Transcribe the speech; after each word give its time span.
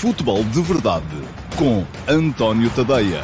Futebol 0.00 0.42
de 0.44 0.60
Verdade 0.60 1.06
com 1.58 1.82
António 2.06 2.70
Tadeia. 2.76 3.22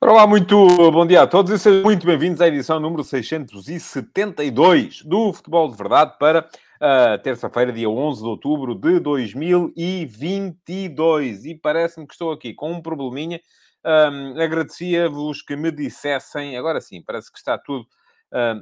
Olá, 0.00 0.26
muito 0.26 0.56
bom 0.90 1.06
dia 1.06 1.20
a 1.20 1.26
todos 1.26 1.52
e 1.52 1.58
sejam 1.58 1.82
muito 1.82 2.06
bem-vindos 2.06 2.40
à 2.40 2.48
edição 2.48 2.80
número 2.80 3.04
672 3.04 5.02
do 5.02 5.30
Futebol 5.34 5.70
de 5.70 5.76
Verdade 5.76 6.16
para 6.18 6.48
a 6.80 7.18
terça-feira, 7.18 7.70
dia 7.70 7.90
11 7.90 8.22
de 8.22 8.28
outubro 8.28 8.74
de 8.74 8.98
2022. 8.98 11.44
E 11.44 11.54
parece-me 11.54 12.06
que 12.06 12.14
estou 12.14 12.32
aqui 12.32 12.54
com 12.54 12.72
um 12.72 12.80
probleminha. 12.80 13.42
Um, 13.84 14.40
Agradecia-vos 14.40 15.42
que 15.42 15.54
me 15.54 15.70
dissessem, 15.70 16.56
agora 16.56 16.80
sim, 16.80 17.02
parece 17.02 17.30
que 17.30 17.36
está 17.36 17.58
tudo 17.58 17.84
Uh, 17.84 18.05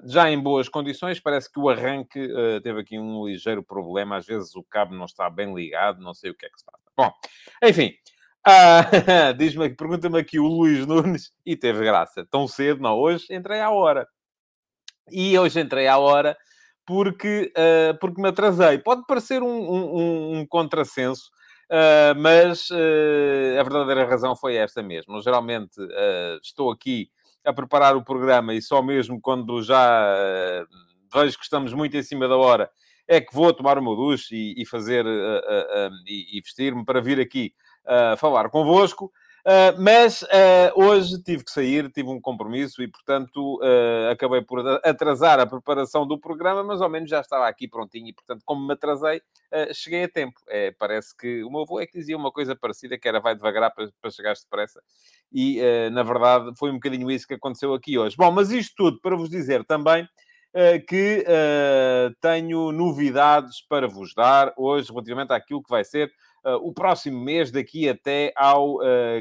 já 0.04 0.30
em 0.30 0.38
boas 0.38 0.68
condições, 0.68 1.20
parece 1.20 1.50
que 1.50 1.58
o 1.58 1.68
arranque 1.68 2.20
uh, 2.20 2.60
teve 2.60 2.80
aqui 2.80 2.98
um 2.98 3.26
ligeiro 3.26 3.62
problema. 3.62 4.16
Às 4.16 4.26
vezes 4.26 4.54
o 4.54 4.62
cabo 4.62 4.94
não 4.94 5.06
está 5.06 5.28
bem 5.30 5.54
ligado, 5.54 6.02
não 6.02 6.14
sei 6.14 6.30
o 6.30 6.34
que 6.34 6.46
é 6.46 6.48
que 6.48 6.58
se 6.58 6.64
passa. 6.64 6.84
Bom, 6.96 7.10
enfim, 7.62 7.92
uh, 8.46 9.34
diz-me 9.36 9.74
pergunta-me 9.74 10.18
aqui 10.18 10.38
o 10.38 10.46
Luís 10.46 10.86
Nunes, 10.86 11.32
e 11.44 11.56
teve 11.56 11.84
graça. 11.84 12.26
Tão 12.30 12.46
cedo, 12.46 12.82
não, 12.82 12.98
hoje 12.98 13.26
entrei 13.30 13.60
à 13.60 13.70
hora. 13.70 14.06
E 15.10 15.38
hoje 15.38 15.60
entrei 15.60 15.86
à 15.86 15.98
hora 15.98 16.36
porque, 16.86 17.52
porque 18.00 18.20
me 18.20 18.28
atrasei. 18.28 18.78
Pode 18.78 19.04
parecer 19.06 19.42
um, 19.42 19.46
um, 19.46 20.38
um 20.38 20.46
contrassenso, 20.46 21.30
mas 22.16 22.70
a 22.70 23.62
verdadeira 23.62 24.06
razão 24.06 24.34
foi 24.34 24.56
esta 24.56 24.82
mesmo. 24.82 25.20
Geralmente 25.20 25.76
estou 26.42 26.70
aqui 26.70 27.10
a 27.44 27.52
preparar 27.52 27.96
o 27.96 28.04
programa 28.04 28.54
e 28.54 28.62
só 28.62 28.82
mesmo 28.82 29.20
quando 29.20 29.62
já 29.62 30.02
uh, 30.02 30.66
vejo 31.12 31.38
que 31.38 31.44
estamos 31.44 31.72
muito 31.72 31.96
em 31.96 32.02
cima 32.02 32.26
da 32.26 32.36
hora 32.36 32.70
é 33.06 33.20
que 33.20 33.34
vou 33.34 33.52
tomar 33.52 33.78
o 33.78 33.82
meu 33.82 33.94
duche 33.94 34.34
e, 34.34 34.62
e 34.62 34.66
fazer 34.66 35.04
uh, 35.04 35.08
uh, 35.08 35.90
e, 36.06 36.38
e 36.38 36.40
vestir-me 36.40 36.84
para 36.84 37.00
vir 37.00 37.20
aqui 37.20 37.52
falar 38.16 38.48
convosco. 38.48 39.12
Uh, 39.46 39.78
mas 39.78 40.22
uh, 40.22 40.72
hoje 40.74 41.22
tive 41.22 41.44
que 41.44 41.50
sair, 41.50 41.90
tive 41.90 42.08
um 42.08 42.18
compromisso 42.18 42.82
e, 42.82 42.88
portanto, 42.88 43.60
uh, 43.60 44.10
acabei 44.10 44.40
por 44.40 44.66
atrasar 44.82 45.38
a 45.38 45.46
preparação 45.46 46.06
do 46.06 46.18
programa, 46.18 46.64
mas 46.64 46.80
ao 46.80 46.88
menos 46.88 47.10
já 47.10 47.20
estava 47.20 47.46
aqui 47.46 47.68
prontinho 47.68 48.08
e, 48.08 48.14
portanto, 48.14 48.40
como 48.46 48.66
me 48.66 48.72
atrasei, 48.72 49.20
cheguei 49.74 50.04
a 50.04 50.08
tempo. 50.08 50.40
É, 50.48 50.70
parece 50.72 51.14
que 51.14 51.44
o 51.44 51.50
meu 51.50 51.60
avô 51.60 51.78
é 51.78 51.86
que 51.86 51.98
dizia 51.98 52.16
uma 52.16 52.32
coisa 52.32 52.56
parecida, 52.56 52.96
que 52.98 53.06
era 53.06 53.20
vai 53.20 53.34
devagar 53.34 53.70
para, 53.74 53.90
para 54.00 54.10
chegar 54.10 54.32
depressa. 54.34 54.82
E, 55.30 55.60
na 55.92 56.02
verdade, 56.02 56.52
foi 56.58 56.70
um 56.70 56.74
bocadinho 56.74 57.10
isso 57.10 57.26
que 57.26 57.34
aconteceu 57.34 57.74
aqui 57.74 57.98
hoje. 57.98 58.16
Bom, 58.16 58.30
mas 58.30 58.50
isto 58.50 58.74
tudo 58.76 59.00
para 59.00 59.14
vos 59.14 59.28
dizer 59.28 59.62
também 59.64 60.08
que 60.86 61.24
tenho 62.20 62.70
novidades 62.70 63.60
para 63.68 63.88
vos 63.88 64.14
dar 64.14 64.52
hoje 64.56 64.90
relativamente 64.90 65.32
àquilo 65.32 65.62
que 65.62 65.70
vai 65.70 65.84
ser 65.84 66.12
uh, 66.44 66.54
o 66.62 66.72
próximo 66.72 67.20
mês, 67.22 67.50
daqui 67.50 67.88
até 67.88 68.32
ao 68.36 68.78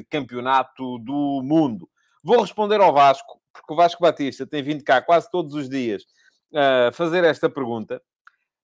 Campeonato 0.10 1.00
do 1.00 1.42
Mundo. 1.44 1.90
Vou 2.24 2.42
responder 2.42 2.80
ao 2.80 2.94
Vasco, 2.94 3.42
porque 3.52 3.74
o 3.74 3.76
Vasco 3.76 4.02
Batista 4.02 4.46
tem 4.46 4.62
vindo 4.62 4.84
cá 4.84 5.02
quase 5.02 5.30
todos 5.32 5.54
os 5.54 5.68
dias 5.70 6.04
fazer 6.94 7.24
esta 7.24 7.50
pergunta. 7.50 8.02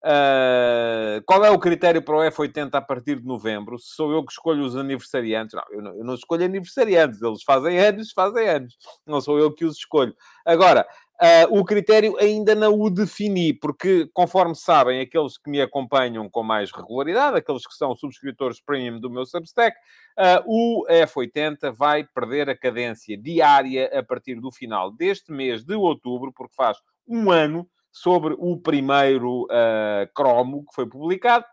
Uh, 0.01 1.21
qual 1.25 1.43
é 1.43 1.51
o 1.51 1.59
critério 1.59 2.01
para 2.01 2.15
o 2.15 2.21
F80 2.31 2.69
a 2.73 2.81
partir 2.81 3.19
de 3.19 3.27
novembro? 3.27 3.77
Se 3.77 3.95
sou 3.95 4.11
eu 4.13 4.23
que 4.23 4.31
escolho 4.31 4.63
os 4.63 4.77
aniversariantes? 4.77 5.53
Não 5.53 5.63
eu, 5.71 5.81
não, 5.81 5.95
eu 5.97 6.05
não 6.05 6.13
escolho 6.13 6.45
aniversariantes. 6.45 7.21
Eles 7.21 7.43
fazem 7.43 7.77
anos, 7.79 8.11
fazem 8.13 8.47
anos. 8.47 8.77
Não 9.05 9.19
sou 9.19 9.37
eu 9.37 9.53
que 9.53 9.65
os 9.65 9.77
escolho. 9.77 10.15
Agora, 10.45 10.87
Uh, 11.21 11.59
o 11.59 11.65
critério 11.65 12.15
ainda 12.17 12.55
não 12.55 12.79
o 12.79 12.89
defini, 12.89 13.53
porque, 13.53 14.09
conforme 14.13 14.55
sabem, 14.55 15.01
aqueles 15.01 15.37
que 15.37 15.49
me 15.49 15.61
acompanham 15.61 16.29
com 16.29 16.41
mais 16.41 16.71
regularidade, 16.71 17.35
aqueles 17.35 17.67
que 17.67 17.73
são 17.73 17.93
subscritores 17.93 18.61
premium 18.61 19.01
do 19.01 19.09
meu 19.09 19.25
Substack, 19.25 19.75
uh, 20.17 20.41
o 20.47 20.87
F80 20.87 21.73
vai 21.73 22.05
perder 22.05 22.49
a 22.49 22.57
cadência 22.57 23.17
diária 23.17 23.91
a 23.93 24.01
partir 24.01 24.35
do 24.35 24.49
final 24.49 24.93
deste 24.93 25.33
mês 25.33 25.65
de 25.65 25.75
outubro, 25.75 26.31
porque 26.31 26.55
faz 26.55 26.77
um 27.05 27.29
ano 27.29 27.67
sobre 27.91 28.33
o 28.39 28.55
primeiro 28.57 29.43
uh, 29.43 30.09
cromo 30.15 30.63
que 30.67 30.73
foi 30.73 30.87
publicado. 30.87 31.43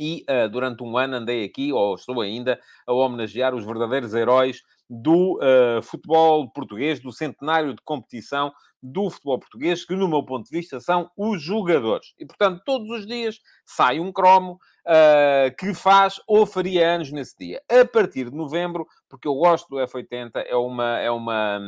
E 0.00 0.24
durante 0.52 0.84
um 0.84 0.96
ano 0.96 1.16
andei 1.16 1.44
aqui, 1.44 1.72
ou 1.72 1.96
estou 1.96 2.20
ainda, 2.20 2.60
a 2.86 2.92
homenagear 2.92 3.52
os 3.52 3.64
verdadeiros 3.64 4.14
heróis 4.14 4.62
do 4.88 5.40
futebol 5.82 6.48
português, 6.52 7.00
do 7.00 7.10
centenário 7.10 7.74
de 7.74 7.82
competição 7.82 8.52
do 8.82 9.10
futebol 9.10 9.38
português, 9.38 9.84
que, 9.84 9.94
no 9.94 10.08
meu 10.08 10.22
ponto 10.22 10.48
de 10.48 10.56
vista, 10.56 10.80
são 10.80 11.10
os 11.16 11.42
jogadores. 11.42 12.14
E, 12.18 12.24
portanto, 12.24 12.62
todos 12.64 12.88
os 12.90 13.06
dias 13.06 13.40
sai 13.64 13.98
um 14.00 14.12
cromo 14.12 14.58
uh, 14.86 15.54
que 15.56 15.74
faz 15.74 16.20
ou 16.26 16.46
faria 16.46 16.94
anos 16.94 17.10
nesse 17.10 17.36
dia. 17.36 17.62
A 17.68 17.84
partir 17.84 18.30
de 18.30 18.36
novembro, 18.36 18.86
porque 19.08 19.28
eu 19.28 19.34
gosto 19.34 19.68
do 19.68 19.76
F80, 19.76 20.30
é 20.46 20.56
uma. 20.56 20.98
É 20.98 21.10
uma 21.10 21.60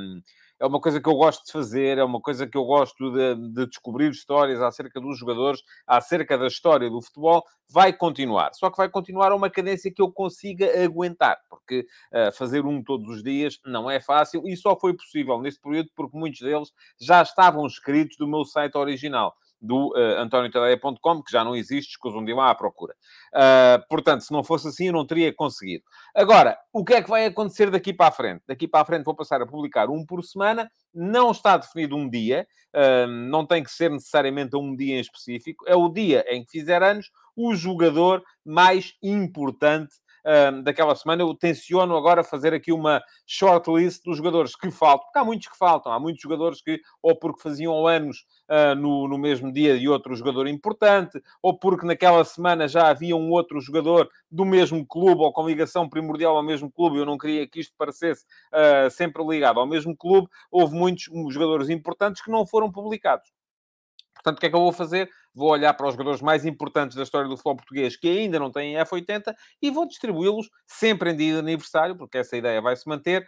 é 0.60 0.66
uma 0.66 0.80
coisa 0.80 1.00
que 1.00 1.08
eu 1.08 1.14
gosto 1.14 1.44
de 1.46 1.52
fazer, 1.52 1.96
é 1.96 2.04
uma 2.04 2.20
coisa 2.20 2.46
que 2.46 2.56
eu 2.56 2.64
gosto 2.64 3.10
de, 3.10 3.34
de, 3.54 3.66
descobrir 3.66 4.10
histórias 4.10 4.60
acerca 4.60 5.00
dos 5.00 5.18
jogadores, 5.18 5.62
acerca 5.86 6.36
da 6.36 6.46
história 6.46 6.90
do 6.90 7.00
futebol, 7.00 7.42
vai 7.68 7.92
continuar. 7.92 8.50
Só 8.52 8.70
que 8.70 8.76
vai 8.76 8.88
continuar 8.88 9.32
a 9.32 9.34
uma 9.34 9.48
cadência 9.48 9.90
que 9.92 10.02
eu 10.02 10.12
consiga 10.12 10.84
aguentar, 10.84 11.38
porque 11.48 11.86
uh, 12.12 12.30
fazer 12.36 12.66
um 12.66 12.84
todos 12.84 13.08
os 13.08 13.22
dias 13.22 13.58
não 13.64 13.90
é 13.90 14.00
fácil 14.00 14.42
e 14.46 14.54
só 14.56 14.78
foi 14.78 14.94
possível 14.94 15.40
neste 15.40 15.60
período 15.60 15.88
porque 15.96 16.16
muitos 16.16 16.40
deles 16.40 16.70
já 17.00 17.22
estavam 17.22 17.66
escritos 17.66 18.16
do 18.18 18.28
meu 18.28 18.44
site 18.44 18.76
original 18.76 19.34
do 19.60 19.88
uh, 19.88 20.18
antoniotadeia.com, 20.18 21.22
que 21.22 21.30
já 21.30 21.44
não 21.44 21.54
existe, 21.54 21.90
escusam 21.90 22.24
de 22.24 22.32
ir 22.32 22.34
lá 22.34 22.50
à 22.50 22.54
procura. 22.54 22.94
Uh, 23.34 23.86
portanto, 23.88 24.22
se 24.22 24.32
não 24.32 24.42
fosse 24.42 24.68
assim, 24.68 24.86
eu 24.86 24.92
não 24.92 25.06
teria 25.06 25.32
conseguido. 25.34 25.84
Agora, 26.14 26.58
o 26.72 26.84
que 26.84 26.94
é 26.94 27.02
que 27.02 27.10
vai 27.10 27.26
acontecer 27.26 27.70
daqui 27.70 27.92
para 27.92 28.08
a 28.08 28.12
frente? 28.12 28.42
Daqui 28.46 28.66
para 28.66 28.80
a 28.80 28.84
frente 28.84 29.04
vou 29.04 29.14
passar 29.14 29.42
a 29.42 29.46
publicar 29.46 29.90
um 29.90 30.04
por 30.04 30.24
semana, 30.24 30.70
não 30.94 31.30
está 31.30 31.56
definido 31.56 31.96
um 31.96 32.08
dia, 32.08 32.46
uh, 32.74 33.06
não 33.06 33.44
tem 33.44 33.62
que 33.62 33.70
ser 33.70 33.90
necessariamente 33.90 34.56
um 34.56 34.74
dia 34.74 34.96
em 34.96 35.00
específico, 35.00 35.64
é 35.68 35.76
o 35.76 35.88
dia 35.88 36.24
em 36.28 36.44
que 36.44 36.50
fizer 36.50 36.82
anos 36.82 37.10
o 37.36 37.54
jogador 37.54 38.22
mais 38.44 38.94
importante 39.02 39.94
daquela 40.62 40.94
semana. 40.94 41.22
Eu 41.22 41.34
tenciono 41.34 41.96
agora 41.96 42.22
fazer 42.22 42.52
aqui 42.52 42.72
uma 42.72 43.02
shortlist 43.26 44.02
dos 44.04 44.16
jogadores 44.16 44.54
que 44.56 44.70
faltam, 44.70 45.06
porque 45.06 45.18
há 45.18 45.24
muitos 45.24 45.48
que 45.48 45.56
faltam. 45.56 45.92
Há 45.92 46.00
muitos 46.00 46.22
jogadores 46.22 46.62
que, 46.62 46.80
ou 47.02 47.16
porque 47.16 47.42
faziam 47.42 47.86
anos 47.86 48.24
uh, 48.48 48.74
no, 48.74 49.08
no 49.08 49.18
mesmo 49.18 49.52
dia 49.52 49.78
de 49.78 49.88
outro 49.88 50.14
jogador 50.14 50.46
importante, 50.46 51.20
ou 51.42 51.58
porque 51.58 51.86
naquela 51.86 52.24
semana 52.24 52.68
já 52.68 52.88
havia 52.88 53.16
um 53.16 53.30
outro 53.30 53.60
jogador 53.60 54.08
do 54.30 54.44
mesmo 54.44 54.86
clube 54.86 55.22
ou 55.22 55.32
com 55.32 55.46
ligação 55.46 55.88
primordial 55.88 56.36
ao 56.36 56.42
mesmo 56.42 56.70
clube. 56.70 56.98
Eu 56.98 57.06
não 57.06 57.18
queria 57.18 57.46
que 57.46 57.60
isto 57.60 57.74
parecesse 57.76 58.24
uh, 58.52 58.90
sempre 58.90 59.22
ligado 59.24 59.60
ao 59.60 59.66
mesmo 59.66 59.96
clube. 59.96 60.28
Houve 60.50 60.74
muitos 60.74 61.08
jogadores 61.32 61.68
importantes 61.68 62.22
que 62.22 62.30
não 62.30 62.46
foram 62.46 62.70
publicados. 62.70 63.30
Portanto, 64.22 64.36
o 64.36 64.40
que 64.40 64.46
é 64.46 64.50
que 64.50 64.56
eu 64.56 64.60
vou 64.60 64.72
fazer? 64.72 65.08
Vou 65.34 65.50
olhar 65.50 65.72
para 65.74 65.86
os 65.86 65.94
jogadores 65.94 66.20
mais 66.20 66.44
importantes 66.44 66.96
da 66.96 67.02
história 67.02 67.28
do 67.28 67.36
futebol 67.36 67.56
português 67.56 67.96
que 67.96 68.08
ainda 68.08 68.38
não 68.38 68.50
têm 68.50 68.74
F80 68.74 69.34
e 69.62 69.70
vou 69.70 69.86
distribuí-los 69.86 70.50
sempre 70.66 71.10
em 71.10 71.16
dia 71.16 71.32
de 71.34 71.38
aniversário, 71.38 71.96
porque 71.96 72.18
essa 72.18 72.36
ideia 72.36 72.60
vai 72.60 72.76
se 72.76 72.88
manter, 72.88 73.26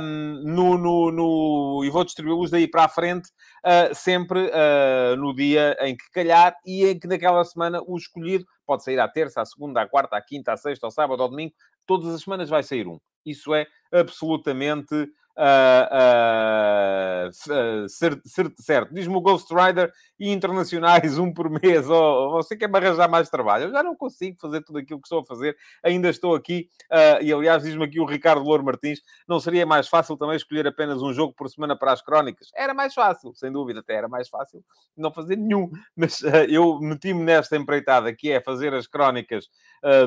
um, 0.00 0.42
no, 0.44 0.78
no, 0.78 1.12
no, 1.12 1.84
e 1.84 1.90
vou 1.90 2.04
distribuí-los 2.04 2.50
daí 2.50 2.66
para 2.66 2.84
a 2.84 2.88
frente, 2.88 3.28
uh, 3.64 3.94
sempre 3.94 4.46
uh, 4.46 5.16
no 5.16 5.34
dia 5.34 5.76
em 5.80 5.96
que 5.96 6.10
calhar 6.10 6.56
e 6.64 6.86
em 6.86 6.98
que 6.98 7.06
naquela 7.06 7.44
semana 7.44 7.80
o 7.86 7.96
escolhido 7.96 8.44
pode 8.66 8.82
sair 8.82 8.98
à 8.98 9.08
terça, 9.08 9.40
à 9.40 9.44
segunda, 9.44 9.80
à 9.80 9.88
quarta, 9.88 10.16
à 10.16 10.20
quinta, 10.20 10.52
à 10.52 10.56
sexta, 10.56 10.86
ao 10.86 10.90
sábado, 10.90 11.22
ao 11.22 11.28
domingo, 11.28 11.54
todas 11.86 12.12
as 12.14 12.22
semanas 12.22 12.48
vai 12.48 12.62
sair 12.62 12.86
um. 12.88 12.98
Isso 13.24 13.54
é 13.54 13.66
absolutamente 13.92 15.08
Uh, 15.38 17.28
uh, 17.28 17.88
certo, 17.88 18.22
certo. 18.56 18.94
Diz-me 18.94 19.14
o 19.14 19.20
Ghost 19.20 19.52
Rider 19.54 19.92
e 20.18 20.32
internacionais 20.32 21.18
um 21.18 21.30
por 21.30 21.50
mês. 21.50 21.90
Oh, 21.90 22.30
você 22.30 22.56
quer 22.56 22.68
me 22.68 22.78
arranjar 22.78 23.06
mais 23.08 23.28
trabalho? 23.28 23.64
Eu 23.64 23.70
já 23.70 23.82
não 23.82 23.94
consigo 23.94 24.38
fazer 24.40 24.62
tudo 24.62 24.78
aquilo 24.78 24.98
que 24.98 25.06
estou 25.06 25.20
a 25.20 25.24
fazer. 25.24 25.54
Ainda 25.82 26.08
estou 26.08 26.34
aqui. 26.34 26.70
Uh, 26.90 27.22
e 27.22 27.30
aliás, 27.30 27.62
diz-me 27.62 27.84
aqui 27.84 28.00
o 28.00 28.06
Ricardo 28.06 28.42
Louro 28.42 28.64
Martins: 28.64 29.02
não 29.28 29.38
seria 29.38 29.66
mais 29.66 29.88
fácil 29.88 30.16
também 30.16 30.36
escolher 30.36 30.66
apenas 30.66 31.02
um 31.02 31.12
jogo 31.12 31.34
por 31.34 31.50
semana 31.50 31.76
para 31.76 31.92
as 31.92 32.00
crónicas? 32.00 32.48
Era 32.54 32.72
mais 32.72 32.94
fácil, 32.94 33.34
sem 33.34 33.52
dúvida, 33.52 33.80
até 33.80 33.94
era 33.94 34.08
mais 34.08 34.30
fácil 34.30 34.64
não 34.96 35.12
fazer 35.12 35.36
nenhum. 35.36 35.70
Mas 35.94 36.22
eu 36.48 36.78
meti-me 36.80 37.22
nesta 37.22 37.56
empreitada 37.56 38.14
que 38.14 38.30
é 38.30 38.40
fazer 38.40 38.72
as 38.72 38.86
crónicas 38.86 39.48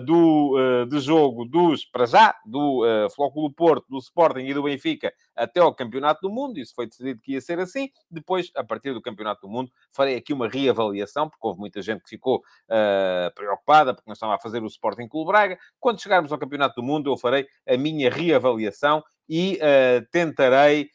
do, 0.06 0.86
do 0.86 1.00
jogo 1.00 1.46
dos, 1.46 1.86
para 1.86 2.06
já, 2.06 2.36
do 2.46 2.84
uh, 2.84 3.10
Flóculo 3.12 3.52
Porto, 3.52 3.86
do 3.90 3.98
Sporting 3.98 4.46
e 4.46 4.54
do 4.54 4.64
Benfica 4.64 5.14
até 5.36 5.60
ao 5.60 5.74
Campeonato 5.74 6.22
do 6.22 6.30
Mundo. 6.30 6.60
Isso 6.60 6.74
foi 6.76 6.88
decidido 6.88 7.22
que 7.22 7.34
ia 7.34 7.42
ser 7.42 7.60
assim. 7.60 7.90
Depois, 8.10 8.52
a 8.56 8.64
partir 8.64 8.94
do 8.94 9.02
Campeonato 9.02 9.42
do 9.42 9.50
Mundo, 9.50 9.72
farei 9.94 10.16
aqui 10.16 10.34
uma 10.34 10.48
reavaliação, 10.48 11.30
porque 11.30 11.46
houve 11.48 11.60
muita 11.60 11.82
gente 11.82 12.04
que 12.04 12.10
ficou 12.10 12.38
uh, 12.38 13.34
preocupada, 13.34 13.94
porque 13.94 14.10
nós 14.10 14.18
estávamos 14.18 14.40
a 14.40 14.44
fazer 14.44 14.64
o 14.64 14.68
Sporting 14.68 15.08
Clube 15.08 15.32
Braga. 15.32 15.58
Quando 15.80 16.02
chegarmos 16.02 16.32
ao 16.32 16.38
Campeonato 16.38 16.76
do 16.76 16.84
Mundo, 16.84 17.12
eu 17.12 17.18
farei 17.18 17.48
a 17.68 17.78
minha 17.78 18.10
reavaliação 18.10 19.04
e 19.30 19.60
uh, 19.62 20.06
tentarei 20.12 20.90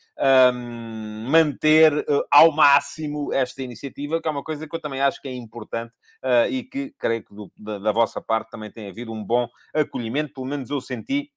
um, 0.53 1.31
manter 1.31 1.93
uh, 1.95 2.25
ao 2.31 2.51
máximo 2.51 3.33
esta 3.33 3.63
iniciativa, 3.63 4.21
que 4.21 4.27
é 4.27 4.31
uma 4.31 4.43
coisa 4.43 4.67
que 4.67 4.75
eu 4.75 4.81
também 4.81 5.01
acho 5.01 5.23
que 5.23 5.29
é 5.29 5.33
importante 5.33 5.93
uh, 6.25 6.51
e 6.51 6.65
que 6.65 6.93
creio 6.99 7.25
que 7.25 7.33
do, 7.33 7.51
da, 7.57 7.79
da, 7.79 7.93
vossa 7.93 8.21
parte 8.21 8.51
também 8.51 8.73
tem 8.73 8.89
havido 8.89 9.13
um 9.13 9.25
bom 9.25 9.49
acolhimento, 9.73 10.35
pelo 10.35 10.47
menos 10.47 10.69
eu 10.69 10.81
senti 10.81 11.31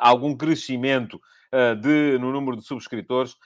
algum 0.00 0.36
crescimento 0.36 1.20
de, 1.80 2.18
no 2.18 2.32
número 2.32 2.56
de 2.56 2.64
subscritores 2.64 3.36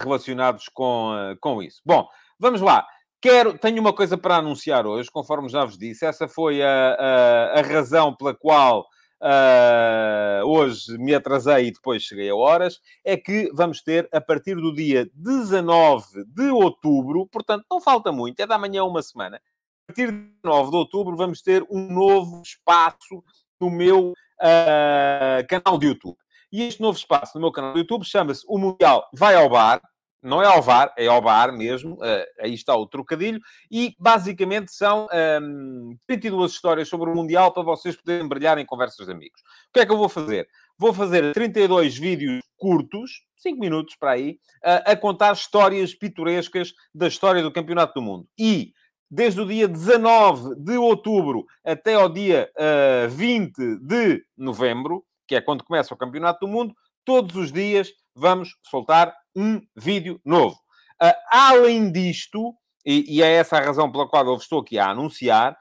relacionados 0.00 0.68
com, 0.68 1.12
com 1.40 1.62
isso. 1.62 1.80
Bom, 1.84 2.08
vamos 2.38 2.60
lá. 2.60 2.86
Quero, 3.20 3.58
tenho 3.58 3.80
uma 3.80 3.92
coisa 3.92 4.16
para 4.16 4.36
anunciar 4.36 4.86
hoje, 4.86 5.10
conforme 5.10 5.48
já 5.48 5.64
vos 5.64 5.76
disse. 5.76 6.06
Essa 6.06 6.28
foi 6.28 6.62
a, 6.62 6.94
a, 6.94 7.60
a 7.60 7.62
razão 7.62 8.14
pela 8.14 8.34
qual 8.34 8.86
uh, 9.20 10.46
hoje 10.46 10.96
me 10.98 11.14
atrasei 11.14 11.68
e 11.68 11.72
depois 11.72 12.02
cheguei 12.02 12.28
a 12.30 12.34
horas, 12.34 12.80
é 13.04 13.16
que 13.16 13.50
vamos 13.52 13.82
ter, 13.82 14.08
a 14.12 14.20
partir 14.20 14.54
do 14.54 14.74
dia 14.74 15.08
19 15.14 16.24
de 16.26 16.48
outubro, 16.50 17.26
portanto, 17.26 17.64
não 17.70 17.80
falta 17.80 18.12
muito, 18.12 18.40
é 18.40 18.46
da 18.46 18.58
manhã 18.58 18.84
uma 18.84 19.02
semana. 19.02 19.36
A 19.36 19.92
partir 19.92 20.10
de 20.10 20.18
19 20.42 20.70
de 20.70 20.76
outubro 20.76 21.16
vamos 21.16 21.40
ter 21.40 21.64
um 21.70 21.92
novo 21.92 22.42
espaço 22.42 23.22
no 23.60 23.70
meu 23.70 24.12
uh, 24.40 25.46
canal 25.48 25.78
de 25.78 25.86
YouTube. 25.86 26.16
E 26.52 26.62
este 26.62 26.80
novo 26.80 26.96
espaço 26.96 27.32
no 27.34 27.40
meu 27.40 27.52
canal 27.52 27.72
de 27.72 27.80
YouTube 27.80 28.04
chama-se 28.04 28.44
O 28.48 28.58
Mundial 28.58 29.08
Vai 29.12 29.34
ao 29.34 29.48
Bar 29.48 29.80
não 30.26 30.42
é 30.42 30.46
ao 30.46 30.60
VAR, 30.60 30.92
é 30.98 31.06
ao 31.06 31.22
bar 31.22 31.52
mesmo, 31.56 31.94
uh, 31.94 32.26
aí 32.40 32.52
está 32.52 32.74
o 32.74 32.86
trocadilho, 32.86 33.40
e 33.70 33.94
basicamente 33.98 34.72
são 34.72 35.06
um, 35.06 35.16
ehm, 35.16 35.96
32 36.06 36.52
histórias 36.52 36.88
sobre 36.88 37.08
o 37.08 37.14
Mundial 37.14 37.52
para 37.52 37.62
vocês 37.62 37.96
poderem 37.96 38.26
brilhar 38.26 38.58
em 38.58 38.66
conversas 38.66 39.06
de 39.06 39.12
amigos. 39.12 39.40
O 39.68 39.72
que 39.72 39.80
é 39.80 39.86
que 39.86 39.92
eu 39.92 39.96
vou 39.96 40.08
fazer? 40.08 40.48
Vou 40.76 40.92
fazer 40.92 41.32
32 41.32 41.96
vídeos 41.96 42.42
curtos, 42.56 43.22
5 43.36 43.58
minutos 43.58 43.94
para 43.94 44.12
aí, 44.12 44.32
uh, 44.64 44.90
a 44.90 44.96
contar 44.96 45.32
histórias 45.32 45.94
pitorescas 45.94 46.72
da 46.92 47.06
história 47.06 47.42
do 47.42 47.52
Campeonato 47.52 47.94
do 47.94 48.02
Mundo. 48.02 48.26
E 48.36 48.72
desde 49.10 49.40
o 49.40 49.46
dia 49.46 49.68
19 49.68 50.56
de 50.56 50.76
outubro 50.76 51.46
até 51.64 51.94
ao 51.94 52.08
dia 52.08 52.50
uh, 52.56 53.04
eh, 53.04 53.08
20 53.08 53.78
de 53.80 54.24
novembro, 54.36 55.04
que 55.26 55.36
é 55.36 55.40
quando 55.40 55.64
começa 55.64 55.94
o 55.94 55.96
Campeonato 55.96 56.46
do 56.46 56.52
Mundo, 56.52 56.74
todos 57.04 57.36
os 57.36 57.52
dias 57.52 57.88
vamos 58.14 58.50
soltar 58.62 59.14
um 59.34 59.60
vídeo 59.76 60.20
novo. 60.24 60.56
Uh, 61.02 61.12
além 61.30 61.90
disto, 61.90 62.54
e, 62.84 63.16
e, 63.16 63.22
é 63.22 63.32
essa 63.34 63.56
a 63.56 63.60
razão 63.60 63.90
pela 63.90 64.08
qual 64.08 64.26
eu 64.26 64.36
estou 64.36 64.60
aqui 64.60 64.78
a 64.78 64.90
anunciar, 64.90 65.56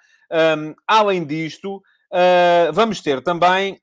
um, 0.57 0.73
além 0.87 1.25
disto, 1.25 1.77
uh, 1.77 2.73
vamos 2.73 3.01
ter 3.01 3.21
também 3.21 3.79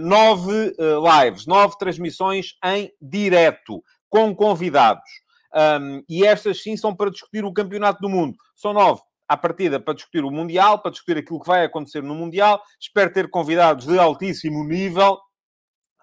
nove 0.00 0.74
lives, 1.22 1.46
nove 1.46 1.76
transmissões 1.78 2.54
em 2.64 2.90
direto, 3.00 3.82
com 4.08 4.34
convidados. 4.34 5.08
Um, 5.54 6.02
e 6.08 6.24
estas 6.24 6.62
sim 6.62 6.76
são 6.76 6.94
para 6.94 7.10
discutir 7.10 7.44
o 7.44 7.52
Campeonato 7.52 8.00
do 8.00 8.08
Mundo. 8.08 8.36
São 8.54 8.72
nove 8.72 9.00
à 9.26 9.36
partida 9.36 9.78
para 9.78 9.94
discutir 9.94 10.24
o 10.24 10.30
Mundial, 10.30 10.80
para 10.80 10.90
discutir 10.90 11.18
aquilo 11.18 11.40
que 11.40 11.46
vai 11.46 11.64
acontecer 11.64 12.02
no 12.02 12.14
Mundial. 12.14 12.62
Espero 12.80 13.12
ter 13.12 13.30
convidados 13.30 13.86
de 13.86 13.98
altíssimo 13.98 14.64
nível 14.64 15.18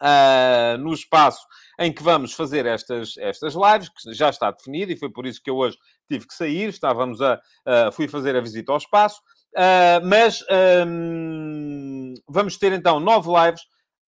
uh, 0.02 0.78
no 0.80 0.94
espaço 0.94 1.46
em 1.80 1.92
que 1.92 2.04
vamos 2.04 2.34
fazer 2.34 2.66
estas, 2.66 3.18
estas 3.18 3.54
lives, 3.56 3.90
que 3.90 4.14
já 4.14 4.30
está 4.30 4.52
definido, 4.52 4.92
e 4.92 4.98
foi 4.98 5.12
por 5.12 5.26
isso 5.26 5.42
que 5.42 5.50
eu 5.50 5.58
hoje 5.58 5.78
tive 6.10 6.28
que 6.28 6.34
sair, 6.34 6.70
estávamos 6.70 7.22
a... 7.22 7.36
Uh, 7.66 7.92
fui 7.92 8.08
fazer 8.08 8.36
a 8.36 8.42
visita 8.42 8.72
ao 8.72 8.78
espaço, 8.78 9.20
uh, 9.56 10.06
mas 10.06 10.44
um, 10.88 12.14
vamos 12.28 12.58
ter 12.58 12.72
então 12.74 13.00
nove 13.00 13.30
lives, 13.30 13.62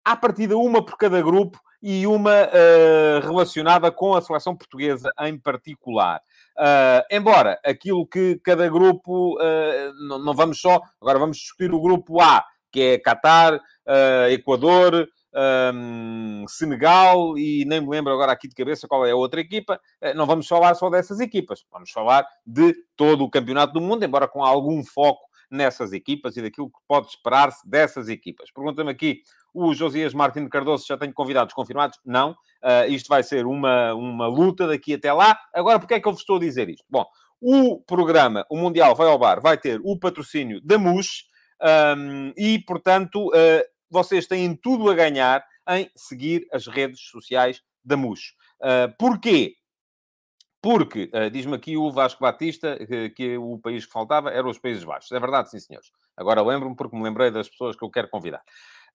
à 0.04 0.16
partida 0.16 0.58
uma 0.58 0.84
por 0.84 0.98
cada 0.98 1.22
grupo, 1.22 1.60
e 1.82 2.06
uma 2.06 2.44
uh, 2.46 3.26
relacionada 3.26 3.92
com 3.92 4.14
a 4.14 4.22
seleção 4.22 4.56
portuguesa 4.56 5.12
em 5.22 5.38
particular. 5.38 6.22
Uh, 6.58 7.02
embora 7.10 7.60
aquilo 7.66 8.06
que 8.06 8.40
cada 8.44 8.70
grupo, 8.70 9.36
uh, 9.40 10.08
não, 10.08 10.20
não, 10.20 10.34
vamos 10.34 10.62
só, 10.62 10.80
agora 11.02 11.18
vamos 11.18 11.38
discutir 11.38 11.74
o 11.74 11.82
grupo 11.82 12.22
A, 12.22 12.46
que 12.72 12.82
é 12.82 12.98
Qatar, 13.00 13.60
Equador, 14.30 15.10
um, 15.74 16.46
Senegal 16.48 17.38
e 17.38 17.66
nem 17.66 17.82
me 17.82 17.90
lembro 17.90 18.14
agora 18.14 18.32
aqui 18.32 18.48
de 18.48 18.56
cabeça 18.56 18.88
qual 18.88 19.06
é 19.06 19.12
a 19.12 19.16
outra 19.16 19.42
equipa. 19.42 19.78
Não 20.16 20.26
vamos 20.26 20.48
falar 20.48 20.74
só 20.76 20.90
dessas 20.90 21.20
equipas, 21.20 21.66
vamos 21.70 21.92
falar 21.92 22.26
de 22.46 22.74
todo 22.96 23.26
o 23.26 23.30
campeonato 23.30 23.74
do 23.74 23.82
mundo, 23.82 24.06
embora 24.06 24.26
com 24.26 24.42
algum 24.42 24.82
foco 24.86 25.31
nessas 25.52 25.92
equipas 25.94 26.38
e 26.38 26.42
daquilo 26.42 26.68
que 26.68 26.80
pode 26.88 27.08
esperar-se 27.08 27.68
dessas 27.70 28.08
equipas. 28.10 28.50
Pergunta-me 28.52 28.90
aqui 28.90 29.22
o 29.54 29.74
Josias 29.74 30.14
Martins 30.14 30.50
Cardoso 30.50 30.86
já 30.88 30.98
tem 30.98 31.12
convidados 31.12 31.54
confirmados? 31.54 32.00
Não. 32.06 32.32
Uh, 32.64 32.90
isto 32.90 33.08
vai 33.08 33.22
ser 33.22 33.46
uma, 33.46 33.94
uma 33.94 34.28
luta 34.28 34.68
daqui 34.68 34.94
até 34.94 35.12
lá. 35.12 35.38
Agora, 35.54 35.80
porque 35.80 35.96
é 35.96 36.00
que 36.00 36.08
eu 36.08 36.12
vos 36.12 36.22
estou 36.22 36.38
a 36.38 36.40
dizer 36.40 36.70
isto? 36.70 36.86
Bom, 36.90 37.06
o 37.42 37.82
programa, 37.82 38.46
o 38.50 38.58
Mundial 38.58 38.96
Vai 38.96 39.08
ao 39.08 39.18
Bar, 39.18 39.42
vai 39.42 39.58
ter 39.58 39.82
o 39.84 39.98
patrocínio 39.98 40.62
da 40.64 40.78
MUS 40.78 41.26
um, 41.98 42.32
e, 42.38 42.60
portanto, 42.60 43.28
uh, 43.28 43.64
vocês 43.90 44.28
têm 44.28 44.56
tudo 44.56 44.90
a 44.90 44.94
ganhar 44.94 45.44
em 45.70 45.90
seguir 45.96 46.48
as 46.52 46.68
redes 46.68 47.02
sociais 47.10 47.62
da 47.84 47.98
MUS. 47.98 48.34
Uh, 48.62 48.96
porquê? 48.98 49.56
Porque, 50.62 51.10
uh, 51.14 51.30
diz-me 51.30 51.56
aqui 51.56 51.76
o 51.76 51.92
Vasco 51.92 52.22
Batista, 52.22 52.78
que, 52.86 53.10
que, 53.10 53.38
o 53.38 53.58
país 53.58 53.86
que 53.86 53.92
faltava 53.92 54.30
eram 54.30 54.50
os 54.50 54.60
Países 54.60 54.84
Baixos. 54.84 55.12
É 55.12 55.20
verdade, 55.20 55.50
sim, 55.50 55.60
senhores. 55.60 55.92
Agora 56.16 56.42
lembro-me 56.42 56.76
porque 56.76 56.96
me 56.96 57.04
lembrei 57.04 57.32
das 57.32 57.50
pessoas 57.50 57.76
que 57.76 57.84
eu 57.84 57.90
quero 57.90 58.10
convidar. 58.10 58.42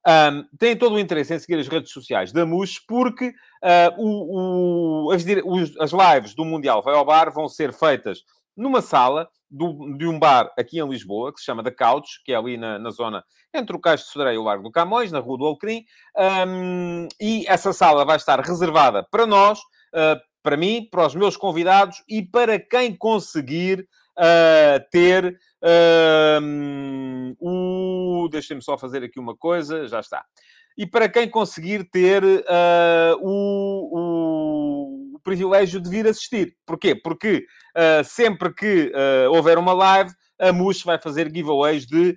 Um, 0.07 0.45
têm 0.57 0.77
todo 0.77 0.95
o 0.95 1.01
interesse 1.01 1.35
em 1.35 1.39
seguir 1.39 1.59
as 1.59 1.67
redes 1.67 1.91
sociais 1.91 2.33
da 2.33 2.47
MUS, 2.47 2.79
porque 2.79 3.29
uh, 3.29 3.93
o, 3.99 5.09
o, 5.09 5.11
as, 5.11 5.25
as, 5.81 5.91
lives 5.93 6.33
do 6.33 6.45
Mundial 6.45 6.81
Vai 6.81 6.95
ao 6.95 7.05
Bar 7.05 7.33
vão 7.33 7.49
ser 7.49 7.73
feitas 7.73 8.21
numa 8.57 8.81
sala 8.81 9.29
do, 9.51 9.97
de 9.97 10.07
um 10.07 10.17
bar 10.17 10.53
aqui 10.57 10.79
em 10.79 10.89
Lisboa, 10.89 11.33
que 11.33 11.41
se 11.41 11.47
chama 11.47 11.65
The 11.65 11.73
Couch, 11.73 12.23
que 12.25 12.33
é 12.33 12.37
ali 12.37 12.57
na, 12.57 12.79
na 12.79 12.91
zona 12.91 13.25
entre 13.53 13.75
o 13.75 13.81
Cais 13.81 14.01
de 14.01 14.07
Sodré 14.07 14.35
e 14.35 14.39
o 14.39 14.43
Largo 14.43 14.63
do 14.63 14.71
Camões, 14.71 15.11
na 15.11 15.19
Rua 15.19 15.39
do 15.39 15.47
Alecrim, 15.47 15.85
um, 16.47 17.09
e 17.21 17.45
essa 17.49 17.73
sala 17.73 18.05
vai 18.05 18.17
estar 18.17 18.41
reservada 18.41 19.07
para 19.11 19.27
nós, 19.27 19.59
uh, 19.59 20.21
para 20.46 20.56
mim, 20.56 20.87
para 20.88 21.04
os 21.04 21.12
meus 21.16 21.37
convidados 21.37 22.04
e 22.08 22.22
para 22.22 22.56
quem 22.56 22.94
conseguir 22.94 23.81
uh, 24.16 24.78
ter 24.93 25.37
uh, 25.60 27.37
o... 27.40 28.28
Deixem-me 28.31 28.62
só 28.62 28.78
fazer 28.78 29.02
aqui 29.02 29.19
uma 29.19 29.37
coisa, 29.37 29.88
já 29.88 29.98
está. 29.98 30.25
E 30.78 30.87
para 30.87 31.08
quem 31.08 31.28
conseguir 31.28 31.90
ter 31.90 32.22
uh, 32.22 33.19
o, 33.20 35.15
o, 35.15 35.19
privilégio 35.24 35.81
de 35.81 35.91
vir 35.91 36.06
assistir. 36.06 36.55
Porquê? 36.65 36.94
Porque 36.94 37.44
uh, 37.76 38.05
sempre 38.05 38.55
que 38.55 38.93
houver 39.29 39.58
uma 39.58 39.72
live, 39.72 40.12
a 40.38 40.53
MUS 40.53 40.84
vai 40.84 40.96
fazer 40.96 41.29
giveaways 41.34 41.84
de, 41.84 42.17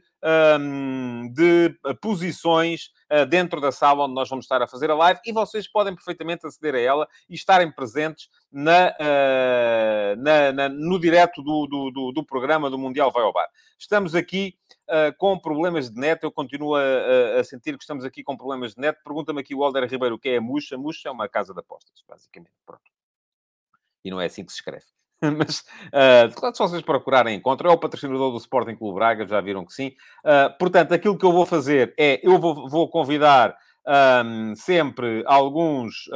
um, 0.59 1.33
de 1.33 1.75
posições 1.99 2.91
dentro 3.27 3.59
da 3.59 3.71
sala 3.71 4.05
onde 4.05 4.13
nós 4.13 4.29
vamos 4.29 4.45
estar 4.45 4.61
a 4.61 4.67
fazer 4.67 4.91
a 4.91 4.95
live 4.95 5.19
e 5.25 5.31
vocês 5.31 5.67
podem 5.67 5.95
perfeitamente 5.95 6.45
aceder 6.45 6.75
a 6.75 6.79
ela 6.79 7.07
e 7.29 7.35
estarem 7.35 7.71
presentes 7.71 8.29
na, 8.51 8.89
uh, 8.89 10.21
na, 10.21 10.51
na 10.51 10.69
no 10.69 10.99
direto 10.99 11.41
do, 11.41 11.67
do, 11.67 11.91
do, 11.91 12.11
do, 12.11 12.25
programa 12.25 12.69
do 12.69 12.77
Mundial 12.77 13.11
Vai 13.11 13.23
ao 13.23 13.33
Bar. 13.33 13.47
Estamos 13.77 14.15
aqui 14.15 14.55
uh, 14.87 15.15
com 15.17 15.37
problemas 15.37 15.89
de 15.89 15.99
net, 15.99 16.23
eu 16.23 16.31
continuo 16.31 16.75
a, 16.75 17.39
a, 17.39 17.43
sentir 17.43 17.77
que 17.77 17.83
estamos 17.83 18.03
aqui 18.03 18.23
com 18.23 18.35
problemas 18.35 18.73
de 18.73 18.81
net. 18.81 18.99
Pergunta-me 19.03 19.41
aqui 19.41 19.55
o 19.55 19.63
Alder 19.63 19.89
Ribeiro 19.89 20.15
o 20.15 20.19
que 20.19 20.29
é 20.29 20.37
a 20.37 20.41
MUS. 20.41 20.71
A 20.71 20.77
MUS 20.77 21.01
é 21.05 21.11
uma 21.11 21.27
casa 21.27 21.53
de 21.53 21.59
apostas, 21.59 22.03
basicamente. 22.07 22.53
Pronto. 22.65 22.83
E 24.03 24.09
não 24.09 24.19
é 24.19 24.25
assim 24.25 24.43
que 24.43 24.51
se 24.51 24.57
escreve. 24.57 24.85
Mas, 25.37 25.59
uh, 25.59 26.53
se 26.53 26.59
vocês 26.59 26.81
procurarem, 26.81 27.35
encontram. 27.35 27.69
É 27.69 27.73
o 27.73 27.77
patrocinador 27.77 28.31
do 28.31 28.37
Sporting 28.37 28.75
Clube 28.75 28.95
Braga, 28.95 29.27
já 29.27 29.41
viram 29.41 29.65
que 29.65 29.73
sim. 29.73 29.93
Uh, 30.23 30.57
portanto, 30.57 30.93
aquilo 30.93 31.17
que 31.17 31.25
eu 31.25 31.31
vou 31.31 31.45
fazer 31.45 31.93
é, 31.97 32.19
eu 32.23 32.39
vou, 32.39 32.69
vou 32.69 32.89
convidar 32.89 33.55
um, 34.25 34.55
sempre 34.55 35.23
alguns... 35.25 36.09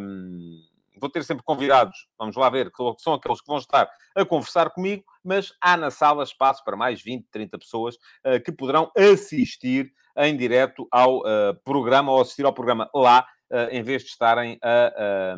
Um, 0.00 0.60
vou 1.00 1.08
ter 1.08 1.24
sempre 1.24 1.42
convidados, 1.42 2.06
vamos 2.18 2.36
lá 2.36 2.50
ver, 2.50 2.70
que 2.70 2.76
são 2.98 3.14
aqueles 3.14 3.40
que 3.40 3.46
vão 3.46 3.56
estar 3.56 3.88
a 4.14 4.22
conversar 4.22 4.68
comigo, 4.68 5.02
mas 5.24 5.54
há 5.58 5.74
na 5.74 5.90
sala 5.90 6.22
espaço 6.22 6.62
para 6.62 6.76
mais 6.76 7.00
20, 7.00 7.26
30 7.30 7.58
pessoas 7.58 7.94
uh, 7.94 8.38
que 8.44 8.52
poderão 8.52 8.92
assistir 8.94 9.90
em 10.14 10.36
direto 10.36 10.86
ao 10.90 11.20
uh, 11.20 11.54
programa 11.64 12.12
ou 12.12 12.20
assistir 12.20 12.44
ao 12.44 12.52
programa 12.52 12.90
lá, 12.94 13.26
uh, 13.50 13.70
em 13.70 13.82
vez 13.82 14.02
de 14.02 14.10
estarem 14.10 14.58
a 14.62 15.36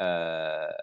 a 0.00 0.74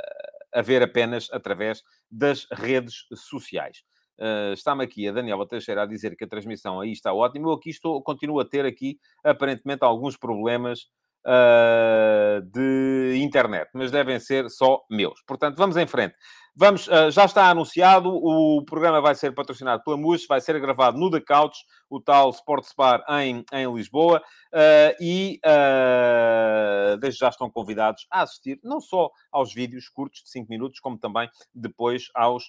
ver 0.61 0.83
apenas 0.83 1.29
através 1.31 1.83
das 2.09 2.47
redes 2.51 3.05
sociais. 3.15 3.83
Uh, 4.19 4.53
Está-me 4.53 4.83
aqui 4.83 5.07
a 5.07 5.11
Daniela 5.11 5.47
Teixeira 5.47 5.83
a 5.83 5.85
dizer 5.85 6.15
que 6.15 6.23
a 6.23 6.27
transmissão 6.27 6.79
aí 6.79 6.91
está 6.91 7.13
ótima. 7.13 7.47
Eu 7.47 7.53
aqui 7.53 7.69
estou, 7.69 8.01
continuo 8.01 8.39
a 8.39 8.45
ter 8.45 8.65
aqui, 8.65 8.99
aparentemente, 9.23 9.83
alguns 9.83 10.17
problemas 10.17 10.87
uh, 11.25 12.41
de 12.41 13.19
internet, 13.21 13.69
mas 13.73 13.91
devem 13.91 14.19
ser 14.19 14.49
só 14.49 14.83
meus. 14.89 15.21
Portanto, 15.25 15.57
vamos 15.57 15.77
em 15.77 15.87
frente. 15.87 16.15
Vamos, 16.59 16.87
uh, 16.87 17.11
já 17.11 17.25
está 17.25 17.49
anunciado, 17.51 18.09
o 18.09 18.65
programa 18.65 18.99
vai 18.99 19.13
ser 19.13 19.31
patrocinado 19.31 19.83
pela 19.83 19.95
MUS, 19.95 20.25
vai 20.27 20.41
ser 20.41 20.59
gravado 20.59 20.97
no 20.97 21.11
The 21.11 21.21
Couch, 21.21 21.59
o 21.87 22.01
tal 22.01 22.31
Sports 22.31 22.73
Bar 22.75 23.03
em, 23.21 23.45
em 23.53 23.71
Lisboa, 23.71 24.19
uh, 24.51 24.95
e 24.99 25.39
uh, 25.45 26.97
desde 26.97 27.19
já 27.19 27.29
estão 27.29 27.47
convidados 27.47 28.07
a 28.09 28.23
assistir 28.23 28.59
não 28.63 28.81
só 28.81 29.11
aos 29.31 29.53
vídeos 29.53 29.87
curtos 29.87 30.23
de 30.23 30.31
5 30.31 30.49
minutos, 30.49 30.79
como 30.79 30.97
também 30.97 31.29
depois 31.53 32.09
aos, 32.15 32.45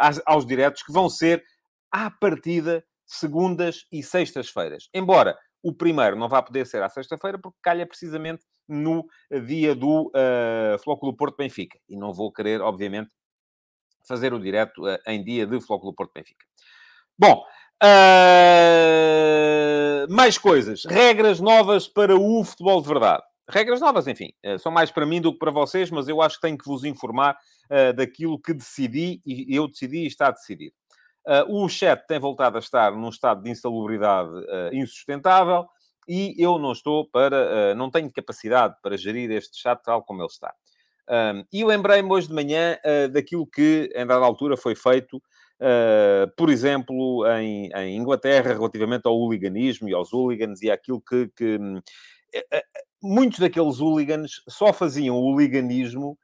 aos, 0.00 0.22
aos 0.24 0.46
diretos 0.46 0.82
que 0.82 0.92
vão 0.92 1.10
ser 1.10 1.44
à 1.92 2.10
partida 2.10 2.82
segundas 3.06 3.86
e 3.92 4.02
sextas-feiras. 4.02 4.88
Embora 4.92 5.36
o 5.62 5.72
primeiro 5.72 6.16
não 6.16 6.28
vai 6.28 6.42
poder 6.42 6.66
ser 6.66 6.82
à 6.82 6.88
sexta-feira, 6.88 7.38
porque 7.38 7.58
calha 7.62 7.86
precisamente 7.86 8.44
no 8.68 9.06
dia 9.46 9.74
do 9.74 10.08
uh, 10.08 10.78
Flóculo 10.82 11.16
Porto-Benfica. 11.16 11.78
E 11.88 11.96
não 11.96 12.12
vou 12.12 12.32
querer, 12.32 12.60
obviamente, 12.60 13.10
fazer 14.06 14.32
o 14.32 14.40
direto 14.40 14.84
uh, 14.84 14.98
em 15.06 15.22
dia 15.24 15.46
de 15.46 15.60
Flóculo 15.60 15.94
Porto-Benfica. 15.94 16.44
Bom, 17.18 17.44
uh, 17.82 17.86
mais 20.12 20.38
coisas. 20.38 20.84
Regras 20.84 21.40
novas 21.40 21.88
para 21.88 22.16
o 22.16 22.44
futebol 22.44 22.80
de 22.80 22.88
verdade. 22.88 23.22
Regras 23.48 23.80
novas, 23.80 24.08
enfim, 24.08 24.32
são 24.58 24.72
mais 24.72 24.90
para 24.90 25.06
mim 25.06 25.20
do 25.20 25.32
que 25.32 25.38
para 25.38 25.52
vocês, 25.52 25.88
mas 25.88 26.08
eu 26.08 26.20
acho 26.20 26.34
que 26.34 26.42
tenho 26.42 26.58
que 26.58 26.66
vos 26.66 26.82
informar 26.82 27.38
uh, 27.70 27.92
daquilo 27.94 28.40
que 28.40 28.52
decidi 28.52 29.22
e 29.24 29.54
eu 29.54 29.68
decidi 29.68 29.98
e 29.98 30.06
está 30.08 30.32
decidido. 30.32 30.74
Uh, 31.26 31.64
o 31.64 31.68
chat 31.68 32.06
tem 32.06 32.20
voltado 32.20 32.56
a 32.56 32.60
estar 32.60 32.92
num 32.92 33.08
estado 33.08 33.42
de 33.42 33.50
insalubridade 33.50 34.30
uh, 34.30 34.72
insustentável 34.72 35.66
e 36.08 36.36
eu 36.38 36.56
não 36.56 36.70
estou 36.70 37.04
para, 37.04 37.72
uh, 37.72 37.74
não 37.74 37.90
tenho 37.90 38.12
capacidade 38.12 38.76
para 38.80 38.96
gerir 38.96 39.28
este 39.32 39.60
chat 39.60 39.82
tal 39.82 40.04
como 40.04 40.22
ele 40.22 40.28
está. 40.28 40.54
E 41.52 41.64
lembrei-me 41.64 42.10
hoje 42.10 42.26
de 42.26 42.34
manhã 42.34 42.76
daquilo 43.12 43.46
que, 43.46 43.88
em 43.94 44.04
dada 44.04 44.24
altura, 44.24 44.56
foi 44.56 44.74
feito, 44.74 45.22
por 46.36 46.50
exemplo, 46.50 47.24
em, 47.38 47.70
em, 47.72 47.96
Inglaterra, 47.96 48.52
relativamente 48.52 49.06
ao 49.06 49.16
hooliganismo 49.16 49.88
e 49.88 49.94
aos 49.94 50.12
hooligans 50.12 50.62
e 50.62 50.68
àquilo 50.68 51.00
que, 51.00 51.28
que 51.28 51.60
muitos 53.00 53.38
daqueles 53.38 53.78
hooligans 53.78 54.42
só 54.48 54.72
faziam 54.72 55.14
o 55.14 55.22
hooliganismo 55.22 56.18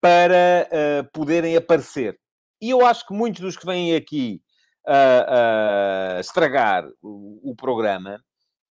para 0.00 0.68
poderem 1.12 1.56
aparecer 1.56 2.16
e 2.60 2.70
eu 2.70 2.84
acho 2.84 3.06
que 3.06 3.14
muitos 3.14 3.40
dos 3.40 3.56
que 3.56 3.66
vêm 3.66 3.94
aqui 3.94 4.40
uh, 4.86 6.16
uh, 6.16 6.20
estragar 6.20 6.86
o, 7.02 7.50
o, 7.50 7.56
programa, 7.56 8.20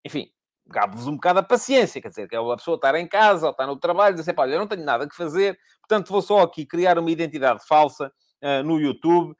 enfim, 0.03 0.29
gabe-vos 0.67 1.07
um 1.07 1.15
bocado 1.15 1.39
a 1.39 1.43
paciência, 1.43 2.01
quer 2.01 2.09
dizer, 2.09 2.27
que 2.27 2.35
é 2.35 2.39
a 2.39 2.57
pessoa 2.57 2.75
estar 2.75 2.95
em 2.95 3.07
casa 3.07 3.45
ou 3.45 3.51
estar 3.51 3.67
no 3.67 3.77
trabalho 3.77 4.15
dizer, 4.15 4.33
olha, 4.37 4.53
eu 4.53 4.59
não 4.59 4.67
tenho 4.67 4.83
nada 4.83 5.07
que 5.07 5.15
fazer, 5.15 5.57
portanto 5.81 6.09
vou 6.09 6.21
só 6.21 6.41
aqui 6.41 6.65
criar 6.65 6.97
uma 6.97 7.11
identidade 7.11 7.65
falsa 7.67 8.11
uh, 8.41 8.63
no 8.63 8.79
YouTube 8.79 9.35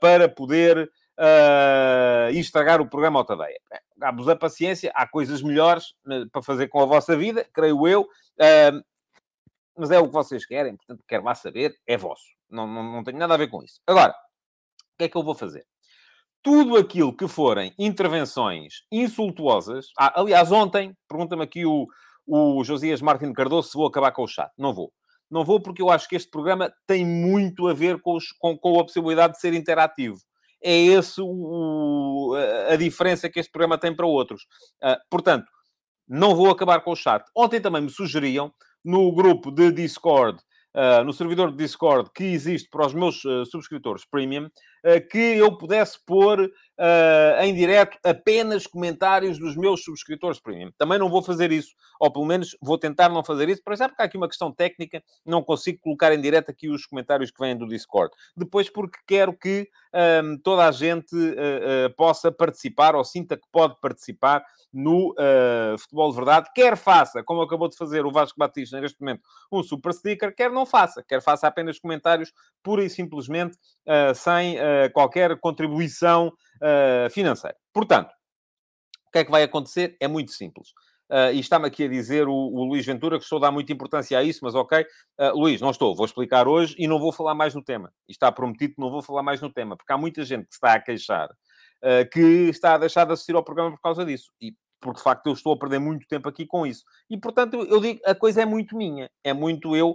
para 0.00 0.28
poder 0.28 0.90
estragar 2.34 2.82
o 2.82 2.90
programa 2.90 3.20
ao 3.20 3.24
tadeia. 3.24 3.58
Gabe-vos 3.96 4.28
a 4.28 4.36
paciência, 4.36 4.92
há 4.94 5.08
coisas 5.08 5.40
melhores 5.40 5.94
para 6.30 6.42
fazer 6.42 6.68
com 6.68 6.78
a 6.82 6.84
vossa 6.84 7.16
vida, 7.16 7.46
creio 7.54 7.88
eu, 7.88 8.06
mas 9.76 9.90
é 9.90 9.98
o 9.98 10.06
que 10.06 10.12
vocês 10.12 10.44
querem, 10.44 10.76
portanto, 10.76 11.02
quero 11.06 11.24
lá 11.24 11.34
saber, 11.34 11.74
é 11.86 11.96
vosso. 11.96 12.24
Não, 12.50 12.66
não, 12.66 12.82
não 12.82 13.04
tenho 13.04 13.18
nada 13.18 13.34
a 13.34 13.38
ver 13.38 13.48
com 13.48 13.62
isso. 13.62 13.80
Agora, 13.86 14.12
o 14.12 14.98
que 14.98 15.04
é 15.04 15.08
que 15.08 15.16
eu 15.16 15.22
vou 15.22 15.34
fazer? 15.34 15.66
Tudo 16.42 16.76
aquilo 16.76 17.16
que 17.16 17.28
forem 17.28 17.72
intervenções 17.78 18.82
insultuosas. 18.90 19.86
Ah, 19.98 20.20
aliás, 20.20 20.50
ontem, 20.50 20.96
pergunta-me 21.08 21.44
aqui 21.44 21.64
o, 21.64 21.86
o 22.26 22.62
Josias 22.64 23.00
Martins 23.00 23.32
Cardoso 23.32 23.68
se 23.70 23.76
vou 23.76 23.86
acabar 23.86 24.12
com 24.12 24.24
o 24.24 24.28
chat. 24.28 24.50
Não 24.58 24.74
vou. 24.74 24.92
Não 25.30 25.44
vou 25.44 25.60
porque 25.60 25.80
eu 25.80 25.88
acho 25.88 26.08
que 26.08 26.16
este 26.16 26.30
programa 26.30 26.70
tem 26.86 27.06
muito 27.06 27.66
a 27.66 27.72
ver 27.72 28.00
com, 28.00 28.16
os, 28.16 28.32
com, 28.32 28.58
com 28.58 28.78
a 28.78 28.84
possibilidade 28.84 29.34
de 29.34 29.40
ser 29.40 29.54
interativo. 29.54 30.18
É 30.62 30.76
esse 30.76 31.20
o, 31.20 32.34
a 32.68 32.76
diferença 32.76 33.30
que 33.30 33.40
este 33.40 33.50
programa 33.50 33.78
tem 33.78 33.94
para 33.94 34.06
outros. 34.06 34.42
Uh, 34.82 34.98
portanto, 35.10 35.46
não 36.06 36.36
vou 36.36 36.50
acabar 36.50 36.80
com 36.80 36.92
o 36.92 36.96
chat. 36.96 37.24
Ontem 37.34 37.60
também 37.60 37.82
me 37.82 37.90
sugeriam 37.90 38.52
no 38.84 39.12
grupo 39.12 39.50
de 39.50 39.70
Discord 39.70 40.42
uh, 40.74 41.04
no 41.04 41.12
servidor 41.12 41.50
de 41.50 41.56
Discord 41.56 42.10
que 42.14 42.24
existe 42.24 42.68
para 42.68 42.86
os 42.86 42.94
meus 42.94 43.24
uh, 43.24 43.44
subscritores 43.46 44.04
premium, 44.04 44.46
uh, 44.46 45.08
que 45.10 45.18
eu 45.18 45.56
pudesse 45.56 45.98
pôr 46.04 46.50
em 47.40 47.54
direto 47.54 47.96
apenas 48.02 48.66
comentários 48.66 49.38
dos 49.38 49.56
meus 49.56 49.84
subscritores 49.84 50.40
premium. 50.40 50.72
Também 50.76 50.98
não 50.98 51.08
vou 51.08 51.22
fazer 51.22 51.52
isso, 51.52 51.74
ou 52.00 52.12
pelo 52.12 52.26
menos 52.26 52.56
vou 52.60 52.76
tentar 52.76 53.08
não 53.08 53.22
fazer 53.22 53.48
isso, 53.48 53.62
para 53.62 53.76
já 53.76 53.88
porque 53.88 54.02
há 54.02 54.04
aqui 54.04 54.16
uma 54.16 54.28
questão 54.28 54.52
técnica, 54.52 55.02
não 55.24 55.42
consigo 55.42 55.78
colocar 55.80 56.12
em 56.12 56.20
direto 56.20 56.50
aqui 56.50 56.68
os 56.68 56.84
comentários 56.86 57.30
que 57.30 57.38
vêm 57.38 57.56
do 57.56 57.68
Discord. 57.68 58.12
Depois 58.36 58.68
porque 58.68 58.98
quero 59.06 59.32
que 59.32 59.68
um, 60.24 60.38
toda 60.38 60.66
a 60.66 60.72
gente 60.72 61.14
possa 61.96 62.32
participar, 62.32 62.94
ou 62.94 63.04
sinta 63.04 63.36
que 63.36 63.46
pode 63.52 63.78
participar 63.80 64.44
no 64.72 65.14
Futebol 65.78 66.10
de 66.10 66.16
Verdade, 66.16 66.50
quer 66.54 66.76
faça, 66.76 67.22
como 67.22 67.42
acabou 67.42 67.68
de 67.68 67.76
fazer 67.76 68.06
o 68.06 68.10
Vasco 68.10 68.38
Batista 68.38 68.80
neste 68.80 69.00
momento, 69.00 69.22
um 69.50 69.62
super 69.62 69.92
sticker, 69.92 70.34
quer 70.34 70.50
não 70.50 70.64
faça, 70.64 71.04
quer 71.06 71.20
faça 71.20 71.46
apenas 71.46 71.78
comentários 71.78 72.32
pura 72.62 72.84
e 72.84 72.90
simplesmente 72.90 73.56
uh, 73.86 74.14
sem 74.14 74.56
uh, 74.56 74.90
qualquer 74.92 75.38
contribuição 75.38 76.32
uh, 76.62 77.10
financeira. 77.10 77.56
Portanto, 77.72 78.12
o 79.06 79.10
que 79.12 79.18
é 79.18 79.24
que 79.24 79.30
vai 79.30 79.42
acontecer? 79.42 79.96
É 80.00 80.08
muito 80.08 80.32
simples. 80.32 80.70
Uh, 81.12 81.30
e 81.34 81.40
está-me 81.40 81.66
aqui 81.66 81.84
a 81.84 81.88
dizer 81.88 82.26
o, 82.26 82.32
o, 82.32 82.64
Luís 82.64 82.86
Ventura 82.86 83.18
que 83.18 83.24
estou 83.24 83.36
a 83.36 83.42
dar 83.42 83.50
muita 83.50 83.70
importância 83.70 84.18
a 84.18 84.22
isso, 84.22 84.40
mas 84.42 84.54
ok. 84.54 84.80
Uh, 85.20 85.38
Luís, 85.38 85.60
não 85.60 85.70
estou, 85.70 85.94
vou 85.94 86.06
explicar 86.06 86.48
hoje 86.48 86.74
e 86.78 86.88
não 86.88 86.98
vou 86.98 87.12
falar 87.12 87.34
mais 87.34 87.54
no 87.54 87.62
tema. 87.62 87.92
E 88.08 88.12
está 88.12 88.32
prometido 88.32 88.74
que 88.76 88.80
não 88.80 88.90
vou 88.90 89.02
falar 89.02 89.22
mais 89.22 89.38
no 89.38 89.52
tema, 89.52 89.76
porque 89.76 89.92
há 89.92 89.98
muita 89.98 90.24
gente 90.24 90.46
que 90.46 90.54
está 90.54 90.72
a 90.72 90.80
queixar 90.80 91.28
uh, 91.28 92.08
que 92.10 92.48
está 92.48 92.74
a 92.74 92.78
deixar 92.78 93.04
de 93.04 93.12
assistir 93.12 93.34
ao 93.34 93.44
programa 93.44 93.72
por 93.72 93.82
causa 93.82 94.06
disso. 94.06 94.32
E 94.40 94.54
porque 94.80 94.98
de 94.98 95.04
facto 95.04 95.26
eu 95.26 95.34
estou 95.34 95.52
a 95.52 95.58
perder 95.58 95.78
muito 95.78 96.08
tempo 96.08 96.30
aqui 96.30 96.46
com 96.46 96.66
isso. 96.66 96.82
E 97.10 97.18
portanto 97.18 97.56
eu 97.56 97.78
digo, 97.78 98.00
a 98.06 98.14
coisa 98.14 98.40
é 98.40 98.46
muito 98.46 98.74
minha, 98.74 99.08
é 99.22 99.32
muito 99.32 99.76
eu 99.76 99.94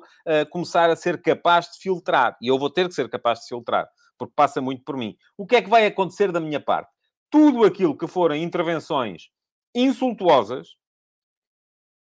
começar 0.49 0.89
a 0.89 0.95
ser 0.95 1.21
capaz 1.21 1.65
de 1.65 1.79
filtrar. 1.81 2.37
E 2.41 2.47
eu 2.47 2.57
vou 2.57 2.69
ter 2.69 2.87
que 2.87 2.93
ser 2.93 3.09
capaz 3.09 3.41
de 3.41 3.47
filtrar, 3.47 3.85
porque 4.17 4.33
passa 4.35 4.61
muito 4.61 4.83
por 4.83 4.97
mim. 4.97 5.15
O 5.37 5.45
que 5.45 5.55
é 5.55 5.61
que 5.61 5.69
vai 5.69 5.85
acontecer 5.85 6.31
da 6.31 6.39
minha 6.39 6.59
parte? 6.59 6.91
Tudo 7.29 7.63
aquilo 7.65 7.97
que 7.97 8.07
forem 8.07 8.43
intervenções 8.43 9.29
insultuosas, 9.75 10.69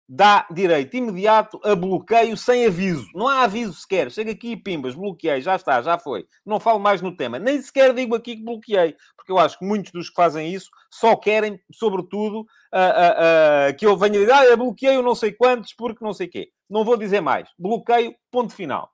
dá 0.08 0.48
direito 0.50 0.96
imediato 0.96 1.60
a 1.64 1.76
bloqueio 1.76 2.38
sem 2.38 2.66
aviso. 2.66 3.08
Não 3.14 3.28
há 3.28 3.44
aviso 3.44 3.74
sequer. 3.74 4.10
Chega 4.10 4.32
aqui 4.32 4.52
e 4.52 4.58
pimbas, 4.58 4.96
bloqueei, 4.96 5.42
já 5.42 5.56
está, 5.56 5.82
já 5.82 5.98
foi. 5.98 6.26
Não 6.46 6.60
falo 6.60 6.80
mais 6.80 7.02
no 7.02 7.16
tema. 7.16 7.38
Nem 7.38 7.62
sequer 7.62 7.94
digo 7.94 8.16
aqui 8.16 8.38
que 8.38 8.44
bloqueei, 8.44 8.96
porque 9.16 9.32
eu 9.32 9.38
acho 9.38 9.60
que 9.60 9.66
muitos 9.66 9.92
dos 9.92 10.10
que 10.10 10.16
fazem 10.16 10.54
isso 10.54 10.70
só 10.90 11.16
querem, 11.16 11.60
sobretudo, 11.74 12.42
uh, 12.42 12.44
uh, 12.44 13.72
uh, 13.72 13.78
que 13.78 13.86
eu 13.86 13.98
venha 13.98 14.20
dizer, 14.20 14.32
ah, 14.32 14.46
eu 14.46 15.04
não 15.04 15.16
sei 15.16 15.34
quantos, 15.34 15.74
porque 15.74 16.04
não 16.04 16.14
sei 16.14 16.28
quê. 16.28 16.52
Não 16.70 16.86
vou 16.86 16.96
dizer 16.96 17.22
mais. 17.22 17.50
Bloqueio, 17.60 18.16
ponto 18.32 18.54
final. 18.54 18.90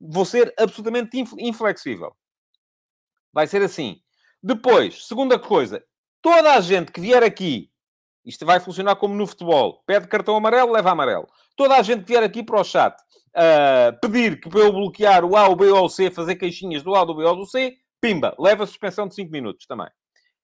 Vou 0.00 0.24
ser 0.24 0.54
absolutamente 0.58 1.22
inflexível. 1.38 2.14
Vai 3.32 3.46
ser 3.46 3.62
assim. 3.62 4.00
Depois, 4.42 5.06
segunda 5.06 5.38
coisa, 5.38 5.84
toda 6.22 6.54
a 6.54 6.60
gente 6.60 6.90
que 6.90 7.00
vier 7.00 7.22
aqui 7.22 7.70
isto 8.24 8.44
vai 8.44 8.60
funcionar 8.60 8.96
como 8.96 9.14
no 9.14 9.26
futebol. 9.26 9.82
Pede 9.86 10.06
cartão 10.06 10.36
amarelo, 10.36 10.72
leva 10.72 10.90
amarelo. 10.90 11.26
Toda 11.56 11.76
a 11.76 11.82
gente 11.82 12.02
que 12.02 12.08
vier 12.08 12.22
aqui 12.22 12.42
para 12.42 12.60
o 12.60 12.64
chat 12.64 12.94
uh, 12.94 13.98
pedir 14.00 14.40
que 14.40 14.48
para 14.48 14.60
eu 14.60 14.72
bloquear 14.72 15.24
o 15.24 15.36
A, 15.36 15.48
o 15.48 15.56
B 15.56 15.68
ou 15.70 15.86
o 15.86 15.88
C, 15.88 16.10
fazer 16.10 16.36
queixinhas 16.36 16.82
do 16.82 16.94
A, 16.94 17.04
do 17.04 17.14
B 17.14 17.24
ou 17.24 17.36
do 17.36 17.46
C, 17.46 17.74
pimba, 18.00 18.34
leva 18.38 18.66
suspensão 18.66 19.08
de 19.08 19.14
5 19.14 19.30
minutos 19.30 19.66
também. 19.66 19.88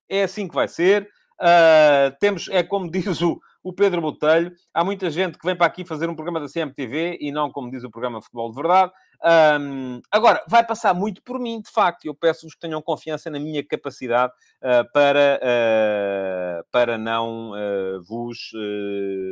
É 0.09 0.23
assim 0.23 0.47
que 0.47 0.55
vai 0.55 0.67
ser. 0.67 1.07
Uh, 1.39 2.15
temos, 2.19 2.47
é 2.49 2.63
como 2.63 2.89
diz 2.91 3.21
o, 3.21 3.39
o 3.63 3.71
Pedro 3.71 4.01
Botelho, 4.01 4.51
há 4.73 4.83
muita 4.83 5.09
gente 5.09 5.37
que 5.37 5.45
vem 5.45 5.55
para 5.55 5.67
aqui 5.67 5.85
fazer 5.85 6.09
um 6.09 6.15
programa 6.15 6.39
da 6.39 6.47
CMTV 6.47 7.19
e 7.21 7.31
não 7.31 7.51
como 7.51 7.69
diz 7.69 7.83
o 7.83 7.91
programa 7.91 8.21
Futebol 8.21 8.49
de 8.49 8.55
Verdade. 8.55 8.91
Um, 9.23 9.99
agora, 10.11 10.43
vai 10.47 10.65
passar 10.65 10.93
muito 10.93 11.21
por 11.23 11.39
mim, 11.39 11.61
de 11.61 11.71
facto. 11.71 12.05
Eu 12.05 12.13
peço-vos 12.13 12.53
que 12.53 12.59
tenham 12.59 12.81
confiança 12.81 13.29
na 13.29 13.39
minha 13.39 13.65
capacidade 13.65 14.31
uh, 14.61 14.91
para, 14.93 15.39
uh, 15.41 16.67
para 16.71 16.97
não 16.97 17.51
uh, 17.51 18.03
vos 18.03 18.37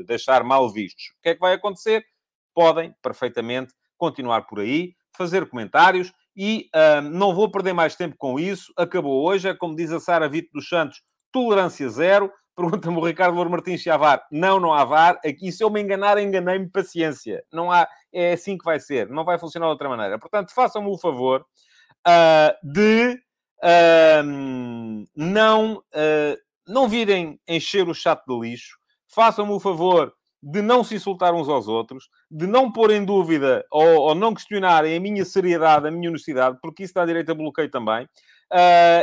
deixar 0.05 0.43
mal 0.43 0.69
vistos. 0.69 1.05
O 1.17 1.21
que 1.21 1.29
é 1.29 1.33
que 1.35 1.39
vai 1.39 1.53
acontecer? 1.53 2.03
Podem, 2.53 2.93
perfeitamente, 3.01 3.73
continuar 3.97 4.43
por 4.43 4.59
aí, 4.59 4.93
fazer 5.15 5.47
comentários 5.49 6.11
e 6.35 6.69
não 7.11 7.33
vou 7.33 7.49
perder 7.49 7.73
mais 7.73 7.95
tempo 7.95 8.15
com 8.17 8.39
isso. 8.39 8.73
Acabou 8.77 9.25
hoje, 9.25 9.49
é 9.49 9.53
como 9.53 9.75
diz 9.75 9.91
a 9.91 9.99
Sara 9.99 10.27
Vito 10.27 10.49
dos 10.53 10.67
Santos, 10.67 11.01
tolerância 11.31 11.87
zero. 11.89 12.31
Pergunta-me 12.55 12.97
o 12.97 13.05
Ricardo 13.05 13.35
Louro 13.35 13.49
Martins 13.49 13.83
se 13.83 13.89
há 13.89 13.97
VAR. 13.97 14.25
Não, 14.31 14.59
não 14.59 14.73
há 14.73 14.85
VAR. 14.85 15.19
Aqui, 15.25 15.51
se 15.51 15.63
eu 15.63 15.69
me 15.69 15.81
enganar, 15.81 16.17
enganei-me. 16.17 16.69
Paciência. 16.69 17.43
Não 17.51 17.71
há... 17.71 17.87
É 18.13 18.33
assim 18.33 18.57
que 18.57 18.63
vai 18.63 18.79
ser. 18.79 19.09
Não 19.09 19.25
vai 19.25 19.37
funcionar 19.37 19.65
de 19.67 19.71
outra 19.71 19.89
maneira. 19.89 20.17
Portanto, 20.17 20.53
façam-me 20.53 20.89
o 20.89 20.97
favor 20.97 21.45
uh, 22.07 22.71
de 22.71 23.19
uh, 23.63 25.05
não, 25.15 25.73
uh, 25.73 26.37
não 26.67 26.87
virem 26.87 27.39
encher 27.47 27.89
o 27.89 27.93
chato 27.93 28.23
de 28.27 28.39
lixo. 28.39 28.77
façam-me 29.07 29.51
o 29.51 29.59
favor 29.59 30.13
de 30.41 30.61
não 30.61 30.83
se 30.83 30.95
insultar 30.95 31.33
uns 31.33 31.49
aos 31.49 31.67
outros, 31.67 32.07
de 32.29 32.45
não 32.45 32.71
pôr 32.71 32.91
em 32.91 33.03
dúvida 33.03 33.65
ou, 33.71 34.01
ou 34.01 34.15
não 34.15 34.33
questionarem 34.33 34.95
a 34.95 34.99
minha 34.99 35.25
seriedade, 35.25 35.87
a 35.87 35.91
minha 35.91 36.07
honestidade, 36.09 36.57
porque 36.61 36.83
isso 36.83 36.93
dá 36.93 37.03
direito 37.03 37.31
a 37.31 37.35
bloqueio 37.35 37.69
também. 37.69 38.07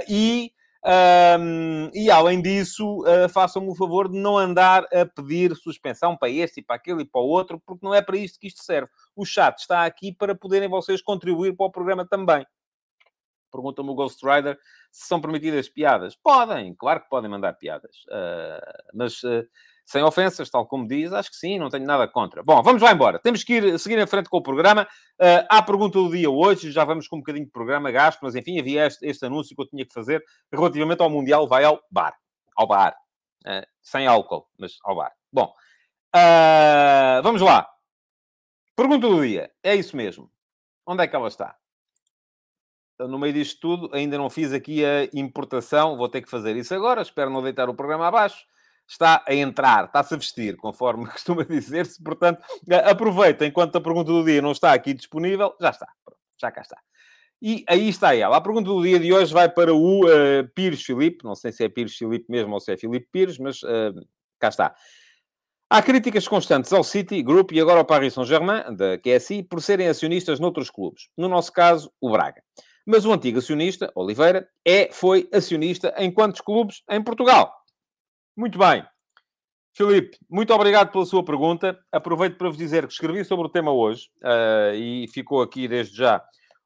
E, 0.09 0.53
um, 0.85 1.91
e, 1.95 2.11
além 2.11 2.43
disso, 2.43 3.03
uh, 3.03 3.29
façam-me 3.29 3.69
o 3.69 3.75
favor 3.75 4.09
de 4.09 4.19
não 4.19 4.37
andar 4.37 4.85
a 4.93 5.07
pedir 5.07 5.55
suspensão 5.55 6.17
para 6.17 6.29
este 6.29 6.61
e 6.61 6.63
para 6.63 6.77
aquele 6.77 7.03
e 7.03 7.05
para 7.05 7.21
o 7.21 7.27
outro, 7.27 7.61
porque 7.65 7.87
não 7.87 7.95
é 7.95 8.03
para 8.03 8.17
isto 8.17 8.39
que 8.39 8.49
isto 8.49 8.63
serve. 8.65 8.91
O 9.15 9.25
chat 9.25 9.59
está 9.59 9.85
aqui 9.85 10.13
para 10.13 10.35
poderem 10.35 10.69
vocês 10.69 11.01
contribuir 11.01 11.57
para 11.57 11.67
o 11.67 11.71
programa 11.71 12.05
também. 12.05 12.45
Pergunta-me 13.53 13.91
o 13.91 13.95
Ghost 13.95 14.25
Rider 14.27 14.59
se 14.91 15.07
são 15.07 15.21
permitidas 15.21 15.69
piadas. 15.69 16.17
Podem, 16.17 16.75
claro 16.75 17.03
que 17.03 17.09
podem 17.09 17.31
mandar 17.31 17.53
piadas. 17.53 17.97
Uh, 18.09 18.83
mas 18.95 19.23
uh, 19.23 19.47
sem 19.85 20.03
ofensas, 20.03 20.49
tal 20.49 20.67
como 20.67 20.87
diz, 20.87 21.13
acho 21.13 21.31
que 21.31 21.37
sim, 21.37 21.59
não 21.59 21.69
tenho 21.69 21.85
nada 21.85 22.07
contra. 22.09 22.43
Bom, 22.43 22.63
vamos 22.63 22.81
lá 22.83 22.93
embora. 22.93 23.19
Temos 23.19 23.45
que 23.45 23.55
ir 23.55 23.79
seguir 23.79 23.99
em 23.99 24.07
frente 24.07 24.29
com 24.29 24.39
o 24.39 24.43
programa. 24.43 24.87
Uh, 25.21 25.45
há 25.49 25.59
a 25.59 25.63
pergunta 25.63 25.99
do 25.99 26.11
dia 26.11 26.31
hoje, 26.31 26.71
já 26.71 26.85
vamos 26.85 27.09
com 27.09 27.17
um 27.17 27.19
bocadinho 27.21 27.45
de 27.45 27.51
programa 27.51 27.91
gasto, 27.91 28.21
mas 28.23 28.35
enfim, 28.35 28.59
havia 28.59 28.87
este, 28.87 29.07
este 29.07 29.27
anúncio 29.27 29.55
que 29.55 29.63
eu 29.63 29.69
tinha 29.69 29.85
que 29.85 29.93
fazer 29.93 30.23
relativamente 30.53 31.03
ao 31.03 31.11
Mundial, 31.11 31.47
vai 31.47 31.65
ao 31.65 31.81
bar. 31.91 32.15
Ao 32.57 32.67
bar. 32.67 32.95
Uh, 33.47 33.67
sem 33.83 34.07
álcool, 34.07 34.47
mas 34.59 34.79
ao 34.85 34.95
bar. 34.97 35.13
Bom, 35.33 35.53
uh, 36.15 37.23
vamos 37.23 37.43
lá. 37.43 37.69
Pergunta 38.77 39.09
do 39.09 39.23
dia. 39.23 39.51
É 39.63 39.75
isso 39.75 39.97
mesmo. 39.97 40.31
Onde 40.87 41.03
é 41.03 41.07
que 41.07 41.17
ela 41.17 41.29
está? 41.29 41.57
No 42.99 43.19
meio 43.19 43.33
disto 43.33 43.61
tudo, 43.61 43.91
ainda 43.93 44.17
não 44.17 44.31
fiz 44.31 44.53
aqui 44.53 44.85
a 44.85 45.09
importação, 45.13 45.97
vou 45.97 46.09
ter 46.09 46.23
que 46.23 46.31
fazer 46.31 46.57
isso 46.57 46.73
agora. 46.73 47.03
Espero 47.03 47.31
não 47.31 47.43
deitar 47.43 47.69
o 47.69 47.75
programa 47.75 48.07
abaixo 48.07 48.47
está 48.93 49.25
a 49.27 49.35
entrar, 49.35 49.87
está-se 49.87 50.15
a 50.15 50.17
vestir, 50.17 50.57
conforme 50.57 51.07
costuma 51.11 51.45
dizer-se. 51.45 52.03
Portanto, 52.03 52.43
aproveita 52.85 53.47
enquanto 53.47 53.77
a 53.77 53.81
pergunta 53.81 54.13
do 54.13 54.25
dia 54.25 54.43
não 54.43 54.53
está 54.53 54.73
aqui 54.73 54.93
disponível. 54.93 55.55
Já 55.61 55.71
está, 55.71 55.89
já 56.41 56.51
cá 56.51 56.61
está. 56.61 56.79
E 57.41 57.65
aí 57.69 57.89
está 57.89 58.15
ela. 58.15 58.37
A 58.37 58.41
pergunta 58.41 58.69
do 58.69 58.83
dia 58.83 59.01
de 59.01 59.13
hoje 59.13 59.33
vai 59.33 59.49
para 59.49 59.75
o 59.75 60.05
uh, 60.05 60.49
Pires 60.55 60.83
Filipe. 60.83 61.25
Não 61.25 61.35
sei 61.35 61.51
se 61.51 61.65
é 61.65 61.69
Pires 61.69 61.97
Filipe 61.97 62.27
mesmo 62.29 62.53
ou 62.55 62.61
se 62.61 62.73
é 62.73 62.77
Filipe 62.77 63.09
Pires, 63.11 63.39
mas 63.39 63.63
uh, 63.63 63.93
cá 64.39 64.49
está. 64.49 64.75
Há 65.69 65.83
críticas 65.83 66.29
constantes 66.29 66.73
ao 66.73 66.85
City 66.85 67.23
Group 67.23 67.51
e 67.53 67.61
agora 67.61 67.79
ao 67.79 67.85
Paris 67.85 68.13
Saint-Germain, 68.13 68.77
da 68.77 68.99
QSI, 68.99 69.43
por 69.43 69.61
serem 69.63 69.89
acionistas 69.89 70.39
noutros 70.39 70.71
clubes. 70.71 71.09
No 71.17 71.29
nosso 71.29 71.51
caso, 71.51 71.91
o 72.01 72.11
Braga. 72.11 72.43
Mas 72.87 73.07
o 73.07 73.13
antigo 73.13 73.39
acionista, 73.39 73.91
Oliveira, 73.95 74.47
é, 74.65 74.91
foi 74.93 75.29
acionista 75.33 75.95
em 75.97 76.13
quantos 76.13 76.41
clubes 76.43 76.83
em 76.91 77.03
Portugal? 77.03 77.62
Muito 78.37 78.59
bem. 78.59 78.83
Filipe, 79.75 80.19
muito 80.29 80.53
obrigado 80.55 80.91
pela 80.91 81.05
sua 81.05 81.25
pergunta. 81.25 81.79
Aproveito 81.91 82.37
para 82.37 82.49
vos 82.49 82.57
dizer 82.57 82.87
que 82.87 82.93
escrevi 82.93 83.25
sobre 83.25 83.47
o 83.47 83.51
tema 83.51 83.73
hoje 83.73 84.09
uh, 84.23 84.75
e 84.75 85.07
ficou 85.09 85.43
aqui 85.43 85.69
desde 85.69 85.97
já 85.97 86.23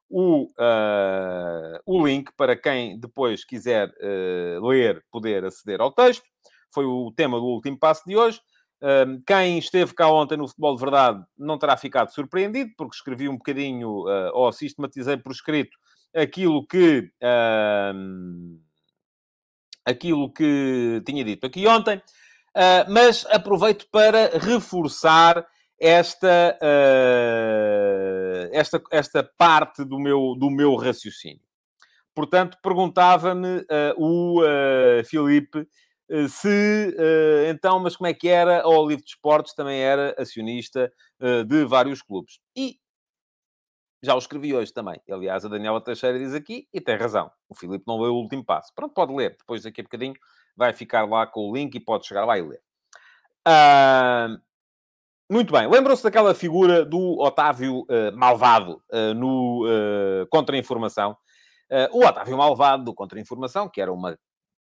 o, 0.08 0.44
uh, 0.44 1.78
o 1.85 2.06
link 2.06 2.30
para 2.37 2.56
quem 2.56 2.99
depois 2.99 3.44
quiser 3.44 3.88
uh, 3.88 4.66
ler, 4.66 5.04
poder 5.11 5.44
aceder 5.44 5.80
ao 5.80 5.92
texto. 5.92 6.25
Foi 6.73 6.85
o 6.85 7.12
tema 7.16 7.38
do 7.38 7.46
último 7.46 7.78
passo 7.78 8.02
de 8.06 8.16
hoje. 8.16 8.40
quem 9.26 9.58
esteve 9.58 9.94
cá 9.94 10.08
ontem 10.08 10.37
no 10.37 10.46
Futebol 10.46 10.75
de 10.75 10.80
Verdade 10.80 11.25
não 11.37 11.58
terá 11.58 11.76
ficado 11.76 12.12
surpreendido, 12.12 12.70
porque 12.76 12.96
escrevi 12.96 13.28
um 13.28 13.37
bocadinho, 13.37 14.04
ou 14.35 14.52
sistematizei 14.52 15.16
por 15.16 15.32
escrito, 15.32 15.76
aquilo 16.14 16.66
que 16.66 17.11
aquilo 19.87 20.33
que 20.33 21.00
tinha 21.07 21.23
dito 21.23 21.47
aqui 21.47 21.64
ontem, 21.69 21.99
uh, 21.99 22.90
mas 22.90 23.25
aproveito 23.31 23.87
para 23.90 24.37
reforçar 24.37 25.47
esta, 25.78 26.59
uh, 26.61 28.50
esta, 28.52 28.83
esta 28.90 29.23
parte 29.38 29.85
do 29.85 29.99
meu, 30.00 30.35
do 30.37 30.50
meu 30.50 30.75
raciocínio. 30.75 31.47
Portanto, 32.12 32.59
perguntava-me 32.62 33.59
uh, 33.59 33.95
o 33.97 34.40
Filipe 35.05 35.69
se, 36.28 36.97
então, 37.50 37.81
mas 37.81 37.97
como 37.97 38.07
é 38.07 38.14
que 38.14 38.28
era 38.28 38.62
a 38.62 38.69
Olive 38.69 39.02
de 39.02 39.11
Esportes, 39.11 39.52
também 39.55 39.81
era 39.81 40.14
acionista 40.16 40.90
de 41.49 41.65
vários 41.65 42.00
clubes. 42.00 42.39
E 42.56 42.78
já 44.06 44.14
o 44.14 44.19
escrevi 44.19 44.54
hoje 44.54 44.73
também. 44.73 45.00
Aliás, 45.10 45.45
a 45.45 45.49
Daniela 45.49 45.80
Teixeira 45.80 46.19
diz 46.19 46.32
aqui, 46.32 46.66
e 46.73 46.80
tem 46.80 46.97
razão. 46.97 47.30
O 47.49 47.54
Filipe 47.54 47.84
não 47.86 48.00
leu 48.00 48.14
o 48.14 48.23
último 48.23 48.45
passo. 48.45 48.73
Pronto, 48.75 48.95
pode 48.95 49.12
ler. 49.12 49.36
Depois, 49.38 49.64
daqui 49.64 49.80
a 49.80 49.84
bocadinho, 49.84 50.14
vai 50.56 50.73
ficar 50.73 51.06
lá 51.06 51.26
com 51.26 51.50
o 51.50 51.54
link 51.54 51.75
e 51.75 51.80
pode 51.80 52.06
chegar 52.06 52.25
lá 52.25 52.38
e 52.38 52.42
ler. 52.42 52.62
Uh, 53.47 54.40
muito 55.30 55.52
bem. 55.52 55.69
Lembram-se 55.69 56.02
daquela 56.02 56.34
figura 56.34 56.84
do 56.84 57.19
Otávio 57.21 57.80
uh, 57.80 58.16
Malvado 58.16 58.82
uh, 58.92 59.14
no 59.14 59.66
Contra-Informação? 60.30 61.16
o 61.90 62.06
Otávio 62.06 62.36
Malvado 62.36 62.84
do 62.84 62.95
Contra-Informação, 62.95 63.69
que 63.69 63.80
era 63.80 63.92
uma 63.92 64.16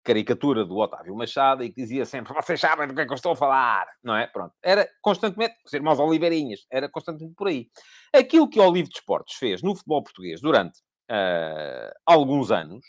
caricatura 0.04 0.66
do 0.66 0.78
Otávio 0.78 1.16
Machado 1.16 1.64
e 1.64 1.70
que 1.70 1.82
dizia 1.82 2.06
sempre: 2.06 2.34
Vocês 2.34 2.60
sabem 2.60 2.88
do 2.88 2.94
que 2.94 3.02
é 3.02 3.06
que 3.06 3.12
eu 3.12 3.16
estou 3.16 3.34
a 3.34 3.36
falar, 3.36 3.88
não 4.04 4.16
é? 4.16 4.28
Pronto. 4.28 4.54
Era 4.62 4.88
constantemente, 5.02 5.56
os 5.66 5.74
irmãos 5.74 6.00
Oliveirinhas, 6.00 6.66
era 6.70 6.90
constantemente 6.90 7.36
por 7.36 7.48
aí. 7.48 7.70
Aquilo 8.14 8.50
que 8.50 8.60
o 8.60 8.68
Olive 8.68 8.90
de 8.90 8.96
Esportes 8.96 9.36
fez 9.36 9.62
no 9.62 9.76
futebol 9.76 10.04
português 10.04 10.42
durante 10.42 10.80
uh, 11.10 11.92
alguns 12.06 12.52
anos 12.52 12.86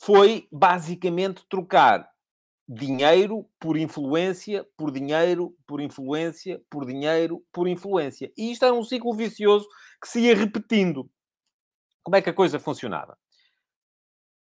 foi 0.00 0.48
basicamente 0.50 1.46
trocar 1.48 2.08
dinheiro 2.68 3.48
por 3.60 3.76
influência, 3.76 4.66
por 4.76 4.90
dinheiro, 4.90 5.54
por 5.66 5.80
influência, 5.80 6.60
por 6.70 6.86
dinheiro, 6.86 7.44
por 7.52 7.68
influência. 7.68 8.32
E 8.36 8.50
isto 8.52 8.64
era 8.64 8.74
um 8.74 8.82
ciclo 8.82 9.14
vicioso 9.14 9.66
que 10.00 10.08
se 10.08 10.20
ia 10.20 10.34
repetindo. 10.34 11.08
Como 12.02 12.16
é 12.16 12.22
que 12.22 12.30
a 12.30 12.34
coisa 12.34 12.58
funcionava? 12.58 13.16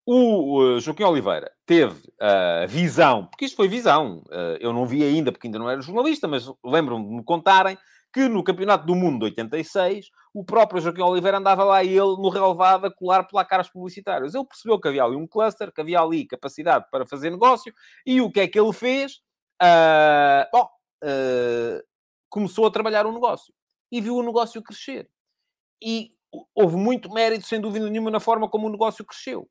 O 0.08 0.78
Joaquim 0.78 1.02
Oliveira 1.02 1.50
teve 1.66 2.00
a 2.20 2.64
uh, 2.64 2.68
visão, 2.68 3.26
porque 3.26 3.44
isto 3.44 3.56
foi 3.56 3.66
visão, 3.66 4.22
uh, 4.28 4.56
eu 4.60 4.72
não 4.72 4.86
vi 4.86 5.02
ainda 5.02 5.32
porque 5.32 5.48
ainda 5.48 5.58
não 5.58 5.68
era 5.68 5.82
jornalista, 5.82 6.28
mas 6.28 6.48
lembro-me 6.64 7.04
de 7.08 7.14
me 7.16 7.24
contarem 7.24 7.76
que 8.12 8.28
no 8.28 8.44
Campeonato 8.44 8.86
do 8.86 8.94
Mundo 8.94 9.18
de 9.18 9.24
86, 9.24 10.06
o 10.32 10.44
próprio 10.44 10.80
Joaquim 10.80 11.02
Oliveira 11.02 11.38
andava 11.38 11.64
lá 11.64 11.82
ele 11.82 11.98
no 11.98 12.28
relevado 12.28 12.86
a 12.86 12.94
colar 12.94 13.24
placares 13.24 13.68
publicitários. 13.68 14.32
Ele 14.32 14.46
percebeu 14.46 14.80
que 14.80 14.86
havia 14.86 15.02
ali 15.02 15.16
um 15.16 15.26
cluster, 15.26 15.72
que 15.72 15.80
havia 15.80 16.00
ali 16.00 16.24
capacidade 16.24 16.86
para 16.88 17.04
fazer 17.04 17.30
negócio, 17.30 17.74
e 18.06 18.20
o 18.20 18.30
que 18.30 18.40
é 18.40 18.46
que 18.46 18.60
ele 18.60 18.72
fez? 18.72 19.16
Uh, 19.60 20.46
bom, 20.52 20.68
começou 22.30 22.64
a 22.64 22.70
trabalhar 22.70 23.06
o 23.06 23.10
um 23.10 23.14
negócio. 23.14 23.52
E 23.90 24.00
viu 24.00 24.14
o 24.14 24.22
negócio 24.22 24.62
crescer. 24.62 25.10
E 25.82 26.12
houve 26.54 26.76
muito 26.76 27.12
mérito, 27.12 27.46
sem 27.46 27.60
dúvida 27.60 27.90
nenhuma, 27.90 28.10
na 28.10 28.20
forma 28.20 28.48
como 28.48 28.68
o 28.68 28.70
negócio 28.70 29.04
cresceu. 29.04 29.48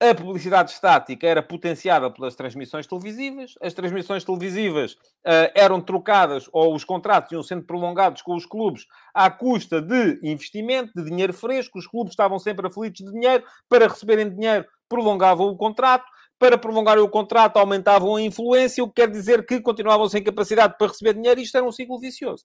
A 0.00 0.12
publicidade 0.12 0.72
estática 0.72 1.26
era 1.26 1.40
potenciada 1.40 2.10
pelas 2.10 2.34
transmissões 2.34 2.84
televisivas, 2.86 3.54
as 3.62 3.72
transmissões 3.72 4.24
televisivas 4.24 4.92
uh, 4.92 5.50
eram 5.54 5.80
trocadas 5.80 6.48
ou 6.52 6.74
os 6.74 6.84
contratos 6.84 7.30
iam 7.30 7.42
sendo 7.44 7.64
prolongados 7.64 8.20
com 8.20 8.34
os 8.34 8.44
clubes 8.44 8.86
à 9.14 9.30
custa 9.30 9.80
de 9.80 10.18
investimento, 10.24 10.92
de 10.96 11.04
dinheiro 11.04 11.32
fresco. 11.32 11.78
Os 11.78 11.86
clubes 11.86 12.12
estavam 12.12 12.40
sempre 12.40 12.66
aflitos 12.66 13.04
de 13.04 13.12
dinheiro, 13.12 13.44
para 13.68 13.86
receberem 13.86 14.34
dinheiro, 14.34 14.66
prolongavam 14.88 15.46
o 15.46 15.56
contrato. 15.56 16.04
Para 16.36 16.58
prolongar 16.58 16.98
o 16.98 17.08
contrato, 17.08 17.56
aumentavam 17.58 18.16
a 18.16 18.22
influência, 18.22 18.82
o 18.82 18.88
que 18.88 19.00
quer 19.00 19.08
dizer 19.08 19.46
que 19.46 19.60
continuavam 19.60 20.08
sem 20.08 20.22
capacidade 20.22 20.76
para 20.76 20.88
receber 20.88 21.14
dinheiro. 21.14 21.40
Isto 21.40 21.56
era 21.56 21.66
um 21.66 21.70
ciclo 21.70 22.00
vicioso. 22.00 22.44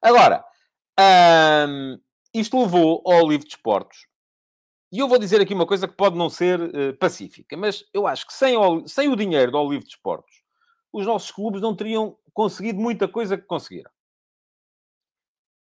Agora, 0.00 0.44
um, 1.68 1.98
isto 2.32 2.60
levou 2.62 3.02
ao 3.04 3.28
livro 3.28 3.46
de 3.46 3.54
esportes 3.54 4.06
e 4.94 5.00
eu 5.00 5.08
vou 5.08 5.18
dizer 5.18 5.40
aqui 5.40 5.52
uma 5.52 5.66
coisa 5.66 5.88
que 5.88 5.96
pode 5.96 6.16
não 6.16 6.30
ser 6.30 6.60
uh, 6.60 6.96
pacífica, 6.96 7.56
mas 7.56 7.84
eu 7.92 8.06
acho 8.06 8.24
que 8.28 8.32
sem 8.32 8.56
o, 8.56 8.86
sem 8.86 9.08
o 9.08 9.16
dinheiro 9.16 9.50
do 9.50 9.58
Olivo 9.58 9.82
de 9.82 9.90
Esportes, 9.90 10.36
os 10.92 11.04
nossos 11.04 11.32
clubes 11.32 11.60
não 11.60 11.74
teriam 11.74 12.16
conseguido 12.32 12.78
muita 12.78 13.08
coisa 13.08 13.36
que 13.36 13.42
conseguiram. 13.42 13.90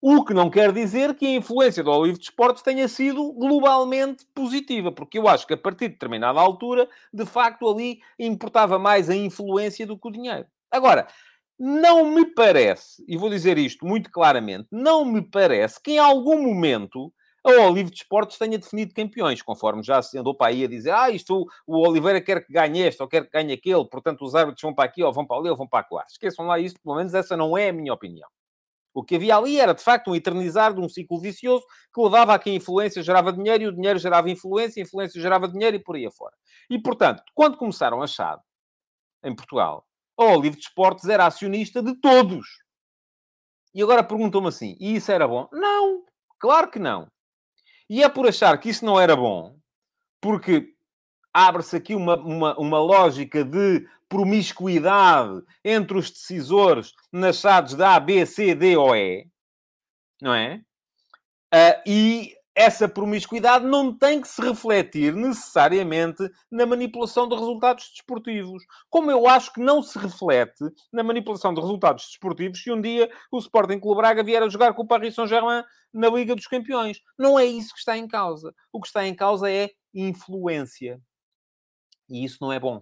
O 0.00 0.24
que 0.24 0.32
não 0.32 0.48
quer 0.48 0.70
dizer 0.70 1.16
que 1.16 1.26
a 1.26 1.34
influência 1.34 1.82
do 1.82 1.90
Olivo 1.90 2.20
de 2.20 2.26
Esportes 2.26 2.62
tenha 2.62 2.86
sido 2.86 3.32
globalmente 3.32 4.24
positiva, 4.32 4.92
porque 4.92 5.18
eu 5.18 5.26
acho 5.26 5.44
que 5.44 5.54
a 5.54 5.58
partir 5.58 5.88
de 5.88 5.94
determinada 5.94 6.38
altura, 6.38 6.88
de 7.12 7.26
facto, 7.26 7.68
ali 7.68 7.98
importava 8.16 8.78
mais 8.78 9.10
a 9.10 9.16
influência 9.16 9.84
do 9.84 9.98
que 9.98 10.06
o 10.06 10.12
dinheiro. 10.12 10.46
Agora, 10.70 11.08
não 11.58 12.12
me 12.12 12.26
parece, 12.26 13.04
e 13.08 13.16
vou 13.16 13.28
dizer 13.28 13.58
isto 13.58 13.84
muito 13.84 14.08
claramente, 14.08 14.68
não 14.70 15.04
me 15.04 15.20
parece 15.20 15.82
que 15.82 15.94
em 15.94 15.98
algum 15.98 16.40
momento 16.40 17.12
a 17.46 17.68
Olive 17.68 17.90
de 17.90 17.98
Esportes 17.98 18.38
tenha 18.38 18.58
definido 18.58 18.92
campeões, 18.92 19.40
conforme 19.40 19.82
já 19.82 20.02
se 20.02 20.18
andou 20.18 20.34
para 20.34 20.48
aí 20.48 20.64
a 20.64 20.68
dizer, 20.68 20.90
ah, 20.90 21.10
isto 21.10 21.46
o 21.66 21.86
Oliveira 21.86 22.20
quer 22.20 22.44
que 22.44 22.52
ganhe 22.52 22.80
este 22.80 23.00
ou 23.00 23.08
quer 23.08 23.24
que 23.24 23.30
ganhe 23.30 23.52
aquele, 23.52 23.84
portanto 23.88 24.24
os 24.24 24.34
árbitros 24.34 24.62
vão 24.62 24.74
para 24.74 24.84
aqui 24.84 25.02
ou 25.02 25.12
vão 25.12 25.24
para 25.24 25.38
ali 25.38 25.48
ou 25.48 25.56
vão 25.56 25.68
para 25.68 25.86
lá. 25.92 26.04
Esqueçam 26.08 26.46
lá 26.46 26.58
isso, 26.58 26.74
pelo 26.82 26.96
menos 26.96 27.14
essa 27.14 27.36
não 27.36 27.56
é 27.56 27.68
a 27.68 27.72
minha 27.72 27.94
opinião. 27.94 28.28
O 28.92 29.04
que 29.04 29.16
havia 29.16 29.36
ali 29.36 29.60
era, 29.60 29.74
de 29.74 29.82
facto, 29.82 30.10
um 30.10 30.14
eternizar 30.16 30.74
de 30.74 30.80
um 30.80 30.88
ciclo 30.88 31.20
vicioso 31.20 31.64
que 31.94 32.00
levava 32.00 32.34
a 32.34 32.38
que 32.38 32.48
a 32.48 32.54
influência 32.54 33.02
gerava 33.02 33.30
dinheiro 33.32 33.64
e 33.64 33.66
o 33.66 33.72
dinheiro 33.72 33.98
gerava 33.98 34.30
influência, 34.30 34.82
a 34.82 34.84
influência 34.84 35.20
gerava 35.20 35.46
dinheiro 35.46 35.76
e 35.76 35.78
por 35.78 35.96
aí 35.96 36.06
afora. 36.06 36.34
E, 36.70 36.80
portanto, 36.80 37.22
quando 37.34 37.58
começaram 37.58 38.02
a 38.02 38.06
chave, 38.06 38.42
em 39.22 39.36
Portugal, 39.36 39.86
a 40.18 40.24
Olive 40.24 40.56
de 40.56 40.62
Esportes 40.62 41.08
era 41.08 41.26
acionista 41.26 41.82
de 41.82 41.94
todos. 42.00 42.46
E 43.74 43.82
agora 43.82 44.02
perguntam-me 44.02 44.48
assim, 44.48 44.76
e 44.80 44.96
isso 44.96 45.12
era 45.12 45.28
bom? 45.28 45.46
Não, 45.52 46.02
claro 46.38 46.70
que 46.70 46.78
não. 46.78 47.06
E 47.88 48.02
é 48.02 48.08
por 48.08 48.26
achar 48.26 48.56
que 48.58 48.68
isso 48.68 48.84
não 48.84 48.98
era 48.98 49.14
bom, 49.14 49.56
porque 50.20 50.74
abre-se 51.32 51.76
aqui 51.76 51.94
uma, 51.94 52.16
uma, 52.16 52.58
uma 52.58 52.80
lógica 52.80 53.44
de 53.44 53.86
promiscuidade 54.08 55.42
entre 55.64 55.98
os 55.98 56.10
decisores 56.10 56.92
nas 57.12 57.38
SADs 57.38 57.74
da 57.74 57.96
A, 57.96 58.00
B, 58.00 58.24
C, 58.24 58.54
D 58.54 58.76
ou 58.76 58.94
E, 58.94 59.26
não 60.20 60.34
é? 60.34 60.62
Uh, 61.54 61.82
e 61.86 62.35
essa 62.56 62.88
promiscuidade 62.88 63.66
não 63.66 63.92
tem 63.92 64.18
que 64.18 64.26
se 64.26 64.40
refletir 64.40 65.14
necessariamente 65.14 66.26
na 66.50 66.64
manipulação 66.64 67.28
de 67.28 67.34
resultados 67.34 67.90
desportivos. 67.90 68.64
Como 68.88 69.10
eu 69.10 69.28
acho 69.28 69.52
que 69.52 69.60
não 69.60 69.82
se 69.82 69.98
reflete 69.98 70.64
na 70.90 71.02
manipulação 71.02 71.52
de 71.52 71.60
resultados 71.60 72.06
desportivos 72.06 72.62
se 72.62 72.72
um 72.72 72.80
dia 72.80 73.10
o 73.30 73.38
Sporting 73.38 73.78
Clube 73.78 73.98
Braga 73.98 74.24
vier 74.24 74.42
a 74.42 74.48
jogar 74.48 74.72
com 74.72 74.82
o 74.82 74.86
Paris 74.86 75.14
Saint-Germain 75.14 75.62
na 75.92 76.08
Liga 76.08 76.34
dos 76.34 76.46
Campeões. 76.46 77.02
Não 77.18 77.38
é 77.38 77.44
isso 77.44 77.74
que 77.74 77.80
está 77.80 77.98
em 77.98 78.08
causa. 78.08 78.54
O 78.72 78.80
que 78.80 78.86
está 78.86 79.06
em 79.06 79.14
causa 79.14 79.50
é 79.50 79.70
influência. 79.92 80.98
E 82.08 82.24
isso 82.24 82.38
não 82.40 82.50
é 82.50 82.58
bom. 82.58 82.80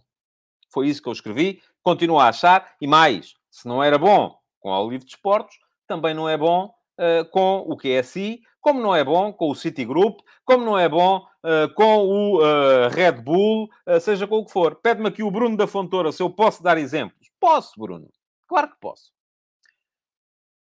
Foi 0.73 0.87
isso 0.87 1.03
que 1.03 1.09
eu 1.09 1.13
escrevi, 1.13 1.61
continuo 1.83 2.21
a 2.21 2.29
achar, 2.29 2.77
e 2.81 2.87
mais, 2.87 3.35
se 3.51 3.67
não 3.67 3.83
era 3.83 3.99
bom 3.99 4.39
com 4.61 4.71
o 4.71 4.89
Livre 4.89 5.07
de 5.07 5.15
Esportes, 5.15 5.59
também 5.87 6.15
não 6.15 6.29
é 6.29 6.37
bom 6.37 6.73
uh, 6.99 7.29
com 7.31 7.65
o 7.67 7.77
QSI, 7.77 8.43
como 8.61 8.81
não 8.81 8.95
é 8.95 9.05
bom 9.05 9.33
com 9.33 9.51
o 9.51 9.55
Citigroup, 9.55 10.21
como 10.45 10.65
não 10.65 10.79
é 10.79 10.89
bom 10.89 11.19
uh, 11.19 11.73
com 11.75 11.99
o 12.07 12.39
uh, 12.39 12.89
Red 12.91 13.23
Bull, 13.23 13.69
seja 14.01 14.27
com 14.27 14.37
o 14.39 14.47
que 14.47 14.53
for. 14.53 14.77
Pede-me 14.77 15.09
aqui 15.09 15.23
o 15.23 15.31
Bruno 15.31 15.57
da 15.57 15.67
Fontoura 15.67 16.13
se 16.13 16.23
eu 16.23 16.31
posso 16.31 16.63
dar 16.63 16.79
exemplos. 16.79 17.31
Posso, 17.39 17.79
Bruno. 17.79 18.09
Claro 18.49 18.69
que 18.69 18.77
posso. 18.81 19.13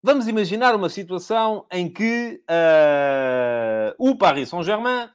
Vamos 0.02 0.26
imaginar 0.26 0.74
uma 0.74 0.88
situação 0.88 1.66
em 1.70 1.92
que 1.92 2.42
o 3.98 4.16
Paris 4.16 4.48
Saint-Germain 4.48 5.08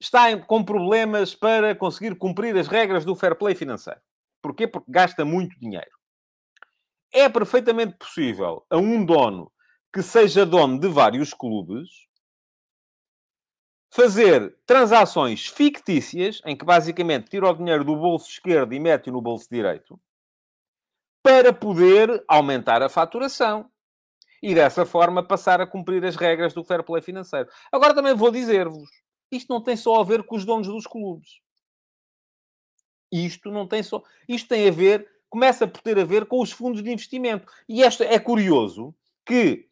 está 0.00 0.36
com 0.38 0.64
problemas 0.64 1.34
para 1.34 1.74
conseguir 1.74 2.14
cumprir 2.14 2.56
as 2.56 2.68
regras 2.68 3.04
do 3.04 3.14
fair 3.14 3.34
play 3.36 3.54
financeiro. 3.54 4.00
Porquê? 4.40 4.66
Porque 4.66 4.90
gasta 4.90 5.24
muito 5.24 5.58
dinheiro. 5.58 5.90
É 7.14 7.28
perfeitamente 7.28 7.96
possível 7.96 8.66
a 8.68 8.76
um 8.76 9.06
dono 9.06 9.50
que 9.92 10.02
seja 10.02 10.44
dono 10.44 10.80
de 10.80 10.88
vários 10.88 11.32
clubes 11.32 11.88
fazer 13.88 14.58
transações 14.66 15.46
fictícias, 15.46 16.42
em 16.44 16.56
que 16.56 16.64
basicamente 16.64 17.30
tira 17.30 17.48
o 17.48 17.54
dinheiro 17.54 17.84
do 17.84 17.94
bolso 17.94 18.28
esquerdo 18.28 18.74
e 18.74 18.80
mete-o 18.80 19.12
no 19.12 19.22
bolso 19.22 19.46
direito, 19.48 20.00
para 21.22 21.52
poder 21.52 22.24
aumentar 22.26 22.82
a 22.82 22.88
faturação. 22.88 23.70
E 24.42 24.52
dessa 24.52 24.84
forma 24.84 25.26
passar 25.26 25.60
a 25.60 25.66
cumprir 25.66 26.04
as 26.04 26.16
regras 26.16 26.52
do 26.52 26.64
fair 26.64 26.82
play 26.82 27.00
financeiro. 27.00 27.48
Agora 27.70 27.94
também 27.94 28.16
vou 28.16 28.32
dizer-vos, 28.32 28.90
isto 29.30 29.48
não 29.48 29.62
tem 29.62 29.76
só 29.76 30.00
a 30.00 30.04
ver 30.04 30.24
com 30.24 30.34
os 30.34 30.44
donos 30.44 30.66
dos 30.66 30.88
clubes. 30.88 31.40
Isto 33.12 33.52
não 33.52 33.68
tem 33.68 33.80
só. 33.80 34.02
Isto 34.28 34.48
tem 34.48 34.66
a 34.66 34.72
ver, 34.72 35.08
começa 35.34 35.66
por 35.66 35.82
ter 35.82 35.98
a 35.98 36.04
ver 36.04 36.26
com 36.26 36.40
os 36.40 36.52
fundos 36.52 36.80
de 36.80 36.92
investimento. 36.92 37.50
E 37.68 37.82
esta 37.82 38.04
é 38.04 38.20
curioso 38.20 38.94
que, 39.26 39.68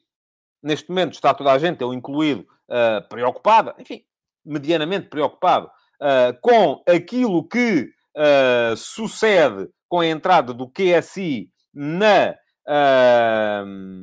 neste 0.60 0.88
momento, 0.88 1.12
está 1.12 1.32
toda 1.32 1.52
a 1.52 1.58
gente, 1.58 1.80
eu 1.80 1.94
incluído, 1.94 2.44
uh, 2.68 3.08
preocupada, 3.08 3.72
enfim, 3.78 4.04
medianamente 4.44 5.06
preocupado, 5.08 5.68
uh, 6.00 6.36
com 6.40 6.82
aquilo 6.84 7.46
que 7.46 7.92
uh, 8.16 8.76
sucede 8.76 9.68
com 9.88 10.00
a 10.00 10.06
entrada 10.06 10.52
do 10.52 10.68
QSI 10.68 11.48
na, 11.72 12.34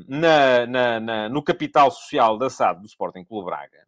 na, 0.07 0.65
na, 0.65 0.99
na, 1.01 1.29
no 1.29 1.43
capital 1.43 1.91
social 1.91 2.37
da 2.37 2.49
SAD 2.49 2.79
do 2.79 2.87
Sporting 2.87 3.25
Clube 3.25 3.47
Braga 3.47 3.85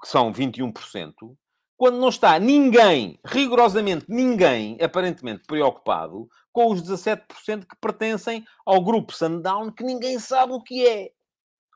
que 0.00 0.08
são 0.08 0.32
21%, 0.32 1.36
quando 1.76 1.98
não 1.98 2.08
está 2.08 2.38
ninguém, 2.38 3.18
rigorosamente 3.24 4.06
ninguém, 4.08 4.78
aparentemente 4.80 5.44
preocupado 5.46 6.28
com 6.52 6.72
os 6.72 6.82
17% 6.82 7.66
que 7.66 7.76
pertencem 7.80 8.44
ao 8.64 8.82
grupo 8.82 9.12
Sundown, 9.12 9.70
que 9.70 9.84
ninguém 9.84 10.18
sabe 10.18 10.52
o 10.54 10.62
que 10.62 10.86
é. 10.86 11.10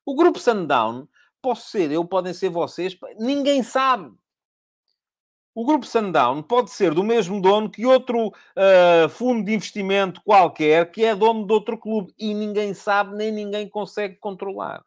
O 0.07 0.15
grupo 0.15 0.39
Sundown, 0.39 1.07
posso 1.43 1.69
ser 1.69 1.91
eu, 1.91 2.05
podem 2.05 2.33
ser 2.33 2.49
vocês, 2.49 2.97
ninguém 3.19 3.63
sabe. 3.63 4.11
O 5.55 5.67
grupo 5.67 5.85
Sundown 5.85 6.43
pode 6.43 6.71
ser 6.71 6.95
do 6.95 7.05
mesmo 7.05 7.41
dono 7.41 7.69
que 7.69 7.85
outro 7.85 8.29
uh, 8.29 9.09
fundo 9.11 9.45
de 9.45 9.53
investimento 9.53 10.23
qualquer 10.25 10.91
que 10.91 11.05
é 11.05 11.15
dono 11.15 11.47
de 11.47 11.53
outro 11.53 11.77
clube 11.77 12.15
e 12.19 12.33
ninguém 12.33 12.73
sabe 12.73 13.17
nem 13.17 13.31
ninguém 13.31 13.69
consegue 13.69 14.17
controlar. 14.17 14.83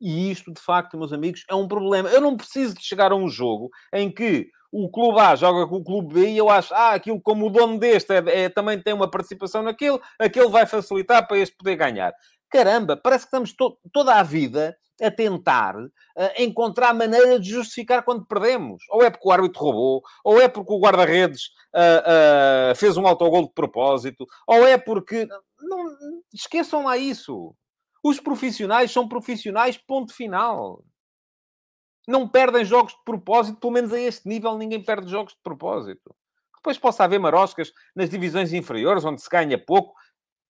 E 0.00 0.30
isto, 0.30 0.52
de 0.52 0.60
facto, 0.60 0.96
meus 0.96 1.12
amigos, 1.12 1.44
é 1.48 1.54
um 1.54 1.68
problema. 1.68 2.08
Eu 2.08 2.20
não 2.20 2.36
preciso 2.36 2.74
de 2.74 2.82
chegar 2.82 3.12
a 3.12 3.16
um 3.16 3.28
jogo 3.28 3.70
em 3.92 4.10
que 4.10 4.48
o 4.72 4.88
clube 4.88 5.20
A 5.20 5.34
joga 5.34 5.66
com 5.66 5.76
o 5.76 5.84
clube 5.84 6.14
B 6.14 6.30
e 6.30 6.38
eu 6.38 6.48
acho, 6.48 6.72
ah, 6.74 6.94
aquilo 6.94 7.20
como 7.20 7.46
o 7.46 7.50
dono 7.50 7.78
deste 7.78 8.12
é, 8.12 8.44
é, 8.44 8.48
também 8.48 8.80
tem 8.80 8.94
uma 8.94 9.10
participação 9.10 9.62
naquilo, 9.62 10.00
aquele 10.18 10.48
vai 10.48 10.64
facilitar 10.64 11.26
para 11.26 11.38
este 11.38 11.56
poder 11.56 11.76
ganhar. 11.76 12.12
Caramba, 12.48 12.96
parece 12.96 13.24
que 13.24 13.28
estamos 13.28 13.52
to 13.52 13.78
toda 13.92 14.14
a 14.14 14.22
vida 14.22 14.76
a 15.02 15.10
tentar 15.10 15.76
uh, 15.76 15.88
encontrar 16.36 16.92
maneira 16.92 17.38
de 17.40 17.48
justificar 17.48 18.04
quando 18.04 18.26
perdemos. 18.26 18.82
Ou 18.90 19.02
é 19.02 19.10
porque 19.10 19.26
o 19.26 19.32
árbitro 19.32 19.62
roubou, 19.62 20.02
ou 20.24 20.40
é 20.40 20.48
porque 20.48 20.72
o 20.72 20.80
guarda-redes 20.80 21.46
uh, 21.74 22.72
uh, 22.72 22.76
fez 22.76 22.96
um 22.96 23.06
autogol 23.06 23.44
de 23.44 23.54
propósito, 23.54 24.26
ou 24.46 24.66
é 24.66 24.76
porque... 24.76 25.26
Não, 25.62 25.84
esqueçam 26.34 26.84
lá 26.84 26.98
isso. 26.98 27.54
Os 28.02 28.18
profissionais 28.18 28.90
são 28.90 29.08
profissionais, 29.08 29.76
ponto 29.76 30.14
final. 30.14 30.84
Não 32.08 32.26
perdem 32.26 32.64
jogos 32.64 32.92
de 32.92 33.04
propósito, 33.04 33.60
pelo 33.60 33.72
menos 33.72 33.92
a 33.92 34.00
este 34.00 34.28
nível 34.28 34.56
ninguém 34.56 34.82
perde 34.82 35.10
jogos 35.10 35.34
de 35.34 35.40
propósito. 35.42 36.14
Depois 36.56 36.78
possa 36.78 37.04
haver 37.04 37.18
maroscas 37.18 37.72
nas 37.94 38.10
divisões 38.10 38.52
inferiores, 38.52 39.04
onde 39.04 39.22
se 39.22 39.28
ganha 39.28 39.58
pouco, 39.58 39.94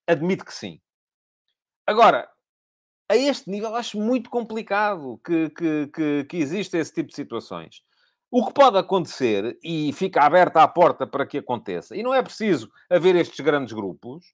admito 0.06 0.44
que 0.44 0.54
sim. 0.54 0.80
Agora, 1.86 2.28
a 3.08 3.16
este 3.16 3.50
nível 3.50 3.74
acho 3.74 3.98
muito 3.98 4.30
complicado 4.30 5.20
que, 5.24 5.50
que, 5.50 5.86
que, 5.88 6.24
que 6.24 6.36
exista 6.36 6.78
esse 6.78 6.94
tipo 6.94 7.08
de 7.08 7.16
situações. 7.16 7.82
O 8.30 8.46
que 8.46 8.54
pode 8.54 8.78
acontecer, 8.78 9.58
e 9.62 9.92
fica 9.92 10.22
aberta 10.22 10.62
a 10.62 10.68
porta 10.68 11.04
para 11.04 11.26
que 11.26 11.38
aconteça, 11.38 11.96
e 11.96 12.02
não 12.02 12.14
é 12.14 12.22
preciso 12.22 12.70
haver 12.88 13.16
estes 13.16 13.40
grandes 13.40 13.72
grupos, 13.72 14.24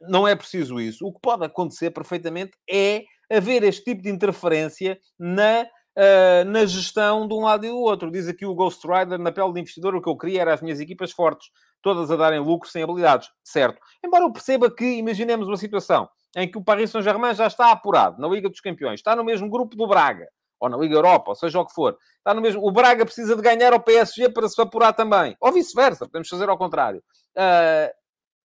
não 0.00 0.26
é 0.26 0.34
preciso 0.34 0.80
isso. 0.80 1.06
O 1.06 1.12
que 1.12 1.20
pode 1.20 1.44
acontecer 1.44 1.90
perfeitamente 1.90 2.52
é 2.68 3.04
haver 3.30 3.62
este 3.62 3.84
tipo 3.84 4.02
de 4.02 4.10
interferência 4.10 4.98
na, 5.18 5.62
uh, 5.62 6.44
na 6.46 6.66
gestão 6.66 7.28
de 7.28 7.34
um 7.34 7.42
lado 7.42 7.64
e 7.64 7.68
do 7.68 7.78
outro. 7.78 8.10
Diz 8.10 8.26
aqui 8.26 8.44
o 8.44 8.54
Ghost 8.54 8.86
Rider, 8.86 9.18
na 9.18 9.30
pele 9.30 9.52
de 9.52 9.60
investidor, 9.60 9.94
o 9.94 10.02
que 10.02 10.08
eu 10.08 10.16
queria 10.16 10.40
era 10.40 10.54
as 10.54 10.60
minhas 10.60 10.80
equipas 10.80 11.12
fortes, 11.12 11.48
todas 11.80 12.10
a 12.10 12.16
darem 12.16 12.40
lucro 12.40 12.68
sem 12.68 12.82
habilidades. 12.82 13.28
Certo. 13.44 13.80
Embora 14.04 14.24
eu 14.24 14.32
perceba 14.32 14.70
que, 14.70 14.84
imaginemos 14.84 15.46
uma 15.46 15.56
situação 15.56 16.08
em 16.36 16.50
que 16.50 16.58
o 16.58 16.64
Paris 16.64 16.90
Saint-Germain 16.90 17.34
já 17.34 17.46
está 17.46 17.70
apurado 17.70 18.20
na 18.20 18.28
Liga 18.28 18.48
dos 18.48 18.60
Campeões, 18.60 19.00
está 19.00 19.16
no 19.16 19.24
mesmo 19.24 19.48
grupo 19.48 19.76
do 19.76 19.86
Braga, 19.86 20.28
ou 20.60 20.68
na 20.68 20.76
Liga 20.76 20.94
Europa, 20.94 21.30
ou 21.30 21.34
seja 21.34 21.58
o 21.58 21.66
que 21.66 21.72
for. 21.72 21.96
Está 22.18 22.34
no 22.34 22.40
mesmo... 22.40 22.64
O 22.64 22.70
Braga 22.70 23.04
precisa 23.04 23.34
de 23.34 23.42
ganhar 23.42 23.72
ao 23.72 23.80
PSG 23.80 24.28
para 24.28 24.48
se 24.48 24.60
apurar 24.60 24.92
também. 24.92 25.34
Ou 25.40 25.50
vice-versa, 25.52 26.06
podemos 26.06 26.28
fazer 26.28 26.48
ao 26.48 26.58
contrário. 26.58 27.02
Uh, 27.36 27.90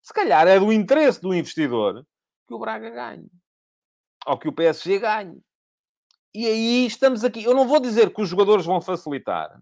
se 0.05 0.13
calhar 0.13 0.47
é 0.47 0.59
do 0.59 0.71
interesse 0.71 1.19
do 1.19 1.33
investidor 1.33 2.05
que 2.47 2.53
o 2.53 2.59
Braga 2.59 2.91
ganhe. 2.91 3.27
Ou 4.27 4.37
que 4.37 4.47
o 4.47 4.53
PSG 4.53 4.99
ganhe. 4.99 5.41
E 6.31 6.45
aí 6.45 6.85
estamos 6.85 7.23
aqui. 7.23 7.43
Eu 7.43 7.55
não 7.55 7.67
vou 7.67 7.79
dizer 7.79 8.13
que 8.13 8.21
os 8.21 8.29
jogadores 8.29 8.67
vão 8.67 8.79
facilitar, 8.79 9.59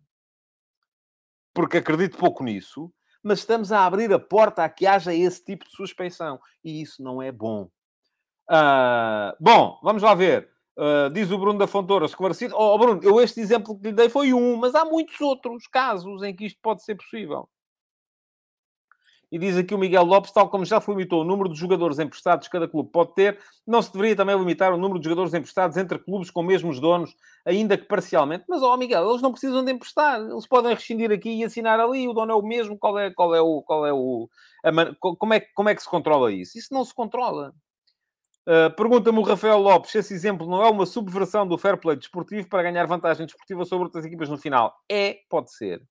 porque 1.53 1.77
acredito 1.77 2.17
pouco 2.17 2.43
nisso, 2.43 2.93
mas 3.23 3.39
estamos 3.39 3.71
a 3.71 3.85
abrir 3.85 4.11
a 4.11 4.19
porta 4.19 4.65
a 4.65 4.69
que 4.69 4.85
haja 4.85 5.13
esse 5.13 5.41
tipo 5.45 5.63
de 5.63 5.71
suspeição. 5.71 6.37
E 6.61 6.81
isso 6.81 7.01
não 7.01 7.21
é 7.21 7.31
bom. 7.31 7.69
Uh, 8.51 9.31
bom, 9.39 9.79
vamos 9.81 10.03
lá 10.03 10.13
ver. 10.13 10.51
Uh, 10.77 11.09
diz 11.13 11.31
o 11.31 11.37
Bruno 11.37 11.57
da 11.57 11.67
Fontoura, 11.67 12.05
esclarecido. 12.05 12.53
Oh, 12.57 12.77
Bruno, 12.77 13.01
eu 13.01 13.21
este 13.21 13.39
exemplo 13.39 13.79
que 13.79 13.87
lhe 13.87 13.93
dei 13.93 14.09
foi 14.09 14.33
um, 14.33 14.57
mas 14.57 14.75
há 14.75 14.83
muitos 14.83 15.21
outros 15.21 15.67
casos 15.67 16.21
em 16.21 16.35
que 16.35 16.47
isto 16.47 16.59
pode 16.61 16.83
ser 16.83 16.95
possível. 16.95 17.47
E 19.33 19.39
diz 19.39 19.57
aqui 19.57 19.73
o 19.73 19.79
Miguel 19.79 20.03
Lopes, 20.03 20.31
tal 20.31 20.47
como 20.47 20.63
já 20.63 20.79
se 20.79 20.87
limitou 20.91 21.21
o 21.21 21.23
número 21.23 21.49
de 21.49 21.59
jogadores 21.59 21.97
emprestados 21.97 22.47
que 22.47 22.51
cada 22.51 22.67
clube 22.67 22.91
pode 22.91 23.15
ter, 23.15 23.39
não 23.65 23.81
se 23.81 23.91
deveria 23.91 24.15
também 24.15 24.37
limitar 24.37 24.71
o 24.71 24.77
número 24.77 24.99
de 24.99 25.05
jogadores 25.05 25.33
emprestados 25.33 25.75
entre 25.75 25.97
clubes 25.97 26.29
com 26.29 26.43
mesmos 26.43 26.79
donos, 26.79 27.15
ainda 27.43 27.75
que 27.75 27.85
parcialmente. 27.85 28.45
Mas, 28.47 28.61
ó 28.61 28.71
oh, 28.71 28.77
Miguel, 28.77 29.09
eles 29.09 29.23
não 29.23 29.31
precisam 29.31 29.65
de 29.65 29.71
emprestar. 29.71 30.21
Eles 30.21 30.45
podem 30.45 30.75
rescindir 30.75 31.11
aqui 31.11 31.31
e 31.31 31.43
assinar 31.43 31.79
ali. 31.79 32.07
O 32.07 32.13
dono 32.13 32.31
é 32.31 32.35
o 32.35 32.43
mesmo. 32.43 32.77
Qual 32.77 32.99
é, 32.99 33.09
qual 33.09 33.33
é 33.33 33.41
o... 33.41 33.63
Qual 33.63 33.87
é 33.87 33.91
o 33.91 34.29
a, 34.63 34.71
como, 34.99 35.33
é, 35.33 35.39
como 35.39 35.69
é 35.69 35.73
que 35.73 35.81
se 35.81 35.89
controla 35.89 36.31
isso? 36.31 36.55
Isso 36.55 36.71
não 36.71 36.85
se 36.85 36.93
controla. 36.93 37.55
Uh, 38.47 38.69
Pergunta-me 38.75 39.17
o 39.17 39.23
Rafael 39.23 39.57
Lopes 39.57 39.89
se 39.89 39.97
esse 39.97 40.13
exemplo 40.13 40.45
não 40.45 40.63
é 40.63 40.69
uma 40.69 40.85
subversão 40.85 41.47
do 41.47 41.57
fair 41.57 41.79
play 41.79 41.97
desportivo 41.97 42.47
para 42.47 42.61
ganhar 42.61 42.85
vantagem 42.85 43.25
desportiva 43.25 43.65
sobre 43.65 43.85
outras 43.85 44.05
equipas 44.05 44.29
no 44.29 44.37
final. 44.37 44.75
É, 44.91 45.21
pode 45.27 45.51
ser. 45.51 45.81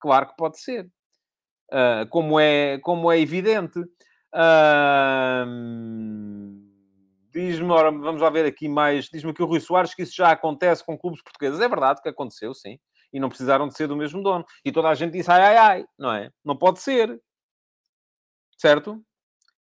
Claro 0.00 0.28
que 0.28 0.36
pode 0.38 0.58
ser. 0.58 0.90
Uh, 1.72 2.06
como, 2.08 2.38
é, 2.40 2.78
como 2.78 3.10
é 3.10 3.18
evidente. 3.20 3.78
Uh, 4.34 5.46
diz-me, 7.32 7.70
ora, 7.70 7.90
vamos 7.90 8.20
lá 8.20 8.30
ver 8.30 8.44
aqui 8.44 8.68
mais. 8.68 9.06
Diz-me 9.06 9.32
que 9.32 9.42
o 9.42 9.46
Rui 9.46 9.60
Soares 9.60 9.94
que 9.94 10.02
isso 10.02 10.14
já 10.14 10.30
acontece 10.30 10.84
com 10.84 10.98
clubes 10.98 11.22
portugueses. 11.22 11.60
É 11.60 11.68
verdade 11.68 12.02
que 12.02 12.08
aconteceu, 12.08 12.52
sim. 12.54 12.78
E 13.12 13.20
não 13.20 13.28
precisaram 13.28 13.68
de 13.68 13.76
ser 13.76 13.86
do 13.86 13.96
mesmo 13.96 14.22
dono. 14.22 14.44
E 14.64 14.72
toda 14.72 14.88
a 14.88 14.94
gente 14.94 15.12
disse 15.12 15.30
ai, 15.30 15.42
ai, 15.42 15.56
ai, 15.56 15.84
não 15.98 16.12
é? 16.12 16.30
Não 16.44 16.56
pode 16.56 16.80
ser. 16.80 17.20
Certo? 18.58 19.02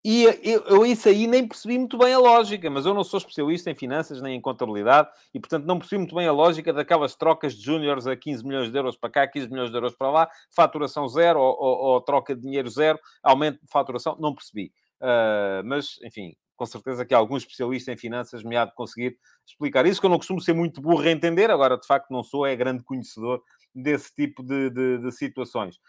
E 0.07 0.23
eu, 0.43 0.61
eu, 0.67 0.85
isso 0.85 1.09
aí 1.09 1.25
nem 1.25 1.47
percebi 1.47 1.79
muito 1.79 1.97
bem 1.97 2.13
a 2.13 2.19
lógica, 2.19 2.69
mas 2.69 2.85
eu 2.85 2.93
não 2.93 3.03
sou 3.03 3.17
especialista 3.17 3.71
em 3.71 3.75
finanças 3.75 4.21
nem 4.21 4.37
em 4.37 4.39
contabilidade 4.39 5.09
e, 5.33 5.39
portanto, 5.39 5.65
não 5.65 5.79
percebi 5.79 5.97
muito 5.97 6.13
bem 6.13 6.27
a 6.27 6.31
lógica 6.31 6.71
daquelas 6.71 7.15
trocas 7.15 7.55
de 7.55 7.63
júniores 7.63 8.05
a 8.05 8.15
15 8.15 8.45
milhões 8.45 8.71
de 8.71 8.77
euros 8.77 8.95
para 8.95 9.09
cá, 9.09 9.27
15 9.27 9.49
milhões 9.49 9.71
de 9.71 9.75
euros 9.75 9.95
para 9.95 10.11
lá, 10.11 10.29
faturação 10.55 11.07
zero 11.07 11.39
ou, 11.39 11.57
ou, 11.59 11.77
ou 11.93 12.01
troca 12.01 12.35
de 12.35 12.41
dinheiro 12.43 12.69
zero, 12.69 12.99
aumento 13.23 13.59
de 13.59 13.67
faturação, 13.67 14.15
não 14.19 14.35
percebi. 14.35 14.71
Uh, 15.01 15.65
mas, 15.65 15.95
enfim, 16.03 16.35
com 16.55 16.67
certeza 16.67 17.03
que 17.03 17.15
algum 17.15 17.35
especialista 17.35 17.91
em 17.91 17.97
finanças 17.97 18.43
me 18.43 18.55
há 18.55 18.63
de 18.63 18.75
conseguir 18.75 19.17
explicar 19.43 19.87
isso, 19.87 19.99
que 19.99 20.05
eu 20.05 20.11
não 20.11 20.17
costumo 20.17 20.39
ser 20.39 20.53
muito 20.53 20.81
burro 20.81 21.01
a 21.01 21.09
entender, 21.09 21.49
agora, 21.49 21.79
de 21.79 21.87
facto, 21.87 22.11
não 22.11 22.21
sou, 22.21 22.45
é 22.45 22.55
grande 22.55 22.83
conhecedor 22.83 23.41
desse 23.75 24.13
tipo 24.15 24.41
de, 24.41 24.69
de, 24.69 24.97
de 24.99 25.11
situações. 25.11 25.79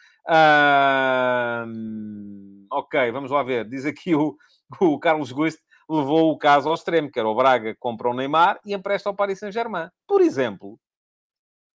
ok, 2.71 3.13
vamos 3.13 3.31
lá 3.31 3.43
ver. 3.43 3.69
Diz 3.69 3.87
aqui 3.87 4.15
o, 4.15 4.37
o 4.81 4.99
Carlos 4.99 5.31
Guiste 5.33 5.63
levou 5.89 6.33
o 6.33 6.39
caso 6.39 6.69
ao 6.69 6.75
extremo, 6.75 7.11
que 7.11 7.19
era 7.19 7.29
o 7.29 7.35
Braga 7.35 7.77
compra 7.79 8.11
o 8.11 8.15
Neymar 8.15 8.61
e 8.67 8.75
empresta 8.75 9.09
ao 9.09 9.15
Paris 9.15 9.39
Saint-Germain. 9.39 9.89
Por 10.07 10.21
exemplo. 10.21 10.79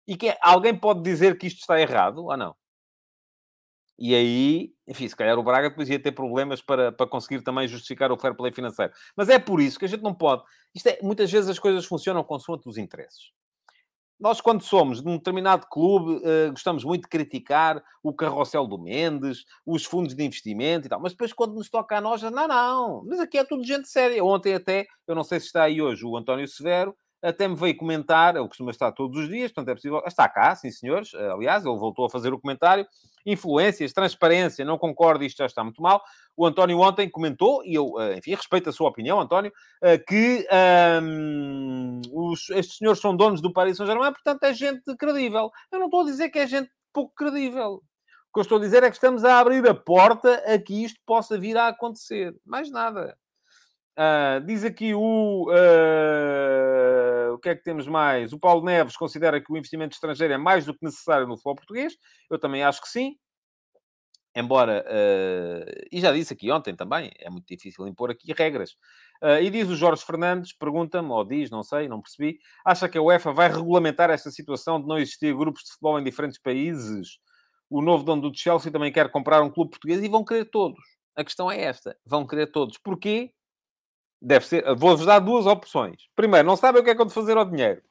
E 0.08 0.18
que 0.18 0.36
alguém 0.42 0.78
pode 0.78 1.02
dizer 1.02 1.38
que 1.38 1.48
isto 1.48 1.60
está 1.60 1.80
errado 1.80 2.26
ou 2.26 2.36
não? 2.36 2.56
E 3.98 4.16
aí, 4.16 4.74
enfim, 4.88 5.08
se 5.08 5.16
calhar 5.16 5.38
o 5.38 5.44
Braga 5.44 5.70
depois 5.70 5.88
ia 5.88 6.02
ter 6.02 6.12
problemas 6.12 6.60
para, 6.60 6.92
para 6.92 7.08
conseguir 7.08 7.44
também 7.44 7.68
justificar 7.68 8.12
o 8.12 8.18
fair 8.18 8.36
play 8.36 8.52
financeiro. 8.52 8.92
Mas 9.16 9.30
é 9.30 9.38
por 9.38 9.62
isso 9.62 9.78
que 9.78 9.86
a 9.86 9.88
gente 9.88 10.02
não 10.02 10.14
pode. 10.14 10.44
Isto 10.74 10.88
é, 10.90 11.00
muitas 11.04 11.32
vezes 11.32 11.50
as 11.50 11.60
coisas 11.60 11.86
funcionam 11.86 12.24
consoante 12.24 12.68
os 12.68 12.78
interesses 12.78 13.32
nós, 14.22 14.40
quando 14.40 14.62
somos 14.62 15.02
de 15.02 15.10
um 15.10 15.18
determinado 15.18 15.66
clube, 15.68 16.18
uh, 16.18 16.52
gostamos 16.52 16.84
muito 16.84 17.04
de 17.04 17.10
criticar 17.10 17.84
o 18.04 18.14
carrossel 18.14 18.68
do 18.68 18.78
Mendes, 18.78 19.46
os 19.66 19.84
fundos 19.84 20.14
de 20.14 20.24
investimento 20.24 20.86
e 20.86 20.90
tal. 20.90 21.02
Mas 21.02 21.14
depois, 21.14 21.34
quando 21.34 21.56
nos 21.56 21.72
toca 21.72 21.98
a 21.98 22.02
nós, 22.02 22.22
não, 22.22 22.48
não. 22.48 23.04
Mas 23.04 23.20
aqui 23.20 23.40
é 23.40 23.44
tudo 23.44 23.64
gente 23.64 23.90
séria. 23.90 24.24
Ontem 24.24 24.54
até, 24.54 24.86
eu 25.08 25.16
não 25.16 25.24
sei 25.24 25.40
se 25.40 25.48
está 25.48 25.64
aí 25.64 25.82
hoje 25.82 26.06
o 26.06 26.16
António 26.16 26.48
Severo, 26.48 26.96
até 27.22 27.48
me 27.48 27.56
veio 27.56 27.78
comentar, 27.78 28.36
ele 28.36 28.48
costuma 28.48 28.72
estar 28.72 28.92
todos 28.92 29.18
os 29.18 29.30
dias, 29.30 29.52
portanto 29.52 29.70
é 29.70 29.76
possível. 29.76 30.02
Está 30.06 30.28
cá, 30.28 30.56
sim 30.56 30.72
senhores. 30.72 31.14
Aliás, 31.14 31.66
ele 31.66 31.78
voltou 31.78 32.06
a 32.06 32.10
fazer 32.10 32.34
o 32.34 32.40
comentário. 32.40 32.86
Influências, 33.26 33.94
transparência, 33.94 34.66
não 34.66 34.78
concordo, 34.78 35.24
isto 35.24 35.38
já 35.38 35.46
está 35.46 35.64
muito 35.64 35.82
mal. 35.82 36.02
O 36.36 36.46
António 36.46 36.80
ontem 36.80 37.10
comentou, 37.10 37.64
e 37.64 37.76
eu, 37.76 38.00
eh, 38.00 38.18
enfim, 38.18 38.34
respeito 38.34 38.70
a 38.70 38.74
sua 38.74 38.90
opinião, 38.90 39.20
António, 39.20 39.52
eh, 39.84 39.98
que 40.00 40.48
um, 41.04 42.02
os, 42.12 42.50
estes 42.50 42.78
senhores 42.78 43.00
são 43.00 43.16
donos 43.16 43.42
do 43.42 43.54
Paris 43.54 43.78
Saint-Germain, 43.78 44.12
portanto 44.12 44.44
é 44.44 44.54
gente 44.54 44.96
credível. 44.98 45.52
Eu 45.72 45.80
não 45.80 45.86
estou 45.86 46.02
a 46.02 46.06
dizer 46.06 46.30
que 46.30 46.40
é 46.40 46.48
gente 46.48 46.72
pouco 46.92 47.14
credível. 47.14 47.74
O 47.74 48.34
que 48.34 48.40
eu 48.40 48.42
estou 48.42 48.58
a 48.58 48.62
dizer 48.62 48.82
é 48.82 48.90
que 48.90 48.96
estamos 48.96 49.24
a 49.24 49.40
abrir 49.40 49.68
a 49.68 49.76
porta 49.76 50.42
a 50.52 50.58
que 50.58 50.84
isto 50.84 51.00
possa 51.06 51.38
vir 51.38 51.58
a 51.58 51.68
acontecer. 51.68 52.34
Mais 52.46 52.72
nada. 52.72 53.16
Uh, 53.92 54.40
diz 54.46 54.64
aqui 54.64 54.96
o. 54.96 55.50
Uh, 55.50 56.71
que 57.42 57.50
é 57.50 57.56
que 57.56 57.64
temos 57.64 57.88
mais? 57.88 58.34
O 58.34 58.40
Paulo 58.40 58.64
Neves 58.64 58.96
considera 58.96 59.42
que 59.42 59.52
o 59.52 59.58
investimento 59.58 59.96
estrangeiro 59.96 60.34
é 60.34 60.38
mais 60.38 60.66
do 60.66 60.74
que 60.74 60.86
necessário 60.86 61.28
no 61.28 61.36
futebol 61.36 61.56
português. 61.56 61.94
Eu 62.30 62.40
também 62.40 62.64
acho 62.64 62.82
que 62.82 62.90
sim. 62.90 63.16
Embora. 64.36 64.86
Uh, 64.88 65.88
e 65.92 66.00
já 66.00 66.12
disse 66.12 66.34
aqui 66.34 66.52
ontem 66.52 66.76
também, 66.76 67.12
é 67.20 67.30
muito 67.30 67.46
difícil 67.48 67.86
impor 67.88 68.12
aqui 68.12 68.32
regras. 68.34 68.76
e 69.42 69.50
diz 69.50 69.68
o 69.68 69.76
Jorge 69.76 70.06
Fernandes, 70.06 70.54
pergunta-me, 70.54 71.10
ou 71.10 71.26
diz, 71.26 71.50
não 71.50 71.64
sei, 71.64 71.88
não 71.88 72.02
percebi, 72.02 72.40
acha 72.66 72.88
que 72.88 72.98
a 72.98 73.02
UEFA 73.02 73.34
vai 73.34 73.50
regulamentar 73.50 74.10
esta 74.10 74.32
situação 74.32 74.80
de 74.80 74.88
não 74.88 74.98
existir 74.98 75.36
grupos 75.36 75.64
de 75.64 75.72
futebol 75.72 76.00
em 76.00 76.04
diferentes 76.04 76.40
países? 76.40 77.20
O 77.70 77.82
novo 77.82 78.04
dono 78.04 78.30
do 78.30 78.38
Chelsea 78.38 78.72
também 78.72 78.92
quer 78.92 79.10
comprar 79.10 79.42
um 79.42 79.50
clube 79.50 79.72
português 79.72 80.04
e 80.04 80.10
vão 80.10 80.26
querer 80.26 80.46
todos. 80.46 80.82
A 81.16 81.24
questão 81.24 81.52
é 81.52 81.62
esta: 81.62 81.98
vão 82.06 82.26
querer 82.28 82.48
todos. 82.48 82.78
Porquê? 82.78 83.34
Deve 84.22 84.46
ser. 84.46 84.64
Vou-vos 84.76 85.06
dar 85.06 85.20
duas 85.20 85.46
opções. 85.46 86.04
Primeiro, 86.16 86.48
não 86.48 86.56
sabem 86.56 86.82
o 86.82 86.84
que 86.84 86.92
é 86.92 86.96
que 86.96 87.10
fazer 87.10 87.38
ao 87.38 87.46
dinheiro. 87.46 87.82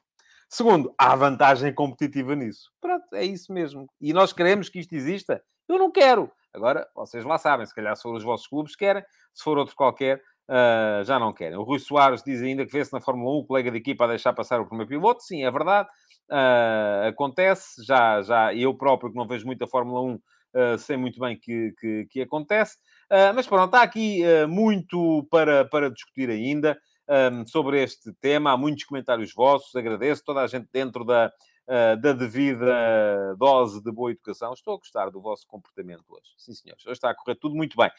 Segundo, 0.49 0.93
há 0.97 1.15
vantagem 1.15 1.73
competitiva 1.73 2.35
nisso. 2.35 2.71
Pronto, 2.81 3.13
é 3.13 3.23
isso 3.23 3.53
mesmo. 3.53 3.87
E 3.99 4.13
nós 4.13 4.33
queremos 4.33 4.69
que 4.69 4.79
isto 4.79 4.93
exista? 4.93 5.41
Eu 5.67 5.77
não 5.77 5.91
quero. 5.91 6.31
Agora, 6.53 6.87
vocês 6.93 7.23
lá 7.23 7.37
sabem, 7.37 7.65
se 7.65 7.73
calhar 7.73 7.95
se 7.95 8.03
for 8.03 8.13
os 8.13 8.23
vossos 8.23 8.47
clubes 8.47 8.75
querem, 8.75 9.03
se 9.33 9.43
for 9.43 9.57
outro 9.57 9.75
qualquer, 9.75 10.21
uh, 10.49 11.03
já 11.05 11.17
não 11.17 11.31
querem. 11.31 11.57
O 11.57 11.63
Rui 11.63 11.79
Soares 11.79 12.21
diz 12.21 12.41
ainda 12.41 12.65
que 12.65 12.71
vê-se 12.71 12.91
na 12.91 12.99
Fórmula 12.99 13.31
1 13.31 13.39
o 13.39 13.45
colega 13.45 13.71
de 13.71 13.77
equipa 13.77 14.03
a 14.03 14.09
deixar 14.09 14.33
passar 14.33 14.59
o 14.59 14.65
primeiro 14.65 14.89
piloto. 14.89 15.23
Sim, 15.23 15.43
é 15.45 15.51
verdade. 15.51 15.87
Uh, 16.29 17.07
acontece. 17.07 17.83
Já, 17.85 18.21
já 18.21 18.53
eu 18.53 18.73
próprio, 18.73 19.11
que 19.11 19.17
não 19.17 19.27
vejo 19.27 19.45
muito 19.45 19.63
a 19.63 19.67
Fórmula 19.67 20.01
1, 20.01 20.13
uh, 20.13 20.19
ah, 20.53 20.77
sei 20.77 20.97
muito 20.97 21.19
bem 21.19 21.39
que, 21.39 21.73
que, 21.79 22.05
que 22.09 22.21
acontece. 22.21 22.77
Uh, 23.11 23.35
mas 23.35 23.45
pronto, 23.45 23.75
há 23.75 23.81
aqui 23.81 24.21
uh, 24.23 24.47
muito 24.47 25.27
para, 25.29 25.65
para 25.65 25.91
discutir 25.91 26.29
ainda 26.29 26.79
um, 27.09 27.45
sobre 27.45 27.83
este 27.83 28.13
tema. 28.21 28.53
Há 28.53 28.57
muitos 28.57 28.85
comentários 28.85 29.33
vossos, 29.33 29.75
agradeço. 29.75 30.23
Toda 30.23 30.39
a 30.39 30.47
gente 30.47 30.69
dentro 30.71 31.03
da, 31.03 31.29
uh, 31.67 31.99
da 31.99 32.13
devida 32.13 33.35
dose 33.37 33.83
de 33.83 33.91
boa 33.91 34.11
educação. 34.11 34.53
Estou 34.53 34.75
a 34.75 34.77
gostar 34.77 35.09
do 35.09 35.19
vosso 35.19 35.45
comportamento 35.45 36.05
hoje. 36.07 36.31
Sim, 36.37 36.53
senhores. 36.53 36.85
Hoje 36.85 36.93
está 36.93 37.09
a 37.09 37.13
correr 37.13 37.35
tudo 37.35 37.53
muito 37.53 37.75
bem. 37.75 37.91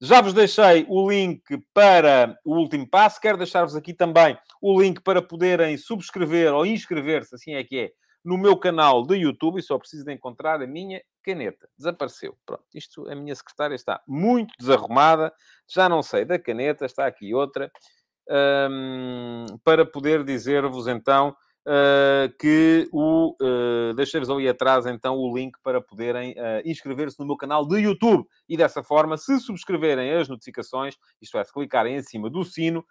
Já 0.00 0.20
vos 0.20 0.32
deixei 0.32 0.84
o 0.88 1.08
link 1.08 1.40
para 1.72 2.36
o 2.44 2.56
último 2.56 2.88
passo. 2.88 3.20
Quero 3.20 3.38
deixar-vos 3.38 3.76
aqui 3.76 3.94
também 3.94 4.36
o 4.60 4.80
link 4.80 5.00
para 5.02 5.22
poderem 5.22 5.76
subscrever 5.76 6.52
ou 6.52 6.66
inscrever-se, 6.66 7.32
assim 7.32 7.54
é 7.54 7.62
que 7.62 7.78
é, 7.78 7.90
no 8.24 8.36
meu 8.36 8.56
canal 8.56 9.02
do 9.02 9.14
YouTube. 9.14 9.58
E 9.58 9.62
só 9.62 9.78
preciso 9.78 10.04
de 10.04 10.12
encontrar 10.12 10.62
a 10.62 10.66
minha 10.66 11.02
caneta. 11.22 11.68
Desapareceu. 11.76 12.36
Pronto, 12.46 12.64
isto, 12.74 13.08
a 13.10 13.14
minha 13.14 13.34
secretária 13.34 13.74
está 13.74 14.00
muito 14.06 14.54
desarrumada. 14.58 15.32
Já 15.68 15.88
não 15.88 16.02
sei 16.02 16.24
da 16.24 16.38
caneta, 16.38 16.84
está 16.84 17.06
aqui 17.06 17.34
outra. 17.34 17.70
Um, 18.30 19.46
para 19.64 19.86
poder 19.86 20.22
dizer-vos 20.22 20.86
então 20.86 21.34
uh, 21.68 22.34
que 22.38 22.88
o. 22.90 23.36
Uh, 23.40 23.94
Deixei-vos 23.94 24.30
ali 24.30 24.48
atrás 24.48 24.86
então 24.86 25.16
o 25.16 25.36
link 25.36 25.56
para 25.62 25.80
poderem 25.80 26.32
uh, 26.32 26.62
inscrever-se 26.64 27.18
no 27.18 27.26
meu 27.26 27.36
canal 27.36 27.66
de 27.66 27.78
YouTube. 27.78 28.24
E 28.48 28.56
dessa 28.56 28.82
forma, 28.82 29.16
se 29.18 29.38
subscreverem 29.38 30.12
as 30.14 30.28
notificações, 30.28 30.96
isto 31.20 31.36
é, 31.38 31.44
se 31.44 31.52
clicarem 31.52 31.96
em 31.96 32.02
cima 32.02 32.30
do 32.30 32.44
sino, 32.44 32.84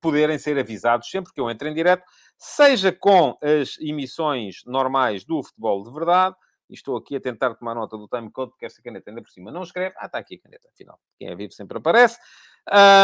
poderem 0.00 0.38
ser 0.38 0.58
avisados 0.58 1.10
sempre 1.10 1.32
que 1.32 1.40
eu 1.40 1.50
entre 1.50 1.68
em 1.68 1.74
direto, 1.74 2.02
seja 2.38 2.90
com 2.90 3.36
as 3.42 3.78
emissões 3.78 4.62
normais 4.64 5.24
do 5.24 5.42
futebol 5.42 5.84
de 5.84 5.92
verdade, 5.92 6.34
estou 6.70 6.96
aqui 6.96 7.16
a 7.16 7.20
tentar 7.20 7.54
tomar 7.54 7.74
nota 7.74 7.98
do 7.98 8.08
timecode, 8.08 8.52
porque 8.52 8.64
esta 8.64 8.80
caneta 8.82 9.10
ainda 9.10 9.20
por 9.20 9.30
cima 9.30 9.52
não 9.52 9.62
escreve. 9.62 9.94
Ah, 9.98 10.06
está 10.06 10.18
aqui 10.18 10.36
a 10.36 10.40
caneta, 10.40 10.68
afinal. 10.72 10.98
Quem 11.18 11.28
é 11.28 11.34
vivo 11.34 11.52
sempre 11.52 11.76
aparece. 11.76 12.18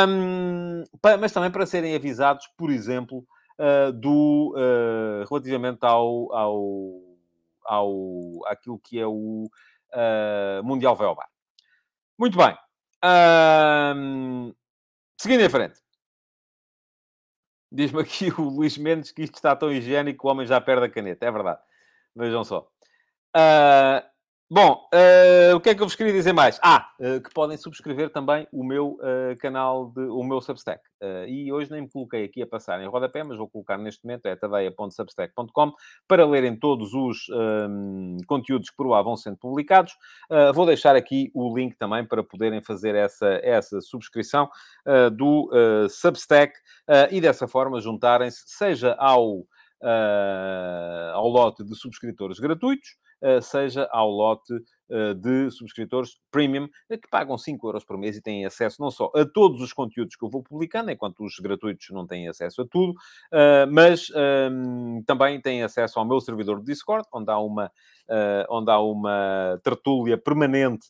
Um, 0.09 0.83
mas 1.20 1.33
também 1.33 1.50
para 1.50 1.66
serem 1.66 1.94
avisados, 1.94 2.46
por 2.56 2.70
exemplo, 2.70 3.26
uh, 3.61 3.92
do, 3.92 4.55
uh, 4.57 5.29
relativamente 5.29 5.85
ao, 5.85 6.33
ao, 6.35 7.18
ao, 7.64 8.46
àquilo 8.46 8.79
que 8.79 8.99
é 8.99 9.07
o 9.07 9.44
uh, 9.44 10.64
Mundial 10.64 10.96
Velbar. 10.96 11.29
Muito 12.18 12.37
bem. 12.37 12.57
Seguindo 15.18 15.42
em 15.42 15.49
frente. 15.49 15.79
Diz-me 17.73 18.01
aqui 18.01 18.31
o 18.37 18.49
Luís 18.49 18.77
Mendes 18.77 19.12
que 19.12 19.23
isto 19.23 19.35
está 19.35 19.55
tão 19.55 19.70
higiênico 19.70 20.20
que 20.20 20.27
o 20.27 20.31
homem 20.31 20.46
já 20.46 20.61
perde 20.61 20.87
a 20.87 20.90
caneta. 20.90 21.25
É 21.25 21.31
verdade. 21.31 21.61
Vejam 22.16 22.42
só. 22.42 22.68
Uh, 23.37 24.03
Bom, 24.53 24.85
uh, 24.93 25.55
o 25.55 25.61
que 25.61 25.71
é 25.71 25.75
que 25.77 25.81
eu 25.81 25.87
vos 25.87 25.95
queria 25.95 26.13
dizer 26.13 26.33
mais? 26.33 26.59
Ah, 26.61 26.91
uh, 26.99 27.21
que 27.21 27.33
podem 27.33 27.57
subscrever 27.57 28.11
também 28.11 28.49
o 28.51 28.65
meu 28.65 28.99
uh, 28.99 29.39
canal, 29.39 29.93
de, 29.93 30.01
o 30.01 30.25
meu 30.25 30.41
Substack. 30.41 30.83
e 31.29 31.53
hoje 31.53 31.71
nem 31.71 31.83
me 31.83 31.89
coloquei 31.89 32.25
aqui 32.25 32.43
a 32.43 32.47
passar 32.49 32.83
em 32.83 32.89
rodapé, 32.89 33.23
mas 33.23 33.39
vou 33.39 33.49
colocar 33.49 33.79
neste 33.79 34.05
momento, 34.05 34.27
é 34.27 34.35
tadeia.substack.com, 34.35 35.73
para 36.09 36.27
lerem 36.27 36.59
todos 36.59 36.93
os 36.93 37.29
um, 37.31 38.17
conteúdos 38.27 38.71
que 38.71 38.77
por 38.77 38.89
lá 38.89 39.01
vão 39.01 39.17
sendo 39.17 39.37
publicados. 39.37 39.93
vou 40.53 40.67
deixar 40.67 40.97
aqui 40.97 41.31
o 41.33 41.57
link 41.57 41.77
também 41.77 42.05
para 42.05 42.25
poderem 42.25 42.61
fazer 42.61 42.97
essa, 42.97 43.41
essa 43.45 43.81
subscrição 43.81 44.51
do 45.17 45.49
Substack 45.89 46.55
e 47.13 47.21
dessa 47.21 47.47
forma 47.47 47.81
juntarem-se, 47.81 48.43
seja 48.47 48.95
ao, 48.99 49.47
ao 51.15 51.29
lote 51.29 51.65
de 51.65 51.75
subscritores 51.77 52.39
gratuitos, 52.41 52.91
seja 53.42 53.88
ao 53.90 54.09
lote 54.09 54.54
de 55.20 55.50
subscritores 55.52 56.18
premium, 56.33 56.68
que 56.88 57.09
pagam 57.11 57.38
5 57.38 57.64
euros 57.68 57.85
por 57.85 57.96
mês 57.96 58.16
e 58.16 58.22
têm 58.22 58.44
acesso 58.44 58.83
não 58.83 58.90
só 58.90 59.11
a 59.14 59.24
todos 59.24 59.61
os 59.61 59.72
conteúdos 59.72 60.16
que 60.16 60.24
eu 60.24 60.28
vou 60.28 60.42
publicando, 60.42 60.90
enquanto 60.90 61.24
os 61.24 61.38
gratuitos 61.38 61.87
não 61.90 62.06
têm 62.06 62.28
acesso 62.28 62.62
a 62.62 62.66
tudo, 62.66 62.94
mas 63.70 64.09
um, 64.50 65.02
também 65.06 65.40
têm 65.40 65.62
acesso 65.62 65.98
ao 65.98 66.04
meu 66.04 66.20
servidor 66.20 66.59
de 66.59 66.64
Discord, 66.64 67.06
onde 67.14 67.30
há 67.30 67.38
uma, 67.38 67.70
onde 68.48 68.70
há 68.70 68.80
uma 68.80 69.61
tertúlia 69.62 70.18
permanente 70.18 70.88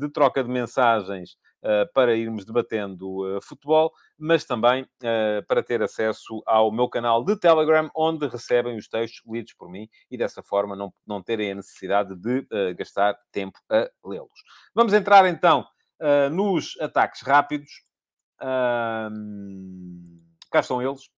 de 0.00 0.08
troca 0.08 0.42
de 0.42 0.48
mensagens 0.48 1.36
eh, 1.53 1.53
para 1.94 2.14
irmos 2.14 2.44
debatendo 2.44 3.36
eh, 3.36 3.40
futebol, 3.40 3.92
mas 4.18 4.44
também 4.44 4.86
eh, 5.02 5.42
para 5.48 5.62
ter 5.62 5.82
acesso 5.82 6.42
ao 6.46 6.70
meu 6.70 6.88
canal 6.88 7.24
de 7.24 7.36
Telegram, 7.36 7.90
onde 7.94 8.26
recebem 8.26 8.76
os 8.76 8.86
textos 8.86 9.22
lidos 9.26 9.54
por 9.54 9.70
mim 9.70 9.88
e 10.10 10.18
dessa 10.18 10.42
forma 10.42 10.76
não, 10.76 10.92
não 11.06 11.22
terem 11.22 11.52
a 11.52 11.54
necessidade 11.54 12.14
de 12.14 12.46
gastar 12.74 13.16
tempo 13.32 13.58
a 13.70 13.88
lê-los. 14.04 14.42
Vamos 14.74 14.92
entrar 14.92 15.26
então 15.26 15.66
nos 16.30 16.78
ataques 16.80 17.22
rápidos. 17.22 17.82
cá 20.50 20.60
estão 20.60 20.82
eles. 20.82 21.08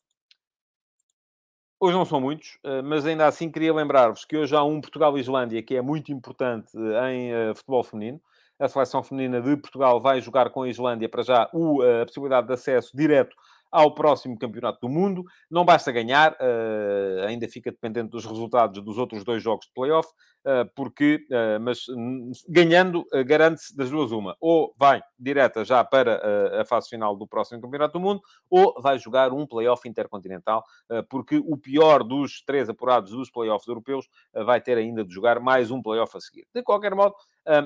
Hoje 1.80 1.96
não 1.96 2.04
são 2.04 2.20
muitos, 2.20 2.58
mas 2.84 3.04
ainda 3.04 3.26
assim 3.26 3.50
queria 3.50 3.74
lembrar-vos 3.74 4.24
que 4.24 4.36
hoje 4.36 4.54
há 4.54 4.62
um 4.62 4.80
Portugal-Islândia 4.80 5.62
que 5.62 5.76
é 5.76 5.82
muito 5.82 6.12
importante 6.12 6.70
em 7.10 7.54
futebol 7.54 7.82
feminino 7.82 8.20
a 8.58 8.68
seleção 8.68 9.02
feminina 9.02 9.40
de 9.40 9.56
Portugal 9.56 10.00
vai 10.00 10.20
jogar 10.20 10.50
com 10.50 10.62
a 10.62 10.68
Islândia 10.68 11.08
para 11.08 11.22
já 11.22 11.48
o, 11.52 11.82
a 11.82 12.06
possibilidade 12.06 12.46
de 12.46 12.52
acesso 12.54 12.96
direto 12.96 13.36
ao 13.70 13.94
próximo 13.94 14.38
Campeonato 14.38 14.80
do 14.80 14.88
Mundo. 14.88 15.24
Não 15.50 15.64
basta 15.64 15.92
ganhar, 15.92 16.32
uh, 16.32 17.26
ainda 17.26 17.48
fica 17.48 17.70
dependente 17.70 18.10
dos 18.10 18.24
resultados 18.24 18.82
dos 18.82 18.96
outros 18.96 19.24
dois 19.24 19.42
jogos 19.42 19.66
de 19.66 19.72
playoff, 19.74 20.08
porque, 20.74 21.26
uh, 21.30 21.60
mas 21.60 21.86
ganhando, 22.48 23.04
garante-se 23.26 23.76
das 23.76 23.90
duas 23.90 24.12
uma. 24.12 24.36
Ou 24.40 24.74
vai 24.78 25.02
direta 25.18 25.64
já 25.64 25.82
para 25.84 26.60
a 26.60 26.64
fase 26.64 26.88
final 26.88 27.16
do 27.16 27.26
próximo 27.26 27.60
Campeonato 27.60 27.94
do 27.94 28.00
Mundo, 28.00 28.20
ou 28.48 28.80
vai 28.80 28.98
jogar 28.98 29.32
um 29.32 29.46
playoff 29.46 29.88
intercontinental, 29.88 30.64
porque 31.08 31.38
o 31.38 31.56
pior 31.56 32.02
dos 32.02 32.42
três 32.42 32.68
apurados 32.68 33.10
dos 33.10 33.30
playoffs 33.30 33.66
europeus 33.66 34.08
vai 34.32 34.60
ter 34.60 34.76
ainda 34.78 35.04
de 35.04 35.12
jogar 35.12 35.40
mais 35.40 35.70
um 35.70 35.82
playoff 35.82 36.16
a 36.16 36.20
seguir. 36.20 36.46
De 36.54 36.62
qualquer 36.62 36.94
modo, 36.94 37.14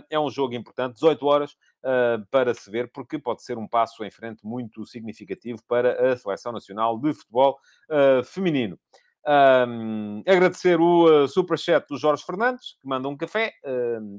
é 0.09 0.19
um 0.19 0.31
jogo 0.31 0.55
importante, 0.55 0.95
18 0.95 1.27
horas 1.27 1.57
para 2.31 2.55
se 2.55 2.71
ver, 2.71 2.91
porque 2.93 3.19
pode 3.19 3.43
ser 3.43 3.59
um 3.59 3.67
passo 3.67 4.05
em 4.05 4.11
frente 4.11 4.47
muito 4.47 4.87
significativo 4.87 5.61
para 5.67 6.13
a 6.13 6.17
Seleção 6.17 6.53
Nacional 6.53 6.99
de 6.99 7.13
Futebol 7.13 7.59
Feminino. 8.25 8.79
Um, 9.27 10.23
agradecer 10.27 10.81
o 10.81 11.25
uh, 11.25 11.29
superchat 11.29 11.87
do 11.89 11.99
Jorge 11.99 12.25
Fernandes, 12.25 12.77
que 12.81 12.89
manda 12.89 13.09
um 13.09 13.17
café. 13.17 13.53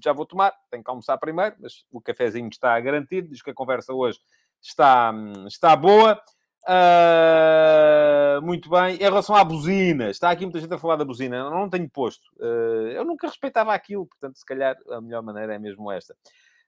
Já 0.03 0.13
vou 0.13 0.25
tomar, 0.25 0.53
tenho 0.69 0.83
que 0.83 0.89
almoçar 0.89 1.17
primeiro, 1.17 1.55
mas 1.59 1.85
o 1.91 1.99
cafezinho 1.99 2.49
está 2.49 2.79
garantido. 2.79 3.29
Diz 3.29 3.41
que 3.41 3.49
a 3.49 3.53
conversa 3.53 3.93
hoje 3.93 4.19
está, 4.61 5.11
um, 5.11 5.47
está 5.47 5.75
boa. 5.75 6.21
Uh, 6.63 8.41
muito 8.43 8.69
bem. 8.69 8.95
Em 8.95 9.03
relação 9.03 9.35
à 9.35 9.43
buzina, 9.43 10.09
está 10.09 10.29
aqui 10.29 10.43
muita 10.43 10.59
gente 10.59 10.73
a 10.73 10.77
falar 10.77 10.95
da 10.95 11.05
buzina. 11.05 11.37
Eu 11.37 11.49
não 11.49 11.69
tenho 11.69 11.89
posto. 11.89 12.23
Uh, 12.37 12.89
eu 12.89 13.03
nunca 13.03 13.27
respeitava 13.27 13.73
aquilo, 13.73 14.05
portanto, 14.05 14.37
se 14.37 14.45
calhar 14.45 14.77
a 14.89 15.01
melhor 15.01 15.23
maneira 15.23 15.55
é 15.55 15.59
mesmo 15.59 15.91
esta. 15.91 16.15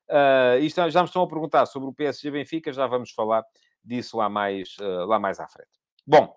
Uh, 0.10 0.60
isto 0.62 0.90
já 0.90 1.02
me 1.02 1.08
estão 1.08 1.22
a 1.22 1.28
perguntar 1.28 1.66
sobre 1.66 1.90
o 1.90 1.94
PSG 1.94 2.32
Benfica, 2.32 2.74
já 2.74 2.88
vamos 2.88 3.12
falar 3.12 3.44
disso 3.84 4.18
lá 4.18 4.30
mais, 4.30 4.78
lá 4.80 5.20
mais 5.20 5.40
à 5.40 5.48
frente. 5.48 5.72
Bom, 6.08 6.34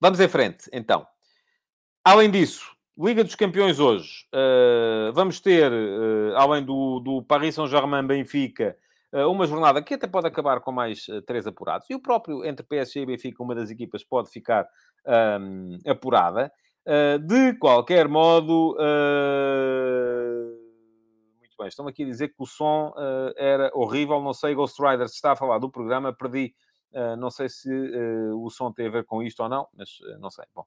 vamos 0.00 0.20
em 0.20 0.28
frente, 0.28 0.68
então. 0.72 1.06
Além 2.04 2.30
disso, 2.30 2.70
Liga 2.98 3.22
dos 3.22 3.34
Campeões 3.34 3.78
hoje, 3.78 4.26
uh, 4.34 5.12
vamos 5.12 5.40
ter, 5.40 5.70
além 6.36 6.64
do, 6.64 7.00
do 7.00 7.22
Paris 7.22 7.54
Saint-Germain 7.54 8.06
Benfica, 8.06 8.76
uma 9.30 9.46
jornada 9.46 9.80
que 9.80 9.94
até 9.94 10.06
pode 10.06 10.26
acabar 10.26 10.60
com 10.60 10.70
mais 10.70 11.06
três 11.26 11.46
apurados. 11.46 11.88
E 11.88 11.94
o 11.94 12.00
próprio, 12.00 12.44
entre 12.44 12.66
PSG 12.66 13.00
e 13.00 13.06
Benfica, 13.06 13.42
uma 13.42 13.54
das 13.54 13.70
equipas 13.70 14.04
pode 14.04 14.28
ficar 14.30 14.68
um, 15.40 15.78
apurada. 15.86 16.52
de 17.26 17.54
qualquer 17.54 18.06
modo 18.06 18.76
bem. 21.58 21.68
Estão 21.68 21.88
aqui 21.88 22.04
a 22.04 22.06
dizer 22.06 22.28
que 22.28 22.36
o 22.38 22.46
som 22.46 22.94
uh, 22.96 23.34
era 23.36 23.70
horrível. 23.74 24.22
Não 24.22 24.32
sei, 24.32 24.54
Ghost 24.54 24.80
Rider, 24.80 25.08
se 25.08 25.16
está 25.16 25.32
a 25.32 25.36
falar 25.36 25.58
do 25.58 25.70
programa, 25.70 26.12
perdi. 26.12 26.54
Uh, 26.92 27.16
não 27.16 27.30
sei 27.30 27.48
se 27.48 27.70
uh, 27.70 28.44
o 28.44 28.50
som 28.50 28.72
tem 28.72 28.86
a 28.86 28.90
ver 28.90 29.04
com 29.04 29.22
isto 29.22 29.42
ou 29.42 29.48
não, 29.48 29.66
mas 29.76 29.98
não 30.20 30.30
sei. 30.30 30.44
Bom, 30.54 30.64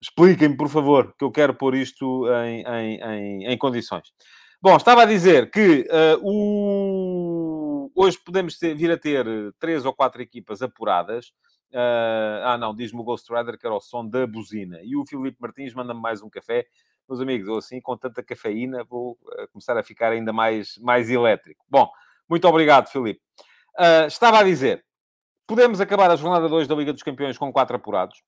expliquem-me, 0.00 0.56
por 0.56 0.68
favor, 0.68 1.14
que 1.18 1.24
eu 1.24 1.30
quero 1.30 1.54
pôr 1.54 1.74
isto 1.74 2.26
em, 2.44 2.62
em, 2.62 3.00
em, 3.02 3.46
em 3.46 3.58
condições. 3.58 4.12
Bom, 4.60 4.76
estava 4.76 5.02
a 5.02 5.06
dizer 5.06 5.50
que 5.50 5.86
o... 6.22 7.90
hoje 7.94 8.18
podemos 8.24 8.58
ter, 8.58 8.74
vir 8.74 8.90
a 8.90 8.98
ter 8.98 9.26
três 9.58 9.84
ou 9.84 9.94
quatro 9.94 10.20
equipas 10.20 10.60
apuradas. 10.62 11.32
ah, 11.72 12.58
não, 12.58 12.74
diz-me 12.74 13.00
o 13.00 13.04
Ghost 13.04 13.30
Rider 13.32 13.58
que 13.58 13.66
era 13.66 13.74
o 13.74 13.80
som 13.80 14.06
da 14.06 14.26
buzina. 14.26 14.80
E 14.82 14.96
o 14.96 15.06
Filipe 15.06 15.38
Martins 15.40 15.72
manda-me 15.74 16.00
mais 16.00 16.22
um 16.22 16.28
café 16.28 16.66
meus 17.08 17.20
amigos, 17.20 17.48
ou 17.48 17.58
assim, 17.58 17.80
com 17.80 17.96
tanta 17.96 18.22
cafeína, 18.22 18.84
vou 18.84 19.12
uh, 19.12 19.48
começar 19.52 19.76
a 19.76 19.82
ficar 19.82 20.12
ainda 20.12 20.32
mais, 20.32 20.78
mais 20.78 21.10
elétrico. 21.10 21.64
Bom, 21.68 21.90
muito 22.28 22.46
obrigado, 22.48 22.88
Filipe. 22.88 23.20
Uh, 23.78 24.06
estava 24.06 24.38
a 24.38 24.44
dizer, 24.44 24.84
podemos 25.46 25.80
acabar 25.80 26.10
a 26.10 26.16
jornada 26.16 26.48
2 26.48 26.68
da 26.68 26.74
Liga 26.74 26.92
dos 26.92 27.02
Campeões 27.02 27.36
com 27.38 27.52
quatro 27.52 27.76
apurados. 27.76 28.22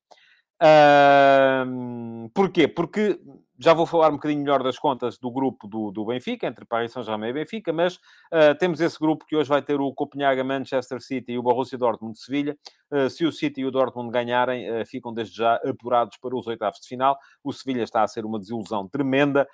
Uh, 0.63 2.29
porquê? 2.35 2.67
Porque 2.67 3.21
já 3.59 3.73
vou 3.73 3.87
falar 3.87 4.09
um 4.09 4.17
bocadinho 4.17 4.43
melhor 4.43 4.63
das 4.63 4.79
contas 4.79 5.19
do 5.19 5.31
grupo 5.31 5.67
do, 5.67 5.91
do 5.91 6.05
Benfica, 6.05 6.47
entre 6.47 6.65
Paris 6.65 6.93
Saint-Germain 6.93 7.31
e 7.31 7.33
Benfica, 7.33 7.73
mas 7.73 7.97
uh, 7.97 8.55
temos 8.59 8.81
esse 8.81 8.99
grupo 8.99 9.25
que 9.25 9.35
hoje 9.35 9.49
vai 9.49 9.63
ter 9.63 9.81
o 9.81 9.93
Copenhaga, 9.93 10.45
Manchester 10.45 11.01
City 11.01 11.33
e 11.33 11.39
o 11.39 11.43
Borussia 11.43 11.79
Dortmund 11.79 12.15
de 12.15 12.21
Sevilha. 12.21 12.57
Uh, 12.91 13.09
se 13.09 13.25
o 13.25 13.33
City 13.33 13.63
e 13.63 13.67
o 13.67 13.71
Dortmund 13.71 14.13
ganharem, 14.13 14.71
uh, 14.71 14.85
ficam 14.87 15.13
desde 15.13 15.37
já 15.37 15.55
apurados 15.57 16.19
para 16.19 16.37
os 16.37 16.47
oitavos 16.47 16.81
de 16.81 16.87
final. 16.87 17.19
O 17.43 17.53
Sevilha 17.53 17.83
está 17.83 18.03
a 18.03 18.09
ser 18.09 18.25
uma 18.25 18.39
desilusão 18.39 18.87
tremenda, 18.89 19.49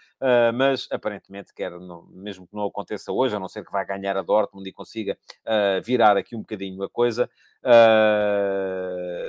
mas 0.54 0.88
aparentemente 0.90 1.52
quer, 1.54 1.72
mesmo 2.10 2.46
que 2.46 2.54
não 2.54 2.64
aconteça 2.64 3.12
hoje, 3.12 3.36
a 3.36 3.40
não 3.40 3.48
ser 3.48 3.64
que 3.64 3.72
vá 3.72 3.84
ganhar 3.84 4.16
a 4.16 4.22
Dortmund 4.22 4.68
e 4.68 4.72
consiga 4.72 5.16
virar 5.84 6.16
aqui 6.16 6.34
um 6.36 6.40
bocadinho 6.40 6.82
a 6.82 6.88
coisa, 6.88 7.28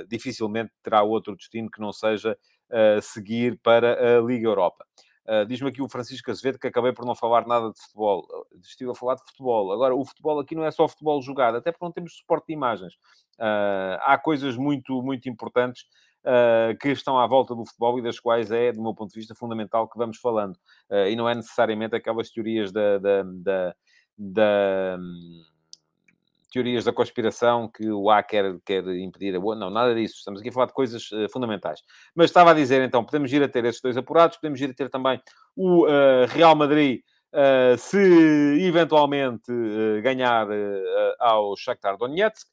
dificilmente 0.08 0.72
terá 0.82 1.02
outro 1.02 1.36
destino 1.36 1.70
que 1.70 1.80
não 1.80 1.92
seja 1.92 2.36
seguir 3.02 3.58
para 3.62 4.18
a 4.18 4.20
Liga 4.20 4.48
Europa. 4.48 4.84
Uh, 5.26 5.46
Diz-me 5.46 5.70
aqui 5.70 5.80
o 5.80 5.88
Francisco 5.88 6.30
Azevedo 6.30 6.58
que 6.58 6.66
acabei 6.66 6.92
por 6.92 7.06
não 7.06 7.14
falar 7.14 7.46
nada 7.46 7.70
de 7.70 7.80
futebol. 7.80 8.26
Estive 8.62 8.90
a 8.90 8.94
falar 8.94 9.14
de 9.14 9.24
futebol. 9.24 9.72
Agora, 9.72 9.94
o 9.94 10.04
futebol 10.04 10.38
aqui 10.38 10.54
não 10.54 10.64
é 10.64 10.70
só 10.70 10.86
futebol 10.86 11.20
jogado, 11.22 11.56
até 11.56 11.72
porque 11.72 11.84
não 11.84 11.92
temos 11.92 12.16
suporte 12.18 12.48
de 12.48 12.52
imagens. 12.52 12.94
Uh, 13.38 13.96
há 14.02 14.18
coisas 14.18 14.56
muito, 14.56 15.02
muito 15.02 15.26
importantes 15.28 15.84
uh, 16.24 16.76
que 16.78 16.90
estão 16.90 17.18
à 17.18 17.26
volta 17.26 17.54
do 17.54 17.64
futebol 17.64 17.98
e 17.98 18.02
das 18.02 18.20
quais 18.20 18.50
é, 18.50 18.70
do 18.70 18.82
meu 18.82 18.94
ponto 18.94 19.12
de 19.12 19.18
vista, 19.18 19.34
fundamental 19.34 19.88
que 19.88 19.96
vamos 19.96 20.18
falando. 20.18 20.58
e 21.08 21.16
não 21.16 21.28
é 21.28 21.34
necessariamente 21.34 21.96
aquelas 21.96 22.30
teorias 22.30 22.70
da, 22.70 22.98
da, 22.98 23.22
da, 23.22 23.74
da 24.18 24.98
teorias 26.54 26.84
da 26.84 26.92
conspiração 26.92 27.68
que 27.68 27.90
o 27.90 28.08
A 28.08 28.22
quer, 28.22 28.54
quer 28.64 28.86
impedir 28.86 29.34
a 29.34 29.40
boa. 29.40 29.56
Não, 29.56 29.70
nada 29.70 29.92
disso. 29.92 30.14
Estamos 30.18 30.40
aqui 30.40 30.50
a 30.50 30.52
falar 30.52 30.66
de 30.66 30.72
coisas 30.72 31.10
uh, 31.10 31.28
fundamentais. 31.28 31.80
Mas 32.14 32.26
estava 32.26 32.52
a 32.52 32.54
dizer, 32.54 32.80
então, 32.82 33.04
podemos 33.04 33.32
ir 33.32 33.42
a 33.42 33.48
ter 33.48 33.64
esses 33.64 33.80
dois 33.80 33.96
apurados, 33.96 34.36
podemos 34.36 34.60
ir 34.60 34.70
a 34.70 34.74
ter 34.74 34.88
também 34.88 35.20
o 35.56 35.84
uh, 35.84 36.26
Real 36.28 36.54
Madrid, 36.54 37.00
uh, 37.32 37.76
se 37.76 37.98
eventualmente 38.60 39.50
ganhar 40.00 40.46
ao 41.18 41.56
Shakhtar 41.56 41.96
Donetsk, 41.96 42.46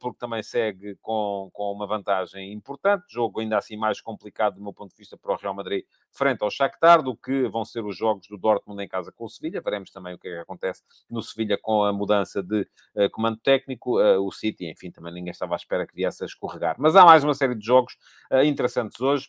porque 0.00 0.18
também 0.18 0.42
segue 0.42 0.96
com, 1.00 1.48
com 1.52 1.72
uma 1.72 1.86
vantagem 1.86 2.52
importante. 2.52 3.04
Jogo 3.08 3.40
ainda 3.40 3.56
assim 3.58 3.76
mais 3.76 4.00
complicado, 4.00 4.54
do 4.54 4.62
meu 4.62 4.72
ponto 4.72 4.90
de 4.90 4.96
vista, 4.96 5.16
para 5.16 5.32
o 5.32 5.36
Real 5.36 5.54
Madrid 5.54 5.84
frente 6.10 6.42
ao 6.42 6.50
Shakhtar, 6.50 7.02
do 7.02 7.16
que 7.16 7.48
vão 7.48 7.64
ser 7.64 7.84
os 7.84 7.96
jogos 7.96 8.26
do 8.28 8.36
Dortmund 8.36 8.82
em 8.82 8.88
casa 8.88 9.12
com 9.12 9.24
o 9.24 9.28
Sevilha. 9.28 9.60
Veremos 9.60 9.90
também 9.90 10.14
o 10.14 10.18
que 10.18 10.28
é 10.28 10.34
que 10.34 10.38
acontece 10.40 10.82
no 11.08 11.22
Sevilha 11.22 11.58
com 11.60 11.84
a 11.84 11.92
mudança 11.92 12.42
de 12.42 12.62
uh, 12.96 13.10
comando 13.12 13.38
técnico. 13.38 14.00
Uh, 14.00 14.20
o 14.24 14.32
City, 14.32 14.66
enfim, 14.66 14.90
também 14.90 15.12
ninguém 15.12 15.30
estava 15.30 15.54
à 15.54 15.56
espera 15.56 15.86
que 15.86 15.94
viesse 15.94 16.22
a 16.22 16.26
escorregar. 16.26 16.76
Mas 16.78 16.96
há 16.96 17.04
mais 17.04 17.22
uma 17.22 17.34
série 17.34 17.54
de 17.54 17.64
jogos 17.64 17.96
interessantes 18.44 19.00
hoje. 19.00 19.28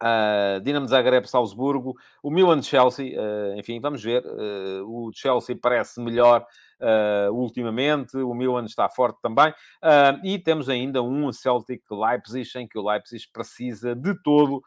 Uh, 0.00 0.60
Dinamo 0.60 0.86
Zagreb, 0.86 1.26
Salzburgo, 1.26 1.96
o 2.22 2.30
Milan-Chelsea, 2.30 3.18
uh, 3.18 3.58
enfim, 3.58 3.80
vamos 3.80 4.02
ver. 4.02 4.24
Uh, 4.24 4.84
o 4.86 5.10
Chelsea 5.12 5.56
parece 5.60 6.00
melhor 6.00 6.46
ultimamente, 7.32 8.16
o 8.16 8.32
Milan 8.32 8.64
está 8.64 8.88
forte 8.88 9.18
também. 9.20 9.52
e 10.22 10.38
temos 10.38 10.68
ainda 10.68 11.02
um 11.02 11.32
Celtic 11.32 11.82
Leipzig, 11.90 12.48
em 12.56 12.68
que 12.68 12.78
o 12.78 12.88
Leipzig 12.88 13.26
precisa 13.32 13.96
de 13.96 14.14
todo 14.22 14.62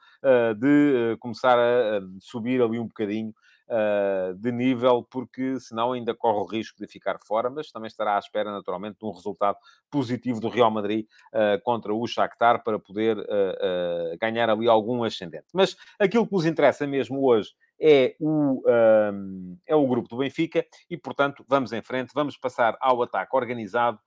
de 0.59 1.15
começar 1.21 1.57
a 1.57 2.01
subir 2.19 2.61
ali 2.61 2.77
um 2.77 2.87
bocadinho 2.87 3.33
uh, 3.71 4.33
de 4.35 4.51
nível, 4.51 5.03
porque 5.09 5.59
senão 5.59 5.93
ainda 5.93 6.13
corre 6.13 6.39
o 6.39 6.45
risco 6.45 6.77
de 6.79 6.87
ficar 6.87 7.17
fora, 7.25 7.49
mas 7.49 7.71
também 7.71 7.87
estará 7.87 8.17
à 8.17 8.19
espera, 8.19 8.51
naturalmente, 8.51 8.99
de 8.99 9.05
um 9.05 9.11
resultado 9.11 9.57
positivo 9.89 10.39
do 10.39 10.49
Real 10.49 10.69
Madrid 10.69 11.05
uh, 11.33 11.61
contra 11.63 11.93
o 11.93 12.05
Shakhtar 12.05 12.63
para 12.63 12.77
poder 12.77 13.17
uh, 13.17 14.17
ganhar 14.19 14.49
ali 14.49 14.67
algum 14.67 15.03
ascendente. 15.03 15.47
Mas 15.53 15.75
aquilo 15.97 16.27
que 16.27 16.33
nos 16.33 16.45
interessa 16.45 16.85
mesmo 16.85 17.25
hoje 17.25 17.51
é 17.79 18.15
o, 18.19 18.61
um, 18.67 19.57
é 19.65 19.75
o 19.75 19.87
grupo 19.87 20.07
do 20.07 20.17
Benfica 20.17 20.63
e, 20.89 20.97
portanto, 20.97 21.43
vamos 21.47 21.73
em 21.73 21.81
frente, 21.81 22.11
vamos 22.13 22.37
passar 22.37 22.77
ao 22.79 23.01
ataque 23.01 23.35
organizado 23.35 23.99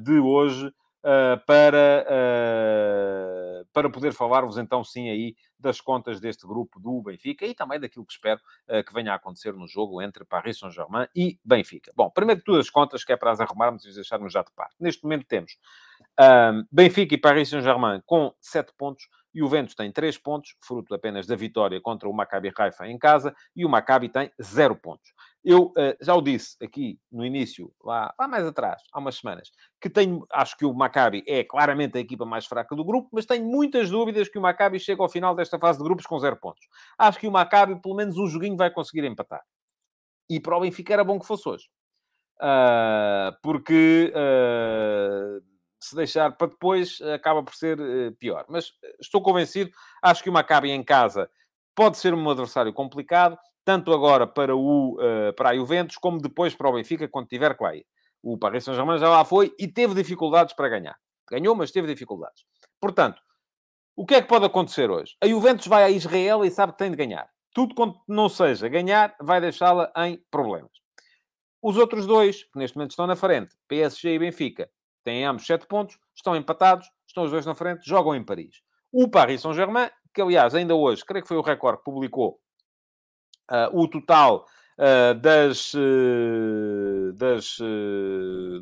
de 0.00 0.18
hoje 0.18 0.72
uh, 1.06 1.38
para, 1.46 2.04
uh, 2.08 3.66
para 3.72 3.88
poder 3.88 4.12
falar-vos 4.12 4.58
então 4.58 4.82
sim 4.82 5.08
aí 5.08 5.36
das 5.58 5.80
contas 5.80 6.20
deste 6.20 6.46
grupo 6.46 6.78
do 6.78 7.02
Benfica 7.02 7.46
e 7.46 7.54
também 7.54 7.80
daquilo 7.80 8.04
que 8.04 8.12
espero 8.12 8.40
uh, 8.68 8.84
que 8.84 8.92
venha 8.92 9.12
a 9.12 9.16
acontecer 9.16 9.52
no 9.52 9.66
jogo 9.66 10.02
entre 10.02 10.24
Paris 10.24 10.58
Saint-Germain 10.58 11.06
e 11.14 11.38
Benfica. 11.44 11.92
Bom, 11.94 12.10
primeiro 12.10 12.40
de 12.40 12.44
tudo 12.44 12.58
as 12.58 12.70
contas, 12.70 13.04
que 13.04 13.12
é 13.12 13.16
para 13.16 13.30
as 13.30 13.40
arrumarmos 13.40 13.84
e 13.84 13.92
deixarmos 13.92 14.32
já 14.32 14.42
de 14.42 14.50
parte. 14.52 14.74
Neste 14.78 15.02
momento 15.02 15.26
temos 15.26 15.56
Benfica 16.70 17.14
e 17.14 17.18
Paris 17.18 17.48
Saint-Germain 17.48 18.02
com 18.04 18.34
7 18.40 18.72
pontos, 18.76 19.08
e 19.34 19.42
o 19.42 19.46
Juventus 19.46 19.74
tem 19.74 19.92
3 19.92 20.16
pontos, 20.18 20.56
fruto 20.60 20.94
apenas 20.94 21.26
da 21.26 21.36
vitória 21.36 21.78
contra 21.80 22.08
o 22.08 22.12
Maccabi 22.12 22.50
Haifa 22.56 22.86
em 22.88 22.98
casa, 22.98 23.34
e 23.54 23.66
o 23.66 23.68
Maccabi 23.68 24.08
tem 24.08 24.30
0 24.40 24.76
pontos. 24.76 25.12
Eu 25.48 25.66
uh, 25.66 25.96
já 26.00 26.12
o 26.12 26.20
disse 26.20 26.56
aqui 26.60 26.98
no 27.10 27.24
início, 27.24 27.72
lá, 27.84 28.12
lá 28.18 28.26
mais 28.26 28.44
atrás, 28.44 28.82
há 28.92 28.98
umas 28.98 29.14
semanas, 29.14 29.52
que 29.80 29.88
tenho, 29.88 30.26
acho 30.32 30.56
que 30.56 30.64
o 30.64 30.74
Maccabi 30.74 31.22
é 31.24 31.44
claramente 31.44 31.96
a 31.96 32.00
equipa 32.00 32.24
mais 32.24 32.46
fraca 32.46 32.74
do 32.74 32.84
grupo, 32.84 33.08
mas 33.12 33.24
tenho 33.24 33.46
muitas 33.46 33.88
dúvidas 33.88 34.28
que 34.28 34.38
o 34.38 34.42
Maccabi 34.42 34.80
chegue 34.80 35.00
ao 35.00 35.08
final 35.08 35.36
desta 35.36 35.56
fase 35.56 35.78
de 35.78 35.84
grupos 35.84 36.04
com 36.04 36.18
0 36.18 36.36
pontos. 36.36 36.66
Acho 36.98 37.20
que 37.20 37.28
o 37.28 37.30
Maccabi, 37.30 37.80
pelo 37.80 37.94
menos 37.94 38.18
um 38.18 38.26
joguinho, 38.26 38.56
vai 38.56 38.72
conseguir 38.72 39.04
empatar. 39.04 39.42
E 40.28 40.40
para 40.40 40.56
o 40.56 40.60
Benfica 40.60 40.92
era 40.92 41.04
bom 41.04 41.20
que 41.20 41.26
fosse 41.26 41.48
hoje. 41.48 41.68
Uh, 42.40 43.30
porque... 43.40 44.12
Uh, 44.12 45.56
se 45.78 45.94
deixar 45.94 46.32
para 46.36 46.48
depois, 46.48 47.00
acaba 47.14 47.42
por 47.42 47.54
ser 47.54 47.78
uh, 47.78 48.12
pior. 48.18 48.44
Mas 48.48 48.72
eh, 48.82 48.96
estou 49.00 49.22
convencido, 49.22 49.70
acho 50.02 50.22
que 50.22 50.30
o 50.30 50.32
Maccabi 50.32 50.70
em 50.70 50.82
casa 50.82 51.30
pode 51.74 51.98
ser 51.98 52.14
um 52.14 52.30
adversário 52.30 52.72
complicado, 52.72 53.38
tanto 53.66 53.92
agora 53.92 54.28
para, 54.28 54.54
o, 54.54 54.94
uh, 54.94 55.32
para 55.36 55.50
a 55.50 55.56
Juventus, 55.56 55.96
como 55.96 56.20
depois 56.20 56.54
para 56.54 56.70
o 56.70 56.72
Benfica, 56.72 57.08
quando 57.08 57.26
tiver 57.26 57.56
que 57.56 57.64
lá 57.64 57.74
ir. 57.74 57.84
O 58.22 58.38
Paris 58.38 58.62
Saint-Germain 58.62 58.96
já 58.96 59.08
lá 59.08 59.24
foi 59.24 59.52
e 59.58 59.66
teve 59.66 59.92
dificuldades 59.92 60.54
para 60.54 60.68
ganhar. 60.68 60.96
Ganhou, 61.28 61.56
mas 61.56 61.72
teve 61.72 61.88
dificuldades. 61.88 62.44
Portanto, 62.80 63.20
o 63.96 64.06
que 64.06 64.14
é 64.14 64.22
que 64.22 64.28
pode 64.28 64.44
acontecer 64.44 64.88
hoje? 64.88 65.16
A 65.20 65.26
Juventus 65.26 65.66
vai 65.66 65.82
a 65.82 65.90
Israel 65.90 66.44
e 66.44 66.50
sabe 66.50 66.72
que 66.72 66.78
tem 66.78 66.92
de 66.92 66.96
ganhar. 66.96 67.28
Tudo 67.52 67.74
quanto 67.74 67.98
não 68.06 68.28
seja 68.28 68.68
ganhar, 68.68 69.16
vai 69.20 69.40
deixá-la 69.40 69.92
em 69.96 70.22
problemas. 70.30 70.70
Os 71.60 71.76
outros 71.76 72.06
dois, 72.06 72.44
que 72.44 72.58
neste 72.60 72.76
momento 72.76 72.90
estão 72.90 73.08
na 73.08 73.16
frente, 73.16 73.56
PSG 73.66 74.14
e 74.14 74.18
Benfica, 74.20 74.70
têm 75.02 75.24
ambos 75.24 75.44
7 75.44 75.66
pontos, 75.66 75.98
estão 76.14 76.36
empatados, 76.36 76.88
estão 77.04 77.24
os 77.24 77.32
dois 77.32 77.44
na 77.44 77.54
frente, 77.54 77.84
jogam 77.84 78.14
em 78.14 78.24
Paris. 78.24 78.62
O 78.92 79.08
Paris 79.08 79.40
Saint-Germain, 79.40 79.90
que 80.14 80.22
aliás, 80.22 80.54
ainda 80.54 80.76
hoje, 80.76 81.04
creio 81.04 81.24
que 81.24 81.28
foi 81.28 81.36
o 81.36 81.42
Record 81.42 81.78
que 81.78 81.84
publicou 81.84 82.38
uh, 83.48 83.68
o 83.72 83.88
total 83.88 84.46
uh, 84.78 85.14
das, 85.18 85.72
uh, 85.74 87.12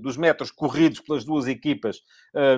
dos 0.00 0.16
metros 0.16 0.50
corridos 0.50 1.00
pelas 1.00 1.24
duas 1.24 1.46
equipas 1.46 2.02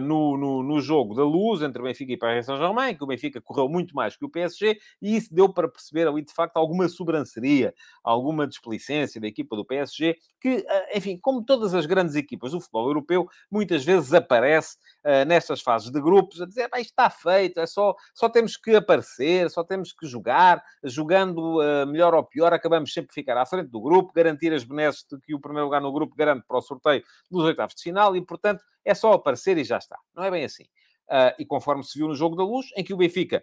no, 0.01 0.39
no, 0.39 0.63
no, 0.63 0.81
jogo 0.81 1.15
da 1.15 1.23
luz 1.23 1.61
entre 1.61 1.83
Benfica 1.83 2.11
e 2.11 2.17
Paris 2.17 2.47
Saint-Germain, 2.47 2.95
que 2.95 3.05
o 3.05 3.07
Benfica 3.07 3.43
correu 3.43 3.69
muito 3.69 3.95
mais 3.95 4.17
que 4.17 4.25
o 4.25 4.29
PSG, 4.29 4.79
e 5.03 5.15
isso 5.15 5.35
deu 5.35 5.53
para 5.53 5.69
perceber 5.69 6.09
ali, 6.09 6.23
de 6.23 6.33
facto, 6.33 6.57
alguma 6.57 6.89
sobranceria, 6.89 7.75
alguma 8.03 8.47
displicência 8.47 9.21
da 9.21 9.27
equipa 9.27 9.55
do 9.55 9.67
PSG, 9.67 10.17
que, 10.41 10.65
enfim, 10.95 11.19
como 11.21 11.45
todas 11.45 11.75
as 11.75 11.85
grandes 11.85 12.15
equipas 12.15 12.53
do 12.53 12.61
futebol 12.61 12.87
europeu, 12.87 13.29
muitas 13.51 13.85
vezes 13.85 14.15
aparece 14.15 14.79
nestas 15.27 15.61
fases 15.61 15.91
de 15.91 16.01
grupos 16.01 16.41
a 16.41 16.47
dizer, 16.47 16.71
isto 16.77 16.91
está 16.91 17.11
feito, 17.11 17.61
é 17.61 17.67
só, 17.67 17.95
só 18.15 18.31
temos 18.31 18.57
que 18.57 18.77
aparecer, 18.77 19.51
só 19.51 19.63
temos 19.63 19.93
que 19.93 20.07
jogar, 20.07 20.63
jogando 20.83 21.59
melhor 21.87 22.15
ou 22.15 22.25
pior, 22.25 22.55
acabamos 22.55 22.95
sempre 22.95 23.11
a 23.11 23.15
ficar 23.15 23.37
à 23.37 23.45
frente 23.47 23.70
do 23.70 23.80
grupo, 23.80 24.12
garantir 24.12 24.53
as 24.53 24.64
benesses 24.64 25.07
de 25.11 25.18
que 25.20 25.34
o 25.34 25.40
primeiro 25.40 25.66
lugar 25.66 25.80
no 25.80 25.92
grupo 25.92 26.14
garante 26.14 26.44
para 26.47 26.59
o 26.59 26.62
sorteio 26.62 27.03
dos 27.30 27.44
oitavos 27.44 27.74
de 27.74 27.82
final 27.82 28.14
e, 28.16 28.20
portanto, 28.20 28.62
é 28.84 28.94
só 28.94 29.12
aparecer 29.12 29.57
e 29.57 29.64
já 29.64 29.78
está. 29.78 29.99
Não 30.14 30.24
é 30.24 30.30
bem 30.30 30.44
assim. 30.44 30.64
Uh, 31.09 31.32
e 31.38 31.47
conforme 31.47 31.84
se 31.84 31.99
viu 31.99 32.09
no 32.09 32.14
jogo 32.14 32.36
da 32.36 32.44
luz, 32.44 32.66
em 32.76 32.84
que 32.84 32.92
o 32.92 32.97
Benfica 32.97 33.42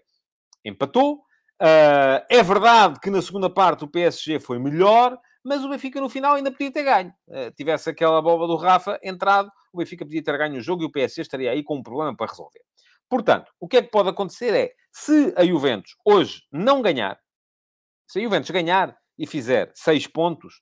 empatou, 0.64 1.16
uh, 1.16 2.26
é 2.30 2.44
verdade 2.44 3.00
que 3.00 3.10
na 3.10 3.22
segunda 3.22 3.50
parte 3.50 3.84
o 3.84 3.88
PSG 3.88 4.40
foi 4.40 4.60
melhor, 4.60 5.18
mas 5.44 5.64
o 5.64 5.70
Benfica 5.70 6.00
no 6.00 6.10
final 6.10 6.36
ainda 6.36 6.52
podia 6.52 6.72
ter 6.72 6.84
ganho. 6.84 7.14
Uh, 7.28 7.52
tivesse 7.56 7.90
aquela 7.90 8.22
bola 8.22 8.48
do 8.48 8.56
Rafa 8.56 9.00
entrado, 9.02 9.50
o 9.72 9.78
Benfica 9.78 10.06
podia 10.06 10.24
ter 10.24 10.38
ganho 10.38 10.58
o 10.58 10.62
jogo 10.62 10.84
e 10.84 10.86
o 10.86 10.92
PSG 10.92 11.22
estaria 11.22 11.52
aí 11.52 11.64
com 11.64 11.78
um 11.78 11.84
problema 11.84 12.16
para 12.16 12.30
resolver. 12.30 12.62
Portanto, 13.10 13.52
o 13.60 13.68
que 13.68 13.78
é 13.78 13.82
que 13.82 13.92
pode 13.92 14.10
acontecer 14.10 14.54
é, 14.56 14.74
se 14.92 15.34
a 15.38 15.46
Juventus 15.46 15.96
hoje 16.06 16.44
não 16.52 16.82
ganhar, 16.82 17.20
se 18.08 18.20
a 18.20 18.24
Juventus 18.24 18.50
ganhar 18.50 18.98
e 19.18 19.28
fizer 19.28 19.72
6 19.76 20.08
pontos, 20.08 20.62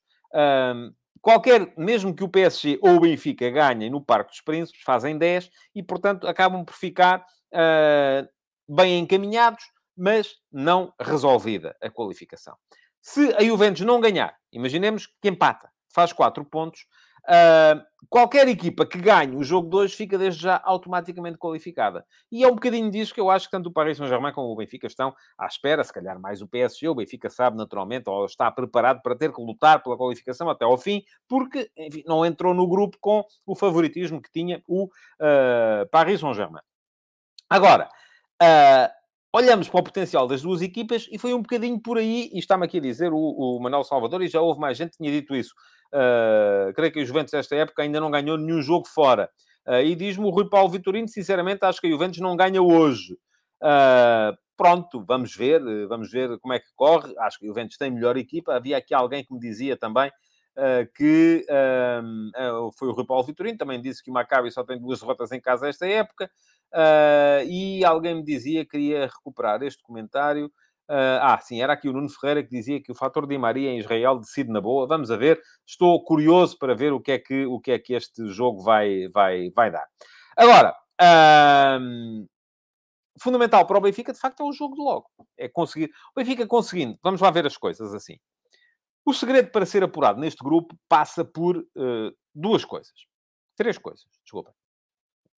qualquer, 1.22 1.74
mesmo 1.78 2.16
que 2.16 2.24
o 2.24 2.30
PSG 2.30 2.80
ou 2.82 2.96
o 2.96 3.00
Benfica 3.00 3.50
ganhem 3.50 3.90
no 3.90 4.04
Parque 4.04 4.32
dos 4.32 4.42
Príncipes, 4.42 4.82
fazem 4.84 5.18
10 5.18 5.50
e, 5.76 5.84
portanto, 5.84 6.28
acabam 6.28 6.66
por 6.66 6.76
ficar 6.76 7.20
uh, 7.20 8.28
bem 8.68 9.00
encaminhados, 9.00 9.64
mas 9.96 10.36
não 10.52 10.94
resolvida 11.00 11.76
a 11.82 11.90
qualificação. 11.90 12.56
Se 13.02 13.34
a 13.36 13.44
Juventus 13.44 13.82
não 13.82 14.00
ganhar, 14.00 14.36
imaginemos 14.52 15.08
que 15.22 15.30
empata, 15.30 15.70
faz 15.94 16.12
4 16.14 16.44
pontos, 16.46 16.86
Uh, 17.28 17.82
qualquer 18.10 18.48
equipa 18.48 18.86
que 18.86 18.98
ganhe 18.98 19.36
o 19.36 19.44
jogo 19.44 19.70
de 19.70 19.76
hoje 19.76 19.96
fica 19.96 20.18
desde 20.18 20.42
já 20.42 20.62
automaticamente 20.66 21.38
qualificada. 21.38 22.06
E 22.32 22.44
é 22.44 22.48
um 22.48 22.56
bocadinho 22.56 22.90
disso 22.90 23.14
que 23.14 23.22
eu 23.22 23.30
acho 23.30 23.46
que 23.46 23.52
tanto 23.52 23.70
o 23.70 23.72
Paris 23.72 23.98
Saint-Germain 23.98 24.34
como 24.34 24.52
o 24.52 24.56
Benfica 24.56 24.88
estão 24.88 25.14
à 25.38 25.46
espera, 25.46 25.84
se 25.84 25.94
calhar 25.94 26.20
mais 26.20 26.42
o 26.42 26.48
PSG. 26.48 26.90
O 26.90 26.96
Benfica 26.96 27.30
sabe 27.30 27.58
naturalmente, 27.58 28.10
ou 28.10 28.26
está 28.26 28.50
preparado 28.52 29.02
para 29.02 29.16
ter 29.16 29.32
que 29.32 29.42
lutar 29.42 29.82
pela 29.82 29.98
qualificação 29.98 30.50
até 30.50 30.66
ao 30.66 30.78
fim, 30.78 31.04
porque 31.28 31.72
enfim, 31.78 32.04
não 32.06 32.26
entrou 32.26 32.54
no 32.54 32.68
grupo 32.68 32.98
com 33.00 33.24
o 33.46 33.56
favoritismo 33.56 34.22
que 34.22 34.32
tinha 34.32 34.62
o 34.68 34.86
uh, 34.86 35.88
Paris 35.92 36.20
Saint-Germain. 36.20 36.62
Agora, 37.50 37.88
uh, 38.42 39.01
olhamos 39.34 39.70
para 39.70 39.80
o 39.80 39.84
potencial 39.84 40.28
das 40.28 40.42
duas 40.42 40.62
equipas 40.62 41.08
e 41.12 41.18
foi 41.18 41.34
um 41.34 41.42
bocadinho 41.42 41.80
por 41.80 41.98
aí, 41.98 42.30
e 42.34 42.40
está-me 42.40 42.66
aqui 42.66 42.78
a 42.78 42.82
dizer 42.82 43.14
o, 43.14 43.18
o 43.18 43.60
Manuel 43.62 43.84
Salvador, 43.84 44.22
e 44.22 44.28
já 44.28 44.42
houve 44.42 44.60
mais 44.60 44.78
gente 44.78 44.92
que 44.92 44.98
tinha 44.98 45.12
dito 45.12 45.36
isso. 45.36 45.54
Uh, 45.94 46.74
creio 46.74 46.92
que 46.92 47.02
o 47.02 47.06
Juventus, 47.06 47.34
nesta 47.34 47.56
época, 47.56 47.82
ainda 47.84 48.00
não 48.00 48.12
ganhou 48.12 48.38
nenhum 48.38 48.62
jogo 48.62 48.88
fora. 48.88 49.30
Uh, 49.68 49.82
e 49.82 49.96
diz-me 49.96 50.26
o 50.26 50.30
Rui 50.30 50.50
Paulo 50.50 50.70
Vitorino, 50.70 51.08
sinceramente, 51.08 51.64
acho 51.64 51.80
que 51.80 51.88
a 51.88 51.90
Juventus 51.90 52.20
não 52.20 52.36
ganha 52.36 52.62
hoje. 52.62 53.14
Uh, 53.62 54.36
pronto, 54.58 55.04
vamos 55.08 55.36
ver, 55.36 55.62
vamos 55.88 56.12
ver 56.12 56.38
como 56.40 56.54
é 56.54 56.60
que 56.60 56.68
corre. 56.76 57.14
Acho 57.20 57.40
que 57.40 57.46
o 57.46 57.48
Juventus 57.50 57.78
tem 57.78 57.92
melhor 57.92 58.18
equipa. 58.18 58.56
Havia 58.56 58.78
aqui 58.78 58.94
alguém 58.94 59.24
que 59.24 59.34
me 59.34 59.40
dizia 59.40 59.78
também 59.78 60.12
que 60.96 61.46
uh, 61.50 62.72
foi 62.78 62.90
o 62.90 62.92
Rui 62.92 63.06
Paulo 63.06 63.24
Vitorino, 63.24 63.58
também 63.58 63.82
disse 63.82 64.04
que 64.04 64.12
o 64.12 64.14
Maccabi 64.14 64.52
só 64.52 64.64
tem 64.64 64.80
duas 64.80 65.00
derrotas 65.00 65.32
em 65.32 65.40
casa 65.40 65.70
esta 65.70 65.88
época. 65.88 66.30
e 67.48 67.84
alguém 67.86 68.16
me 68.16 68.24
dizia 68.24 68.64
que 68.64 68.72
queria 68.72 69.06
recuperar 69.06 69.62
este 69.64 69.82
comentário. 69.84 70.52
Ah, 70.90 71.40
sim, 71.42 71.62
era 71.62 71.72
aqui 71.74 71.88
o 71.88 71.94
Nuno 71.94 72.10
Ferreira 72.10 72.44
que 72.44 72.50
dizia 72.50 72.82
que 72.84 72.92
o 72.92 72.96
fator 72.96 73.26
Di 73.26 73.38
Maria 73.38 73.70
em 73.70 73.80
Israel 73.80 74.20
decide 74.20 74.52
na 74.52 74.60
boa. 74.60 74.86
Vamos 74.86 75.10
a 75.10 75.16
ver. 75.16 75.40
Estou 75.66 76.04
curioso 76.04 76.58
para 76.58 76.76
ver 76.76 76.92
o 76.92 77.00
que 77.00 77.14
é 77.14 77.20
que, 77.20 77.46
o 77.46 77.60
que, 77.62 77.72
é 77.72 77.80
que 77.80 77.94
este 77.94 78.28
jogo 78.28 78.62
vai, 78.62 79.08
vai, 79.08 79.50
vai 79.52 79.72
dar. 79.72 79.88
Agora, 80.36 80.76
uh, 81.02 82.28
fundamental 83.22 83.66
para 83.66 83.78
o 83.78 83.82
Benfica, 83.82 84.12
de 84.12 84.20
facto, 84.20 84.42
é 84.42 84.46
o 84.46 84.52
jogo 84.52 84.76
de 84.76 84.82
logo. 84.82 85.08
É 85.38 85.48
conseguir... 85.48 85.92
O 86.16 86.20
Benfica 86.20 86.46
conseguindo... 86.48 86.98
Vamos 87.04 87.22
lá 87.22 87.30
ver 87.32 87.46
as 87.46 87.56
coisas 87.56 87.94
assim. 87.94 88.18
O 89.06 89.14
segredo 89.14 89.52
para 89.52 89.66
ser 89.66 89.84
apurado 89.84 90.20
neste 90.20 90.44
grupo 90.44 90.76
passa 90.88 91.26
por 91.26 91.58
uh, 91.58 92.16
duas 92.34 92.64
coisas. 92.64 92.94
Três 93.56 93.78
coisas, 93.78 94.06
desculpa. 94.24 94.54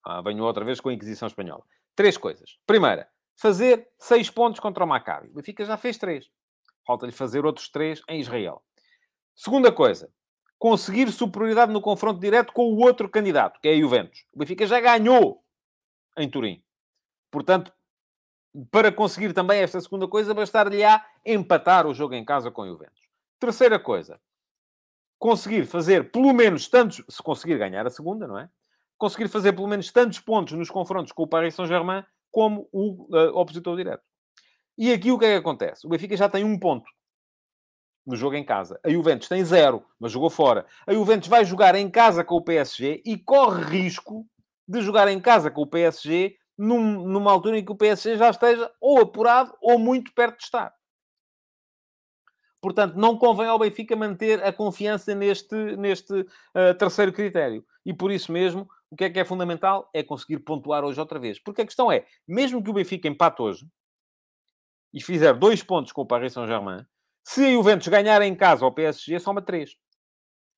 Ah, 0.05 0.22
venho 0.22 0.43
outra 0.43 0.66
vez 0.66 0.82
com 0.82 0.89
a 0.89 0.93
Inquisição 0.93 1.28
Espanhola. 1.28 1.64
Três 1.95 2.18
coisas. 2.18 2.57
Primeira, 2.66 3.07
fazer 3.39 3.88
seis 3.97 4.30
pontos 4.30 4.59
contra 4.59 4.84
o 4.84 4.88
Maccabi. 4.88 5.30
O 5.30 5.34
Benfica 5.34 5.64
já 5.64 5.78
fez 5.78 5.97
três. 5.97 6.30
Falta-lhe 6.86 7.11
fazer 7.11 7.45
outros 7.45 7.70
três 7.70 8.01
em 8.09 8.20
Israel. 8.20 8.61
Segunda 9.36 9.72
coisa, 9.72 10.11
conseguir 10.59 11.11
superioridade 11.11 11.72
no 11.72 11.82
confronto 11.82 12.20
direto 12.20 12.53
com 12.53 12.64
o 12.64 12.80
outro 12.80 13.09
candidato, 13.09 13.59
que 13.61 13.68
é 13.68 13.74
a 13.74 13.80
Juventus. 13.80 14.26
O 14.34 14.39
Benfica 14.39 14.68
já 14.68 14.80
ganhou 14.80 15.43
em 16.18 16.30
Turim. 16.30 16.64
Portanto, 17.32 17.74
para 18.70 18.91
conseguir 18.91 19.34
também 19.34 19.61
esta 19.61 19.82
segunda 19.82 20.07
coisa, 20.07 20.34
bastar-lhe-á 20.34 21.05
empatar 21.26 21.88
o 21.88 21.93
jogo 21.93 22.14
em 22.14 22.24
casa 22.24 22.51
com 22.51 22.61
a 22.61 22.68
Juventus. 22.68 23.01
Terceira 23.43 23.77
coisa, 23.77 24.21
conseguir 25.19 25.65
fazer 25.65 26.13
pelo 26.13 26.31
menos 26.31 26.69
tantos, 26.69 27.03
se 27.09 27.21
conseguir 27.21 27.57
ganhar 27.57 27.85
a 27.85 27.89
segunda, 27.89 28.25
não 28.25 28.39
é? 28.39 28.49
Conseguir 28.97 29.27
fazer 29.27 29.51
pelo 29.51 29.67
menos 29.67 29.91
tantos 29.91 30.21
pontos 30.21 30.53
nos 30.53 30.69
confrontos 30.69 31.11
com 31.11 31.23
o 31.23 31.27
Paris 31.27 31.53
Saint-Germain 31.53 32.05
como 32.31 32.69
o 32.71 33.13
uh, 33.13 33.37
opositor 33.37 33.75
direto. 33.75 34.01
E 34.77 34.93
aqui 34.93 35.11
o 35.11 35.19
que 35.19 35.25
é 35.25 35.33
que 35.33 35.39
acontece? 35.39 35.85
O 35.85 35.89
Benfica 35.89 36.15
já 36.15 36.29
tem 36.29 36.45
um 36.45 36.57
ponto. 36.57 36.89
no 38.05 38.15
jogo 38.15 38.37
em 38.37 38.45
casa. 38.45 38.79
A 38.81 38.89
Juventus 38.89 39.27
tem 39.27 39.43
zero, 39.43 39.85
mas 39.99 40.13
jogou 40.13 40.29
fora. 40.29 40.65
A 40.87 40.93
Juventus 40.93 41.27
vai 41.27 41.43
jogar 41.43 41.75
em 41.75 41.91
casa 41.91 42.23
com 42.23 42.35
o 42.35 42.41
PSG 42.41 43.03
e 43.05 43.17
corre 43.17 43.61
risco 43.65 44.25
de 44.65 44.79
jogar 44.81 45.09
em 45.09 45.19
casa 45.19 45.51
com 45.51 45.63
o 45.63 45.67
PSG 45.67 46.37
num, 46.57 47.05
numa 47.09 47.29
altura 47.29 47.57
em 47.57 47.65
que 47.65 47.73
o 47.73 47.77
PSG 47.77 48.15
já 48.15 48.29
esteja 48.29 48.71
ou 48.79 49.01
apurado 49.01 49.53
ou 49.61 49.77
muito 49.77 50.13
perto 50.13 50.37
de 50.37 50.45
estar. 50.45 50.73
Portanto, 52.64 52.95
não 52.95 53.18
convém 53.18 53.45
ao 53.45 53.59
Benfica 53.59 53.93
manter 53.93 54.41
a 54.41 54.53
confiança 54.53 55.14
neste, 55.14 55.53
neste 55.76 56.14
uh, 56.14 56.74
terceiro 56.80 57.11
critério. 57.11 57.61
E 57.86 57.93
por 57.93 58.09
isso 58.09 58.32
mesmo, 58.32 58.70
o 58.89 58.95
que 58.95 59.03
é 59.03 59.09
que 59.09 59.20
é 59.20 59.26
fundamental? 59.26 59.89
É 59.93 60.01
conseguir 60.01 60.39
pontuar 60.39 60.86
hoje 60.86 60.97
outra 60.97 61.20
vez. 61.20 61.38
Porque 61.38 61.64
a 61.64 61.66
questão 61.66 61.91
é, 61.91 62.05
mesmo 62.26 62.64
que 62.64 62.70
o 62.70 62.74
Benfica 62.74 63.05
empate 63.05 63.41
hoje 63.41 63.68
e 64.93 65.03
fizer 65.03 65.34
dois 65.34 65.61
pontos 65.61 65.91
com 65.91 66.03
o 66.03 66.05
Paris 66.05 66.32
Saint-Germain, 66.32 66.86
se 67.22 67.43
a 67.43 67.51
Juventus 67.51 67.89
ganhar 67.89 68.22
em 68.22 68.34
casa 68.34 68.64
ao 68.64 68.72
PSG, 68.72 69.20
soma 69.20 69.41
três. 69.41 69.76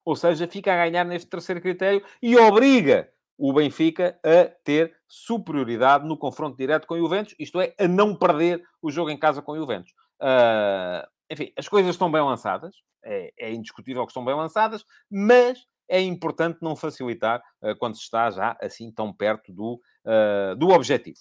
Ou 0.05 0.15
seja, 0.15 0.47
fica 0.47 0.71
a 0.71 0.85
ganhar 0.85 1.05
neste 1.05 1.27
terceiro 1.27 1.59
critério 1.59 2.05
e 2.21 2.37
obriga 2.37 3.09
o 3.35 3.51
Benfica 3.51 4.19
a 4.23 4.45
ter 4.63 4.95
superioridade 5.07 6.07
no 6.07 6.15
confronto 6.15 6.55
direto 6.55 6.85
com 6.85 6.93
o 6.93 6.99
Juventus, 6.99 7.33
isto 7.39 7.59
é, 7.59 7.73
a 7.79 7.87
não 7.87 8.15
perder 8.15 8.63
o 8.79 8.91
jogo 8.91 9.09
em 9.09 9.17
casa 9.17 9.41
com 9.41 9.53
o 9.53 9.57
Juventus. 9.57 9.91
Uh, 10.21 11.14
enfim, 11.29 11.51
as 11.57 11.67
coisas 11.67 11.91
estão 11.91 12.11
bem 12.11 12.21
lançadas, 12.21 12.75
é, 13.03 13.31
é, 13.39 13.53
indiscutível 13.53 14.05
que 14.05 14.11
estão 14.11 14.25
bem 14.25 14.35
lançadas, 14.35 14.83
mas 15.09 15.59
é 15.87 16.01
importante 16.01 16.59
não 16.61 16.75
facilitar 16.75 17.41
uh, 17.61 17.75
quando 17.77 17.95
se 17.95 18.01
está 18.01 18.29
já 18.31 18.57
assim 18.61 18.91
tão 18.91 19.13
perto 19.13 19.53
do, 19.53 19.79
uh, 20.05 20.55
do 20.55 20.69
objetivo. 20.69 21.19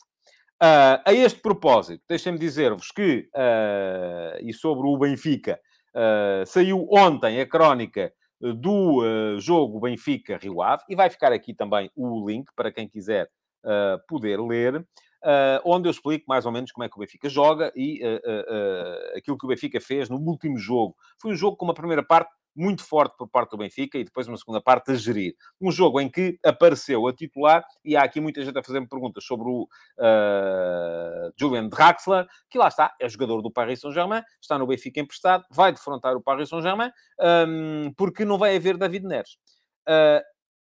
Uh, 0.62 0.96
a 1.04 1.12
este 1.12 1.40
propósito, 1.40 2.02
deixem-me 2.08 2.38
dizer-vos 2.38 2.90
que, 2.90 3.28
e 4.40 4.52
sobre 4.54 4.86
o 4.86 4.96
Benfica, 4.96 5.60
saiu 6.46 6.86
ontem 6.90 7.40
a 7.40 7.46
crónica 7.46 8.12
do 8.40 9.38
jogo 9.38 9.80
Benfica-Rio 9.80 10.62
Ave, 10.62 10.84
e 10.88 10.96
vai 10.96 11.10
ficar 11.10 11.32
aqui 11.32 11.52
também 11.52 11.90
o 11.94 12.26
link 12.26 12.46
para 12.56 12.72
quem 12.72 12.88
quiser 12.88 13.28
poder 14.08 14.40
ler 14.40 14.86
uh, 15.24 15.60
onde 15.64 15.88
eu 15.88 15.90
explico 15.90 16.26
mais 16.28 16.46
ou 16.46 16.52
menos 16.52 16.70
como 16.70 16.84
é 16.84 16.88
que 16.88 16.96
o 16.96 17.00
Benfica 17.00 17.28
joga 17.28 17.72
e 17.74 18.04
uh, 18.04 19.16
aquilo 19.16 19.38
que 19.38 19.46
o 19.46 19.48
Benfica 19.48 19.80
fez 19.80 20.08
no 20.08 20.16
último 20.16 20.58
jogo. 20.58 20.94
Foi 21.20 21.32
um 21.32 21.36
jogo 21.36 21.56
com 21.56 21.64
uma 21.64 21.74
primeira 21.74 22.02
parte 22.02 22.30
muito 22.56 22.84
forte 22.84 23.16
por 23.16 23.28
parte 23.28 23.50
do 23.50 23.56
Benfica 23.56 23.98
e 23.98 24.04
depois 24.04 24.28
uma 24.28 24.36
segunda 24.36 24.60
parte 24.60 24.92
a 24.92 24.94
gerir. 24.94 25.34
Um 25.60 25.72
jogo 25.72 26.00
em 26.00 26.08
que 26.08 26.38
apareceu 26.44 27.06
a 27.06 27.12
titular, 27.12 27.64
e 27.84 27.96
há 27.96 28.04
aqui 28.04 28.20
muita 28.20 28.44
gente 28.44 28.56
a 28.56 28.62
fazer-me 28.62 28.88
perguntas 28.88 29.24
sobre 29.24 29.48
o 29.48 29.62
uh, 29.64 31.32
Julian 31.36 31.68
Draxler, 31.68 32.26
que 32.48 32.58
lá 32.58 32.68
está, 32.68 32.94
é 33.00 33.08
jogador 33.08 33.42
do 33.42 33.50
Paris 33.50 33.80
Saint-Germain, 33.80 34.22
está 34.40 34.58
no 34.58 34.66
Benfica 34.66 35.00
emprestado, 35.00 35.44
vai 35.50 35.72
defrontar 35.72 36.14
o 36.16 36.22
Paris 36.22 36.48
Saint-Germain, 36.48 36.90
um, 37.48 37.92
porque 37.96 38.24
não 38.24 38.38
vai 38.38 38.56
haver 38.56 38.76
David 38.76 39.04
Neres. 39.04 39.32
Uh, 39.88 40.22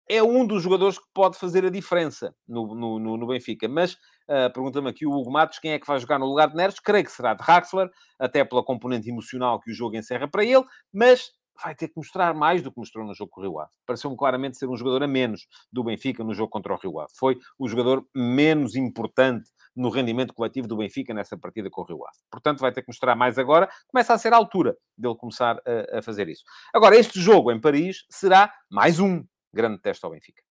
é 0.09 0.23
um 0.23 0.45
dos 0.45 0.63
jogadores 0.63 0.97
que 0.97 1.05
pode 1.13 1.37
fazer 1.37 1.63
a 1.63 1.69
diferença 1.69 2.33
no, 2.47 2.73
no, 2.73 3.15
no 3.15 3.27
Benfica, 3.27 3.67
mas 3.67 3.95
Uh, 4.29 4.53
Pergunta-me 4.53 4.87
aqui 4.87 5.07
o 5.07 5.11
Hugo 5.11 5.31
Matos 5.31 5.57
quem 5.57 5.71
é 5.71 5.79
que 5.79 5.87
vai 5.87 5.99
jogar 5.99 6.19
no 6.19 6.27
lugar 6.27 6.49
de 6.49 6.55
Neres. 6.55 6.79
Creio 6.79 7.03
que 7.03 7.11
será 7.11 7.33
de 7.33 7.43
Draxler, 7.43 7.89
até 8.19 8.45
pela 8.45 8.63
componente 8.63 9.09
emocional 9.09 9.59
que 9.59 9.71
o 9.71 9.73
jogo 9.73 9.97
encerra 9.97 10.27
para 10.27 10.43
ele, 10.43 10.63
mas 10.93 11.31
vai 11.63 11.75
ter 11.75 11.87
que 11.87 11.97
mostrar 11.97 12.33
mais 12.33 12.61
do 12.61 12.71
que 12.71 12.77
mostrou 12.77 13.05
no 13.05 13.13
jogo 13.13 13.31
com 13.31 13.41
o 13.41 13.43
Rio 13.43 13.59
Ave. 13.59 13.71
Pareceu-me 13.85 14.15
claramente 14.15 14.57
ser 14.57 14.67
um 14.67 14.77
jogador 14.77 15.03
a 15.03 15.07
menos 15.07 15.47
do 15.71 15.83
Benfica 15.83 16.23
no 16.23 16.33
jogo 16.33 16.49
contra 16.49 16.73
o 16.73 16.77
Rio 16.77 16.99
Ave. 16.99 17.11
Foi 17.15 17.37
o 17.57 17.67
jogador 17.67 18.05
menos 18.15 18.75
importante 18.75 19.49
no 19.75 19.89
rendimento 19.89 20.33
coletivo 20.33 20.67
do 20.67 20.77
Benfica 20.77 21.13
nessa 21.13 21.37
partida 21.37 21.69
com 21.69 21.81
o 21.81 21.85
Rio 21.85 22.05
Ave. 22.05 22.17
Portanto, 22.31 22.59
vai 22.59 22.71
ter 22.71 22.81
que 22.81 22.87
mostrar 22.87 23.15
mais 23.15 23.37
agora. 23.37 23.69
Começa 23.87 24.13
a 24.13 24.17
ser 24.17 24.33
a 24.33 24.37
altura 24.37 24.77
dele 24.97 25.15
começar 25.15 25.61
a, 25.65 25.99
a 25.99 26.01
fazer 26.01 26.27
isso. 26.29 26.43
Agora, 26.73 26.95
este 26.95 27.19
jogo 27.19 27.51
em 27.51 27.59
Paris 27.59 28.05
será 28.09 28.53
mais 28.69 28.99
um 28.99 29.23
grande 29.53 29.79
teste 29.81 30.05
ao 30.05 30.11
Benfica. 30.11 30.41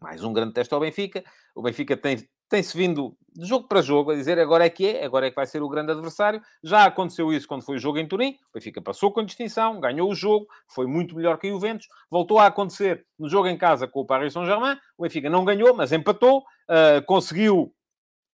Mais 0.00 0.22
um 0.22 0.32
grande 0.32 0.52
teste 0.52 0.74
ao 0.74 0.80
Benfica. 0.80 1.24
O 1.54 1.62
Benfica 1.62 1.96
tem 1.96 2.28
tem-se 2.48 2.76
vindo 2.76 3.16
de 3.36 3.48
jogo 3.48 3.66
para 3.66 3.82
jogo 3.82 4.12
a 4.12 4.14
dizer 4.14 4.38
agora 4.38 4.64
é 4.64 4.70
que 4.70 4.86
é, 4.86 5.04
agora 5.04 5.26
é 5.26 5.30
que 5.30 5.36
vai 5.36 5.46
ser 5.46 5.60
o 5.60 5.68
grande 5.68 5.90
adversário. 5.90 6.40
Já 6.62 6.84
aconteceu 6.84 7.32
isso 7.32 7.48
quando 7.48 7.64
foi 7.64 7.76
o 7.76 7.80
jogo 7.80 7.98
em 7.98 8.06
Turim. 8.06 8.38
O 8.50 8.54
Benfica 8.54 8.80
passou 8.80 9.10
com 9.10 9.24
distinção, 9.24 9.80
ganhou 9.80 10.08
o 10.08 10.14
jogo, 10.14 10.46
foi 10.68 10.86
muito 10.86 11.16
melhor 11.16 11.36
que 11.38 11.48
o 11.48 11.54
Juventus. 11.54 11.88
Voltou 12.08 12.38
a 12.38 12.46
acontecer 12.46 13.04
no 13.18 13.28
jogo 13.28 13.48
em 13.48 13.58
casa 13.58 13.88
com 13.88 14.00
o 14.00 14.06
Paris 14.06 14.32
Saint-Germain. 14.32 14.76
O 14.96 15.02
Benfica 15.02 15.28
não 15.28 15.44
ganhou, 15.44 15.74
mas 15.74 15.90
empatou. 15.90 16.44
Uh, 16.70 17.04
conseguiu, 17.06 17.74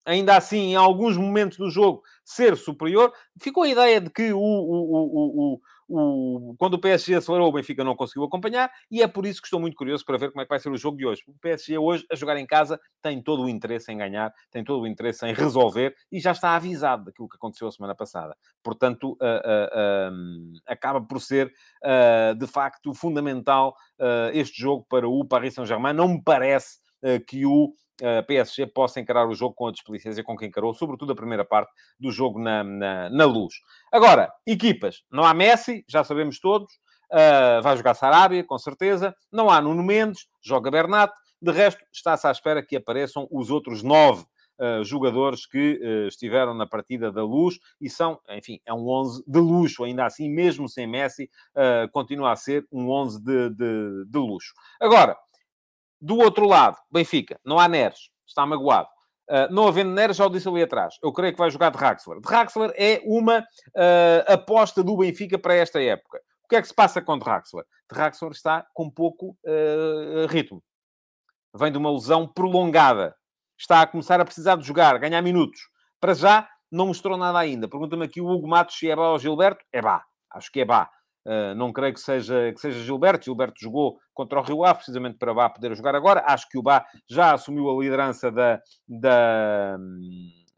ainda 0.05 0.35
assim, 0.35 0.73
em 0.73 0.77
alguns 0.77 1.17
momentos 1.17 1.59
do 1.59 1.71
jogo, 1.71 2.03
ser 2.25 2.57
superior. 2.57 3.13
Ficou 3.39 3.65
a 3.65 3.69
ideia 3.69 4.01
de 4.01 4.09
que 4.09 4.33
o, 4.33 4.39
o, 4.39 5.55
o, 5.55 5.61
o, 5.89 6.55
quando 6.59 6.75
o 6.75 6.81
PSG 6.81 7.15
acelerou, 7.15 7.49
o 7.49 7.53
Benfica 7.53 7.85
não 7.85 7.95
conseguiu 7.95 8.25
acompanhar 8.25 8.71
e 8.91 9.03
é 9.03 9.07
por 9.07 9.25
isso 9.25 9.41
que 9.41 9.47
estou 9.47 9.61
muito 9.61 9.77
curioso 9.77 10.05
para 10.05 10.19
ver 10.19 10.31
como 10.31 10.41
é 10.41 10.45
que 10.45 10.49
vai 10.49 10.59
ser 10.59 10.71
o 10.71 10.77
jogo 10.77 10.97
de 10.97 11.07
hoje. 11.07 11.23
O 11.27 11.35
PSG 11.41 11.79
hoje, 11.79 12.05
a 12.11 12.17
jogar 12.17 12.37
em 12.37 12.47
casa, 12.47 12.81
tem 13.01 13.23
todo 13.23 13.45
o 13.45 13.49
interesse 13.49 13.93
em 13.93 13.99
ganhar, 13.99 14.33
tem 14.51 14.65
todo 14.65 14.83
o 14.83 14.87
interesse 14.87 15.25
em 15.27 15.33
resolver 15.33 15.95
e 16.11 16.19
já 16.19 16.33
está 16.33 16.57
avisado 16.57 17.05
daquilo 17.05 17.29
que 17.29 17.37
aconteceu 17.37 17.69
a 17.69 17.73
semana 17.73 17.95
passada. 17.95 18.37
Portanto, 18.63 19.13
uh, 19.13 19.25
uh, 19.25 20.13
uh, 20.13 20.61
acaba 20.67 21.01
por 21.01 21.21
ser, 21.21 21.53
de 22.37 22.47
facto, 22.47 22.93
fundamental 22.95 23.77
este 24.33 24.61
jogo 24.61 24.85
para 24.89 25.09
o 25.09 25.25
Paris 25.25 25.55
Saint-Germain. 25.55 25.93
Não 25.93 26.09
me 26.09 26.23
parece 26.23 26.79
que 27.27 27.47
o 27.47 27.73
PSG 28.27 28.67
possa 28.67 29.01
encarar 29.01 29.27
o 29.27 29.35
jogo 29.35 29.55
com 29.55 29.69
a 29.69 29.73
desplicência 29.73 30.23
com 30.23 30.37
que 30.37 30.47
encarou, 30.47 30.75
sobretudo 30.75 31.13
a 31.13 31.17
primeira 31.17 31.45
parte 31.45 31.73
do 31.99 32.11
jogo 32.11 32.39
na, 32.39 32.63
na, 32.63 33.11
na 33.11 33.25
luz. 33.25 33.55
Agora, 33.93 34.31
equipas. 34.47 35.03
Não 35.11 35.25
há 35.25 35.33
Messi, 35.33 35.85
já 35.89 36.05
sabemos 36.05 36.39
todos. 36.39 36.73
Uh, 37.13 37.63
vai 37.63 37.77
jogar 37.77 37.95
Sarabia, 37.95 38.45
com 38.45 38.59
certeza. 38.59 39.15
Não 39.31 39.49
há 39.49 39.61
Nuno 39.61 39.83
Mendes, 39.83 40.27
joga 40.43 40.71
Bernat. 40.71 41.13
De 41.41 41.53
resto, 41.53 41.85
está-se 41.93 42.27
à 42.27 42.31
espera 42.31 42.65
que 42.65 42.77
apareçam 42.77 43.29
os 43.31 43.51
outros 43.51 43.83
nove 43.83 44.25
uh, 44.59 44.83
jogadores 44.83 45.47
que 45.47 45.81
uh, 45.83 46.09
estiveram 46.09 46.55
na 46.55 46.67
partida 46.67 47.13
da 47.13 47.23
luz 47.23 47.59
e 47.81 47.89
são, 47.89 48.19
enfim, 48.31 48.59
é 48.67 48.73
um 48.73 48.89
11 48.89 49.23
de 49.27 49.39
luxo, 49.39 49.85
ainda 49.85 50.05
assim, 50.05 50.29
mesmo 50.29 50.69
sem 50.69 50.87
Messi, 50.87 51.31
continua 51.93 52.33
a 52.33 52.37
ser 52.37 52.67
um 52.73 52.91
11 52.91 53.23
de, 53.23 53.51
de, 53.51 54.05
de 54.07 54.19
luxo. 54.19 54.53
Agora, 54.81 55.17
do 56.01 56.17
outro 56.19 56.47
lado, 56.47 56.77
Benfica, 56.91 57.39
não 57.45 57.59
há 57.59 57.69
Neres, 57.69 58.11
está 58.27 58.45
magoado. 58.45 58.89
Uh, 59.29 59.53
não 59.53 59.67
havendo 59.67 59.91
Neres, 59.91 60.17
já 60.17 60.27
o 60.27 60.31
disse 60.31 60.49
ali 60.49 60.63
atrás. 60.63 60.95
Eu 61.03 61.13
creio 61.13 61.33
que 61.33 61.39
vai 61.39 61.51
jogar 61.51 61.71
de 61.71 61.79
Draxler. 61.79 62.21
Draxler 62.21 62.73
é 62.77 63.03
uma 63.05 63.41
uh, 63.41 64.33
aposta 64.33 64.85
do 64.85 64.97
Benfica 64.97 65.37
para 65.37 65.55
esta 65.55 65.83
época. 65.83 66.21
O 66.45 66.49
que 66.49 66.55
é 66.55 66.63
que 66.63 66.69
se 66.69 66.75
passa 66.75 67.03
com 67.03 67.19
Draxler? 67.19 67.65
Draxler 67.91 68.31
está 68.31 68.65
com 68.73 68.89
pouco 68.89 69.37
uh, 69.45 70.27
ritmo. 70.29 70.63
Vem 71.53 71.73
de 71.73 71.79
uma 71.79 71.91
lesão 71.91 72.29
prolongada. 72.29 73.17
Está 73.59 73.81
a 73.81 73.87
começar 73.87 74.21
a 74.21 74.25
precisar 74.25 74.57
de 74.57 74.67
jogar, 74.67 74.97
ganhar 74.99 75.21
minutos. 75.23 75.61
Para 75.99 76.15
já, 76.15 76.49
não 76.71 76.87
mostrou 76.87 77.17
nada 77.17 77.39
ainda. 77.39 77.69
Pergunta-me 77.69 78.05
aqui 78.05 78.21
o 78.21 78.29
Hugo 78.29 78.47
Matos 78.47 78.79
se 78.79 78.89
é 78.89 78.95
Bá 78.95 79.11
ou 79.11 79.19
Gilberto. 79.19 79.65
É 79.73 79.83
Bá. 79.83 80.05
Acho 80.31 80.53
que 80.53 80.61
é 80.61 80.65
Bá. 80.65 80.89
Uh, 81.27 81.57
não 81.57 81.73
creio 81.73 81.93
que 81.93 81.99
seja, 81.99 82.53
que 82.53 82.61
seja 82.61 82.85
Gilberto. 82.85 83.25
Gilberto 83.25 83.61
jogou 83.61 83.99
contra 84.15 84.39
o 84.39 84.43
Rio 84.43 84.65
Ave, 84.65 84.77
precisamente 84.77 85.19
para 85.19 85.35
Bá 85.35 85.51
poder 85.51 85.75
jogar 85.75 85.97
agora. 85.97 86.23
Acho 86.25 86.49
que 86.49 86.57
o 86.57 86.63
Bá 86.63 86.87
já 87.11 87.35
assumiu 87.35 87.69
a 87.69 87.83
liderança 87.83 88.31
da, 88.31 88.61
da, 88.89 89.77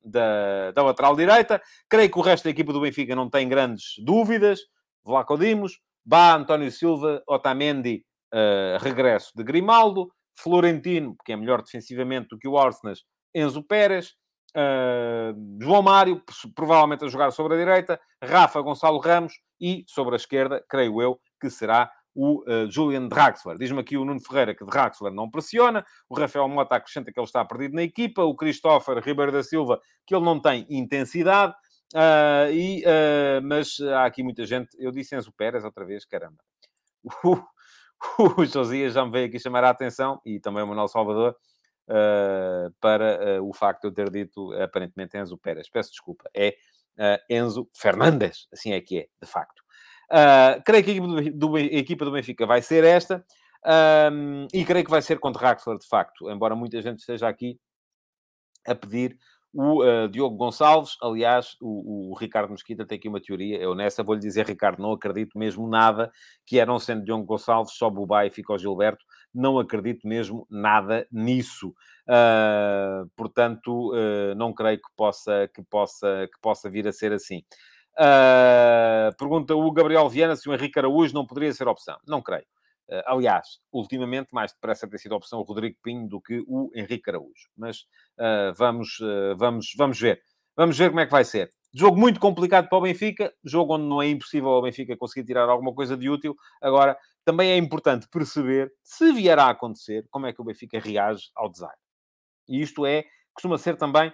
da, 0.05 0.71
da, 0.73 0.83
lateral 0.83 1.17
direita. 1.17 1.63
Creio 1.89 2.11
que 2.11 2.19
o 2.19 2.23
resto 2.23 2.45
da 2.45 2.51
equipa 2.51 2.71
do 2.71 2.83
Benfica 2.83 3.17
não 3.17 3.31
tem 3.31 3.49
grandes 3.49 3.95
dúvidas. 4.05 4.61
Vlaco 5.03 5.39
Dimos, 5.39 5.81
Bá, 6.05 6.35
António 6.35 6.71
Silva, 6.71 7.23
Otamendi, 7.27 8.05
uh, 8.35 8.77
regresso 8.83 9.33
de 9.35 9.43
Grimaldo, 9.43 10.13
Florentino, 10.37 11.17
que 11.25 11.33
é 11.33 11.37
melhor 11.37 11.63
defensivamente 11.63 12.29
do 12.29 12.39
que 12.39 12.47
o 12.47 12.59
Arsenas, 12.59 13.05
Enzo 13.35 13.63
Pérez, 13.63 14.13
Uh, 14.57 15.59
João 15.61 15.83
Mário, 15.83 16.23
provavelmente 16.55 17.05
a 17.05 17.09
jogar 17.09 17.31
sobre 17.31 17.55
a 17.55 17.59
direita, 17.59 18.01
Rafa 18.23 18.61
Gonçalo 18.61 18.99
Ramos 18.99 19.35
e 19.61 19.85
sobre 19.87 20.15
a 20.15 20.17
esquerda, 20.17 20.65
creio 20.69 21.03
eu, 21.03 21.21
que 21.41 21.51
será 21.51 21.91
o 22.15 22.43
uh, 22.43 22.71
Julian 22.71 23.07
Draxler. 23.07 23.59
Diz-me 23.59 23.81
aqui 23.81 23.97
o 23.97 24.05
Nuno 24.05 24.21
Ferreira 24.21 24.55
que 24.55 24.65
Draxler 24.65 25.13
não 25.13 25.31
pressiona, 25.31 25.85
o 26.09 26.19
Rafael 26.19 26.49
Mota 26.49 26.77
acrescenta 26.77 27.13
que 27.13 27.21
ele 27.21 27.27
está 27.27 27.45
perdido 27.45 27.75
na 27.75 27.83
equipa, 27.83 28.23
o 28.23 28.35
Christopher 28.35 28.99
Ribeiro 28.99 29.31
da 29.31 29.43
Silva 29.43 29.81
que 30.07 30.15
ele 30.15 30.25
não 30.25 30.41
tem 30.41 30.67
intensidade, 30.71 31.55
uh, 31.95 32.51
e, 32.51 32.83
mas 33.43 33.79
há 33.81 34.07
aqui 34.07 34.23
muita 34.23 34.47
gente, 34.47 34.71
eu 34.79 34.91
disse 34.91 35.15
Enzo 35.15 35.33
Pérez 35.33 35.65
outra 35.65 35.85
vez, 35.85 36.05
caramba. 36.05 36.39
O, 38.17 38.45
Josias 38.45 38.95
já 38.95 39.05
me 39.05 39.11
veio 39.11 39.27
aqui 39.27 39.41
chamar 39.41 39.65
a 39.65 39.71
atenção, 39.71 40.21
e 40.25 40.39
também 40.39 40.63
o 40.63 40.67
Manuel 40.69 40.87
Salvador, 40.87 41.37
uh, 41.89 42.73
para 42.81 43.41
uh, 43.41 43.49
o 43.49 43.53
facto 43.53 43.83
de 43.83 43.89
eu 43.89 43.93
ter 43.93 44.11
dito 44.11 44.53
aparentemente 44.55 45.17
Enzo 45.17 45.39
Pérez. 45.39 45.69
Peço 45.69 45.91
desculpa, 45.91 46.29
é 46.35 46.55
uh, 46.99 47.19
Enzo 47.29 47.69
Fernandes, 47.75 48.47
assim 48.53 48.73
é 48.73 48.81
que 48.81 48.99
é, 48.99 49.09
de 49.21 49.29
facto. 49.29 49.63
creio 50.65 50.85
que 50.85 50.91
a 50.91 50.95
equipa, 50.95 51.07
do, 51.07 51.31
do, 51.33 51.57
a 51.57 51.61
equipa 51.61 52.05
do 52.05 52.13
Benfica 52.13 52.47
vai 52.47 52.63
ser 52.63 52.85
esta, 52.85 53.25
um, 54.13 54.47
e 54.53 54.65
creio 54.65 54.85
que 54.85 54.91
vai 54.91 55.03
ser 55.03 55.19
contra 55.19 55.49
Raxler, 55.49 55.79
de 55.79 55.87
facto, 55.87 56.31
embora 56.31 56.55
muita 56.55 56.81
gente 56.81 57.01
esteja 57.01 57.29
aqui 57.29 57.59
a 58.67 58.75
pedir 58.75 59.17
o 59.53 59.83
uh, 59.83 60.09
Diogo 60.09 60.37
Gonçalves. 60.37 60.97
Aliás, 61.03 61.57
o, 61.61 62.13
o, 62.13 62.15
Ricardo 62.15 62.51
Mesquita 62.51 62.87
tem 62.87 62.99
aqui 62.99 63.09
uma 63.09 63.21
teoria. 63.21 63.59
Eu 63.59 63.75
nessa 63.75 64.03
vou-lhe 64.03 64.21
dizer, 64.21 64.47
Ricardo, 64.47 64.81
não 64.81 64.93
acredito 64.93 65.39
mesmo 65.39 65.69
nada 65.69 66.13
que 66.47 66.59
era 66.59 66.73
um 66.73 66.79
sendo 66.79 67.05
Diogo 67.05 67.25
Gonçalves, 67.25 67.75
só 67.75 67.91
Bubai 67.91 68.29
e 68.29 68.31
fica 68.31 68.53
o 68.53 68.59
Gilberto. 68.59 69.05
Não 69.35 69.59
acredito 69.59 70.07
mesmo 70.07 70.47
nada 70.51 71.07
nisso. 71.13 71.75
Uh, 72.09 73.09
portanto, 73.17 73.93
uh, 73.93 74.35
não 74.37 74.53
creio 74.53 74.79
que 74.79 74.91
possa, 74.97 75.49
que, 75.55 75.63
possa, 75.63 76.29
que 76.33 76.41
possa 76.41 76.71
vir 76.71 76.89
a 76.89 76.93
ser 76.93 77.13
assim. 77.13 77.43
pergunta 79.19 79.55
o 79.55 79.71
Gabriel 79.71 80.09
Viana 80.09 80.37
se 80.37 80.49
o 80.49 80.55
Henrique 80.55 80.79
Araújo 80.79 81.15
não 81.15 81.27
poderia 81.27 81.53
ser 81.53 81.69
opção. 81.69 81.99
Não 82.07 82.23
creio. 82.23 82.47
Uh, 82.89 83.05
aliás, 83.05 83.61
ultimamente, 83.71 84.33
mais 84.33 84.53
depressa 84.53 84.89
tem 84.89 84.99
sido 84.99 85.15
opção 85.15 85.41
o 85.41 85.43
Rodrigo 85.43 85.77
Pinho 85.83 86.09
do 86.09 86.21
que 86.21 86.43
o 86.47 86.71
Henrique 86.75 87.11
Araújo. 87.11 87.51
Mas 87.57 87.81
uh, 88.19 88.55
vamos, 88.57 88.99
uh, 89.01 89.37
vamos, 89.37 89.75
vamos 89.77 90.01
ver. 90.01 90.23
Vamos 90.57 90.77
ver 90.77 90.89
como 90.89 91.01
é 91.01 91.05
que 91.05 91.13
vai 91.13 91.25
ser. 91.25 91.51
Jogo 91.73 91.99
muito 91.99 92.19
complicado 92.19 92.67
para 92.69 92.79
o 92.79 92.81
Benfica, 92.81 93.33
jogo 93.45 93.75
onde 93.75 93.85
não 93.85 94.01
é 94.01 94.09
impossível 94.09 94.49
ao 94.49 94.63
Benfica 94.63 94.97
conseguir 94.97 95.27
tirar 95.27 95.49
alguma 95.51 95.75
coisa 95.75 95.99
de 95.99 96.09
útil. 96.09 96.35
Agora, 96.63 96.97
também 97.29 97.51
é 97.51 97.59
importante 97.59 98.09
perceber, 98.09 98.73
se 98.83 99.13
vier 99.13 99.39
a 99.39 99.51
acontecer, 99.51 100.07
como 100.11 100.25
é 100.25 100.33
que 100.33 100.41
o 100.41 100.45
Benfica 100.45 100.81
reage 100.81 101.29
ao 101.37 101.51
design. 101.51 101.77
E 102.49 102.63
isto 102.63 102.87
é, 102.87 103.05
costuma 103.35 103.59
ser 103.59 103.77
também, 103.77 104.11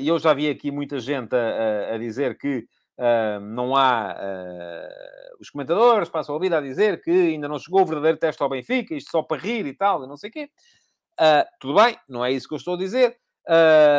e 0.00 0.08
eu 0.08 0.18
já 0.18 0.34
vi 0.34 0.50
aqui 0.50 0.72
muita 0.72 0.98
gente 0.98 1.32
a, 1.32 1.92
a, 1.92 1.94
a 1.94 1.98
dizer 1.98 2.36
que 2.36 2.66
Uh, 3.00 3.40
não 3.40 3.74
há. 3.74 4.14
Uh, 4.14 5.36
os 5.40 5.48
comentadores 5.48 6.10
passam 6.10 6.36
a 6.36 6.38
vida 6.38 6.58
a 6.58 6.60
dizer 6.60 7.00
que 7.00 7.10
ainda 7.10 7.48
não 7.48 7.58
chegou 7.58 7.80
o 7.80 7.86
verdadeiro 7.86 8.18
teste 8.18 8.42
ao 8.42 8.48
Benfica, 8.50 8.94
isto 8.94 9.10
só 9.10 9.22
para 9.22 9.40
rir 9.40 9.64
e 9.64 9.72
tal, 9.72 10.04
e 10.04 10.06
não 10.06 10.18
sei 10.18 10.28
o 10.28 10.32
quê. 10.34 10.50
Uh, 11.18 11.48
tudo 11.58 11.82
bem, 11.82 11.96
não 12.06 12.22
é 12.22 12.30
isso 12.30 12.46
que 12.46 12.52
eu 12.52 12.58
estou 12.58 12.74
a 12.74 12.76
dizer. 12.76 13.16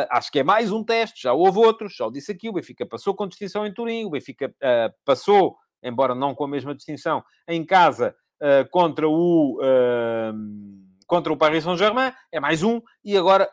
acho 0.08 0.30
que 0.30 0.38
é 0.38 0.44
mais 0.44 0.70
um 0.70 0.84
teste, 0.84 1.20
já 1.20 1.32
houve 1.32 1.58
outros, 1.58 1.96
já 1.96 2.06
o 2.06 2.12
disse 2.12 2.30
aqui. 2.30 2.48
O 2.48 2.52
Benfica 2.52 2.86
passou 2.86 3.12
com 3.12 3.26
distinção 3.26 3.66
em 3.66 3.74
Turim, 3.74 4.04
o 4.04 4.10
Benfica 4.10 4.54
passou, 5.04 5.56
embora 5.82 6.14
não 6.14 6.32
com 6.32 6.44
a 6.44 6.48
mesma 6.48 6.72
distinção, 6.72 7.24
em 7.48 7.66
casa 7.66 8.14
contra 8.70 9.08
o. 9.08 9.58
contra 11.06 11.32
o 11.32 11.36
Paris 11.36 11.64
Saint-Germain, 11.64 12.12
é 12.30 12.40
mais 12.40 12.62
um, 12.62 12.80
e 13.04 13.16
agora 13.16 13.48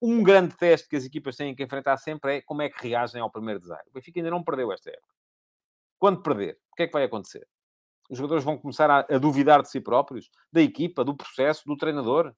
um 0.00 0.22
grande 0.22 0.56
teste 0.56 0.88
que 0.88 0.96
as 0.96 1.04
equipas 1.04 1.36
têm 1.36 1.54
que 1.54 1.62
enfrentar 1.62 1.96
sempre 1.96 2.36
é 2.36 2.42
como 2.42 2.62
é 2.62 2.68
que 2.68 2.88
reagem 2.88 3.20
ao 3.20 3.30
primeiro 3.30 3.60
design. 3.60 3.82
O 3.88 3.92
Benfica 3.92 4.20
ainda 4.20 4.30
não 4.30 4.42
perdeu 4.42 4.72
esta 4.72 4.90
época. 4.90 5.14
Quando 5.98 6.22
perder, 6.22 6.58
o 6.72 6.76
que 6.76 6.84
é 6.84 6.86
que 6.86 6.92
vai 6.92 7.04
acontecer? 7.04 7.46
Os 8.08 8.16
jogadores 8.16 8.44
vão 8.44 8.56
começar 8.56 8.90
a, 8.90 9.00
a 9.00 9.18
duvidar 9.18 9.60
de 9.60 9.68
si 9.68 9.80
próprios, 9.80 10.30
da 10.52 10.62
equipa, 10.62 11.04
do 11.04 11.16
processo, 11.16 11.64
do 11.66 11.76
treinador. 11.76 12.32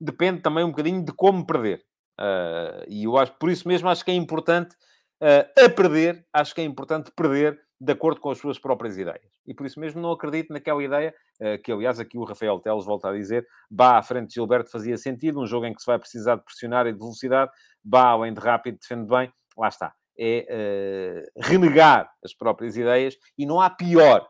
Depende 0.00 0.40
também 0.40 0.64
um 0.64 0.70
bocadinho 0.70 1.04
de 1.04 1.12
como 1.12 1.44
perder. 1.44 1.84
Uh, 2.18 2.86
e 2.88 3.04
eu 3.04 3.16
acho, 3.18 3.32
por 3.32 3.50
isso 3.50 3.68
mesmo, 3.68 3.88
acho 3.88 4.04
que 4.04 4.10
é 4.10 4.14
importante, 4.14 4.74
uh, 5.20 5.64
a 5.64 5.68
perder, 5.68 6.26
acho 6.32 6.54
que 6.54 6.60
é 6.60 6.64
importante 6.64 7.10
perder 7.14 7.60
de 7.80 7.92
acordo 7.92 8.20
com 8.20 8.30
as 8.30 8.38
suas 8.38 8.58
próprias 8.58 8.96
ideias. 8.96 9.30
E 9.46 9.52
por 9.52 9.66
isso 9.66 9.78
mesmo 9.78 10.00
não 10.00 10.12
acredito 10.12 10.52
naquela 10.52 10.82
ideia, 10.82 11.14
eh, 11.40 11.58
que 11.58 11.70
aliás 11.70 12.00
aqui 12.00 12.16
o 12.16 12.24
Rafael 12.24 12.58
Teles 12.58 12.84
volta 12.84 13.10
a 13.10 13.12
dizer, 13.12 13.46
Bá 13.70 13.98
à 13.98 14.02
frente 14.02 14.28
de 14.28 14.34
Gilberto 14.34 14.70
fazia 14.70 14.96
sentido, 14.96 15.40
um 15.40 15.46
jogo 15.46 15.66
em 15.66 15.74
que 15.74 15.80
se 15.80 15.86
vai 15.86 15.98
precisar 15.98 16.36
de 16.36 16.44
pressionar 16.44 16.86
e 16.86 16.92
de 16.92 16.98
velocidade, 16.98 17.50
Bá 17.84 18.10
além 18.10 18.32
de 18.32 18.40
rápido 18.40 18.78
defende 18.80 19.08
bem, 19.08 19.30
lá 19.56 19.68
está. 19.68 19.94
É 20.18 21.26
uh, 21.36 21.42
renegar 21.42 22.10
as 22.24 22.32
próprias 22.32 22.76
ideias 22.76 23.16
e 23.36 23.44
não 23.44 23.60
há 23.60 23.68
pior 23.68 24.26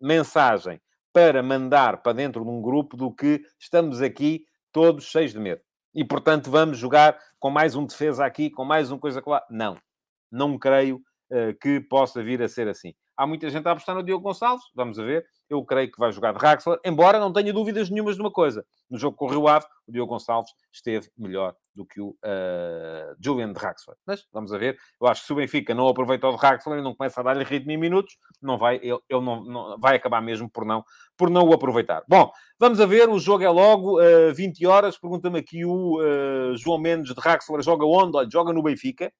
mensagem 0.00 0.78
para 1.12 1.42
mandar 1.42 2.02
para 2.02 2.12
dentro 2.12 2.44
de 2.44 2.50
um 2.50 2.60
grupo 2.60 2.96
do 2.96 3.12
que 3.12 3.42
estamos 3.58 4.02
aqui 4.02 4.44
todos 4.70 5.06
cheios 5.06 5.32
de 5.32 5.40
medo. 5.40 5.62
E, 5.94 6.04
portanto, 6.04 6.50
vamos 6.50 6.78
jogar 6.78 7.18
com 7.40 7.50
mais 7.50 7.74
um 7.74 7.86
defesa 7.86 8.24
aqui, 8.24 8.50
com 8.50 8.64
mais 8.64 8.90
uma 8.90 9.00
coisa 9.00 9.22
lá. 9.26 9.42
Não. 9.50 9.76
Não 10.30 10.58
creio 10.58 11.00
que 11.60 11.80
possa 11.80 12.22
vir 12.22 12.42
a 12.42 12.48
ser 12.48 12.68
assim. 12.68 12.94
Há 13.18 13.26
muita 13.26 13.50
gente 13.50 13.66
a 13.66 13.72
apostar 13.72 13.96
no 13.96 14.02
Diogo 14.04 14.22
Gonçalves, 14.22 14.64
vamos 14.72 14.96
a 14.96 15.02
ver. 15.02 15.26
Eu 15.50 15.64
creio 15.64 15.90
que 15.90 15.98
vai 15.98 16.12
jogar 16.12 16.32
de 16.32 16.38
Raxler, 16.38 16.78
embora 16.84 17.18
não 17.18 17.32
tenha 17.32 17.52
dúvidas 17.52 17.90
nenhumas 17.90 18.14
de 18.14 18.20
uma 18.20 18.30
coisa. 18.30 18.64
No 18.88 18.96
jogo 18.96 19.16
com 19.16 19.24
o 19.24 19.28
Rio 19.28 19.48
Ave, 19.48 19.66
o 19.88 19.92
Diogo 19.92 20.12
Gonçalves 20.12 20.52
esteve 20.72 21.10
melhor 21.18 21.52
do 21.74 21.84
que 21.84 22.00
o 22.00 22.10
uh, 22.10 23.16
Julian 23.20 23.52
de 23.52 23.58
Raxler. 23.58 23.96
Mas 24.06 24.24
vamos 24.32 24.52
a 24.52 24.58
ver. 24.58 24.78
Eu 25.00 25.08
acho 25.08 25.22
que 25.22 25.26
se 25.26 25.32
o 25.32 25.36
Benfica 25.36 25.74
não 25.74 25.88
aproveita 25.88 26.28
o 26.28 26.30
de 26.30 26.36
Raxler 26.36 26.78
e 26.78 26.82
não 26.82 26.94
começa 26.94 27.20
a 27.20 27.24
dar-lhe 27.24 27.42
ritmo 27.42 27.72
em 27.72 27.76
minutos, 27.76 28.16
não 28.40 28.56
vai, 28.56 28.76
ele, 28.76 29.00
ele 29.08 29.20
não, 29.20 29.42
não, 29.42 29.78
vai 29.80 29.96
acabar 29.96 30.20
mesmo 30.20 30.48
por 30.48 30.64
não, 30.64 30.84
por 31.16 31.28
não 31.28 31.42
o 31.42 31.52
aproveitar. 31.52 32.04
Bom, 32.08 32.30
vamos 32.56 32.80
a 32.80 32.86
ver. 32.86 33.08
O 33.08 33.18
jogo 33.18 33.42
é 33.42 33.50
logo 33.50 34.00
uh, 34.00 34.32
20 34.32 34.64
horas. 34.64 34.96
Pergunta-me 34.96 35.40
aqui 35.40 35.64
o 35.64 35.98
uh, 35.98 36.56
João 36.56 36.78
Mendes 36.78 37.12
de 37.12 37.20
Raxler 37.20 37.62
joga 37.62 37.84
onde? 37.84 38.16
Olha, 38.16 38.28
joga 38.30 38.52
no 38.52 38.62
Benfica. 38.62 39.12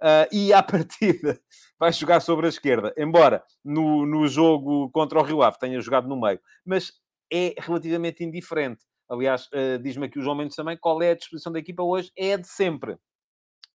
Uh, 0.00 0.28
e 0.32 0.52
à 0.52 0.62
partida 0.64 1.40
vai 1.78 1.92
jogar 1.92 2.20
sobre 2.20 2.46
a 2.46 2.48
esquerda, 2.48 2.92
embora 2.96 3.42
no, 3.64 4.04
no 4.04 4.26
jogo 4.26 4.90
contra 4.90 5.18
o 5.18 5.22
Rio 5.22 5.42
Ave 5.42 5.58
tenha 5.58 5.80
jogado 5.80 6.08
no 6.08 6.20
meio, 6.20 6.40
mas 6.64 6.92
é 7.32 7.54
relativamente 7.58 8.24
indiferente. 8.24 8.84
Aliás, 9.08 9.46
uh, 9.46 9.78
diz-me 9.82 10.06
aqui 10.06 10.18
o 10.18 10.22
João 10.22 10.36
Mendes 10.36 10.56
também 10.56 10.76
qual 10.76 11.02
é 11.02 11.10
a 11.10 11.16
disposição 11.16 11.52
da 11.52 11.58
equipa 11.58 11.82
hoje, 11.82 12.10
é 12.16 12.36
de 12.36 12.48
sempre. 12.48 12.96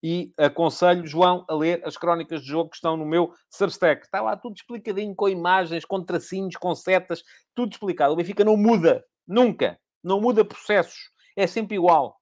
E 0.02 0.32
aconselho, 0.38 1.06
João, 1.06 1.46
a 1.50 1.54
ler 1.54 1.82
as 1.86 1.98
crónicas 1.98 2.42
de 2.42 2.48
jogo 2.48 2.70
que 2.70 2.78
estão 2.78 2.96
no 2.96 3.06
meu 3.06 3.34
Substack. 3.50 4.06
Está 4.06 4.22
lá 4.22 4.38
tudo 4.38 4.56
explicadinho, 4.56 5.14
com 5.14 5.28
imagens, 5.28 5.84
com 5.84 6.02
tracinhos, 6.02 6.56
com 6.56 6.74
setas, 6.74 7.22
tudo 7.54 7.74
explicado. 7.74 8.14
O 8.14 8.16
Benfica 8.16 8.46
não 8.46 8.56
muda, 8.56 9.04
nunca. 9.28 9.78
Não 10.02 10.22
muda 10.22 10.46
processos. 10.46 11.12
É 11.36 11.46
sempre 11.46 11.76
igual 11.76 12.19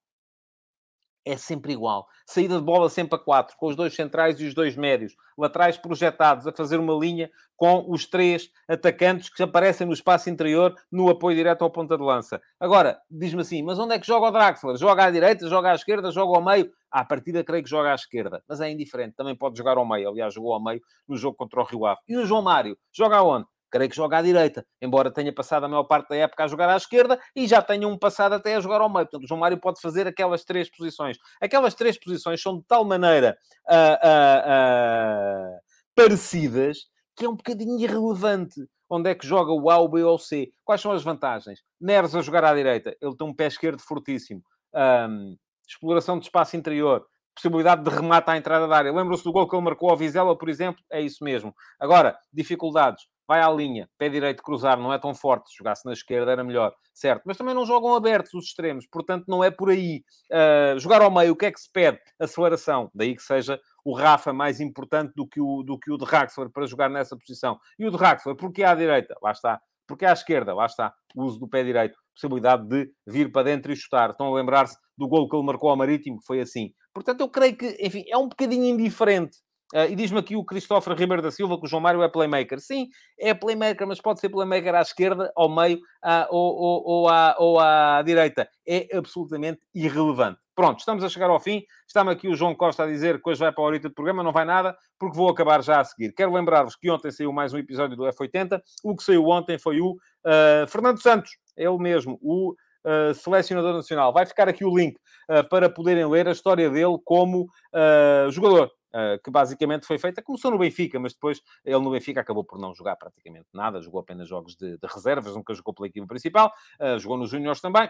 é 1.27 1.37
sempre 1.37 1.73
igual. 1.73 2.07
Saída 2.25 2.55
de 2.55 2.63
bola 2.63 2.89
sempre 2.89 3.15
a 3.15 3.19
quatro, 3.19 3.55
com 3.57 3.67
os 3.67 3.75
dois 3.75 3.93
centrais 3.93 4.39
e 4.39 4.45
os 4.45 4.53
dois 4.53 4.75
médios. 4.75 5.15
Laterais 5.37 5.77
projetados 5.77 6.47
a 6.47 6.51
fazer 6.51 6.79
uma 6.79 6.93
linha 6.93 7.29
com 7.55 7.85
os 7.89 8.05
três 8.05 8.49
atacantes 8.67 9.29
que 9.29 9.43
aparecem 9.43 9.85
no 9.85 9.93
espaço 9.93 10.29
interior 10.29 10.75
no 10.91 11.09
apoio 11.09 11.35
direto 11.35 11.63
ao 11.63 11.71
ponta 11.71 11.97
de 11.97 12.03
lança. 12.03 12.41
Agora, 12.59 12.99
diz-me 13.09 13.41
assim, 13.41 13.61
mas 13.61 13.77
onde 13.77 13.95
é 13.95 13.99
que 13.99 14.07
joga 14.07 14.27
o 14.27 14.31
Draxler? 14.31 14.77
Joga 14.77 15.05
à 15.05 15.11
direita, 15.11 15.47
joga 15.49 15.71
à 15.71 15.75
esquerda, 15.75 16.11
joga 16.11 16.37
ao 16.37 16.43
meio? 16.43 16.71
À 16.89 17.03
partida, 17.03 17.43
creio 17.43 17.63
que 17.63 17.69
joga 17.69 17.91
à 17.91 17.95
esquerda, 17.95 18.41
mas 18.47 18.61
é 18.61 18.71
indiferente. 18.71 19.15
Também 19.15 19.35
pode 19.35 19.57
jogar 19.57 19.77
ao 19.77 19.87
meio. 19.87 20.09
Aliás, 20.09 20.33
jogou 20.33 20.53
ao 20.53 20.63
meio 20.63 20.81
no 21.07 21.17
jogo 21.17 21.35
contra 21.35 21.59
o 21.59 21.63
Rio 21.63 21.85
Ave. 21.85 21.99
E 22.07 22.15
o 22.15 22.25
João 22.25 22.41
Mário? 22.41 22.77
Joga 22.91 23.17
aonde? 23.17 23.47
Creio 23.71 23.89
que 23.89 23.95
joga 23.95 24.17
à 24.17 24.21
direita, 24.21 24.65
embora 24.81 25.11
tenha 25.11 25.33
passado 25.33 25.65
a 25.65 25.67
maior 25.67 25.83
parte 25.83 26.09
da 26.09 26.15
época 26.15 26.43
a 26.43 26.47
jogar 26.47 26.69
à 26.69 26.77
esquerda 26.77 27.19
e 27.35 27.47
já 27.47 27.61
tenha 27.61 27.87
um 27.87 27.97
passado 27.97 28.33
até 28.33 28.55
a 28.55 28.59
jogar 28.59 28.81
ao 28.81 28.89
meio. 28.89 29.05
Portanto, 29.05 29.23
o 29.23 29.27
João 29.27 29.39
Mário 29.39 29.59
pode 29.59 29.79
fazer 29.81 30.07
aquelas 30.07 30.43
três 30.43 30.69
posições. 30.69 31.17
Aquelas 31.41 31.73
três 31.73 31.99
posições 31.99 32.41
são 32.41 32.57
de 32.57 32.63
tal 32.67 32.85
maneira 32.85 33.37
uh, 33.69 34.07
uh, 34.07 35.55
uh, 35.55 35.59
parecidas 35.95 36.77
que 37.15 37.25
é 37.25 37.29
um 37.29 37.35
bocadinho 37.35 37.79
irrelevante. 37.79 38.61
Onde 38.89 39.09
é 39.09 39.15
que 39.15 39.27
joga 39.27 39.51
o 39.51 39.69
A, 39.69 39.79
o 39.79 39.89
B 39.89 40.03
ou 40.03 40.15
o 40.15 40.19
C? 40.19 40.49
Quais 40.63 40.79
são 40.79 40.91
as 40.93 41.03
vantagens? 41.03 41.59
Neres 41.81 42.15
a 42.15 42.21
jogar 42.21 42.45
à 42.45 42.53
direita, 42.53 42.95
ele 43.01 43.17
tem 43.17 43.27
um 43.27 43.35
pé 43.35 43.47
esquerdo 43.47 43.81
fortíssimo. 43.81 44.41
Um, 44.73 45.35
exploração 45.67 46.17
de 46.17 46.25
espaço 46.25 46.55
interior, 46.55 47.05
possibilidade 47.35 47.83
de 47.83 47.89
remate 47.89 48.29
à 48.29 48.37
entrada 48.37 48.65
da 48.65 48.77
área. 48.77 48.93
Lembram-se 48.93 49.23
do 49.23 49.31
gol 49.33 49.47
que 49.47 49.55
ele 49.55 49.63
marcou 49.63 49.89
ao 49.89 49.97
Vizela, 49.97 50.37
por 50.37 50.47
exemplo? 50.47 50.81
É 50.89 51.01
isso 51.01 51.21
mesmo. 51.21 51.53
Agora, 51.79 52.17
dificuldades 52.31 53.03
vai 53.27 53.41
à 53.41 53.49
linha, 53.49 53.89
pé 53.97 54.09
direito 54.09 54.41
cruzar, 54.41 54.79
não 54.79 54.93
é 54.93 54.97
tão 54.97 55.13
forte. 55.13 55.49
Se 55.49 55.57
jogasse 55.57 55.85
na 55.85 55.93
esquerda 55.93 56.31
era 56.31 56.43
melhor, 56.43 56.73
certo? 56.93 57.23
Mas 57.25 57.37
também 57.37 57.53
não 57.53 57.65
jogam 57.65 57.95
abertos 57.95 58.33
os 58.33 58.45
extremos, 58.45 58.87
portanto 58.87 59.25
não 59.27 59.43
é 59.43 59.51
por 59.51 59.69
aí. 59.69 60.03
Uh, 60.31 60.79
jogar 60.79 61.01
ao 61.01 61.11
meio, 61.11 61.33
o 61.33 61.35
que 61.35 61.45
é 61.45 61.51
que 61.51 61.59
se 61.59 61.71
pede? 61.71 61.99
Aceleração. 62.19 62.89
Daí 62.95 63.15
que 63.15 63.21
seja 63.21 63.59
o 63.83 63.93
Rafa 63.93 64.31
mais 64.31 64.59
importante 64.59 65.13
do 65.15 65.27
que 65.27 65.41
o, 65.41 65.63
do 65.63 65.77
que 65.77 65.91
o 65.91 65.97
de 65.97 66.05
Raxler 66.05 66.49
para 66.49 66.65
jogar 66.65 66.89
nessa 66.89 67.17
posição. 67.17 67.57
E 67.77 67.85
o 67.85 67.91
de 67.91 67.97
Raxler, 67.97 68.35
porque 68.35 68.63
à 68.63 68.73
direita? 68.73 69.15
Lá 69.21 69.31
está. 69.31 69.59
Porque 69.87 70.05
à 70.05 70.11
esquerda? 70.11 70.53
Lá 70.53 70.65
está. 70.65 70.93
O 71.15 71.23
uso 71.23 71.39
do 71.39 71.47
pé 71.47 71.63
direito. 71.63 71.97
Possibilidade 72.13 72.67
de 72.67 72.91
vir 73.05 73.31
para 73.31 73.43
dentro 73.43 73.71
e 73.71 73.75
chutar. 73.75 74.09
Estão 74.09 74.27
a 74.27 74.35
lembrar-se 74.35 74.77
do 74.97 75.07
gol 75.07 75.29
que 75.29 75.35
ele 75.35 75.45
marcou 75.45 75.69
ao 75.69 75.77
Marítimo? 75.77 76.17
Foi 76.25 76.41
assim. 76.41 76.71
Portanto, 76.93 77.21
eu 77.21 77.29
creio 77.29 77.55
que, 77.55 77.77
enfim, 77.79 78.03
é 78.09 78.17
um 78.17 78.27
bocadinho 78.27 78.65
indiferente 78.65 79.37
Uh, 79.73 79.91
e 79.91 79.95
diz-me 79.95 80.19
aqui 80.19 80.35
o 80.35 80.45
Cristóforo 80.45 80.95
Ribeiro 80.95 81.21
da 81.21 81.29
Silva 81.29 81.57
que 81.59 81.65
o 81.65 81.67
João 81.67 81.81
Mário 81.81 82.01
é 82.01 82.07
playmaker. 82.07 82.59
Sim, 82.59 82.87
é 83.19 83.33
playmaker, 83.33 83.85
mas 83.85 83.99
pode 83.99 84.19
ser 84.19 84.29
playmaker 84.29 84.73
à 84.73 84.81
esquerda, 84.81 85.31
ao 85.35 85.49
meio 85.49 85.79
à, 86.01 86.27
ou, 86.31 86.55
ou, 86.55 86.83
ou, 86.85 87.09
à, 87.09 87.35
ou 87.37 87.59
à 87.59 88.01
direita. 88.01 88.47
É 88.65 88.95
absolutamente 88.95 89.59
irrelevante. 89.75 90.39
Pronto, 90.55 90.79
estamos 90.79 91.03
a 91.03 91.09
chegar 91.09 91.29
ao 91.29 91.39
fim. 91.39 91.63
Está-me 91.85 92.11
aqui 92.11 92.27
o 92.27 92.35
João 92.35 92.55
Costa 92.55 92.83
a 92.83 92.87
dizer 92.87 93.21
que 93.21 93.29
hoje 93.29 93.39
vai 93.39 93.51
para 93.51 93.63
a 93.63 93.67
horita 93.67 93.89
de 93.89 93.93
programa. 93.93 94.23
Não 94.23 94.31
vai 94.31 94.45
nada, 94.45 94.75
porque 94.97 95.15
vou 95.15 95.29
acabar 95.29 95.61
já 95.61 95.81
a 95.81 95.83
seguir. 95.83 96.13
Quero 96.13 96.33
lembrar-vos 96.33 96.75
que 96.75 96.89
ontem 96.89 97.11
saiu 97.11 97.31
mais 97.31 97.53
um 97.53 97.57
episódio 97.57 97.95
do 97.95 98.03
F80. 98.03 98.59
O 98.83 98.95
que 98.95 99.03
saiu 99.03 99.27
ontem 99.27 99.59
foi 99.59 99.79
o 99.81 99.91
uh, 99.91 100.67
Fernando 100.67 101.01
Santos, 101.01 101.31
ele 101.55 101.77
mesmo, 101.77 102.17
o 102.21 102.55
Uh, 102.85 103.13
selecionador 103.13 103.73
nacional. 103.73 104.13
Vai 104.13 104.25
ficar 104.25 104.47
aqui 104.47 104.63
o 104.63 104.73
link 104.73 104.95
uh, 105.29 105.43
para 105.49 105.69
poderem 105.69 106.05
ler 106.05 106.25
a 106.25 106.31
história 106.31 106.69
dele 106.69 106.97
como 107.03 107.41
uh, 107.43 108.31
jogador. 108.31 108.71
Uh, 108.87 109.21
que 109.21 109.29
basicamente 109.29 109.85
foi 109.85 109.97
feita, 109.97 110.21
começou 110.21 110.49
no 110.49 110.57
Benfica, 110.57 110.97
mas 110.97 111.13
depois 111.13 111.41
ele 111.65 111.79
no 111.79 111.91
Benfica 111.91 112.21
acabou 112.21 112.45
por 112.45 112.57
não 112.57 112.73
jogar 112.73 112.95
praticamente 112.95 113.47
nada, 113.53 113.81
jogou 113.81 113.99
apenas 113.99 114.29
jogos 114.29 114.55
de, 114.55 114.77
de 114.77 114.87
reservas, 114.87 115.35
nunca 115.35 115.53
jogou 115.53 115.73
pela 115.73 115.87
equipa 115.87 116.07
principal, 116.07 116.53
uh, 116.81 116.97
jogou 116.97 117.17
nos 117.17 117.29
Júniores 117.29 117.59
também. 117.59 117.89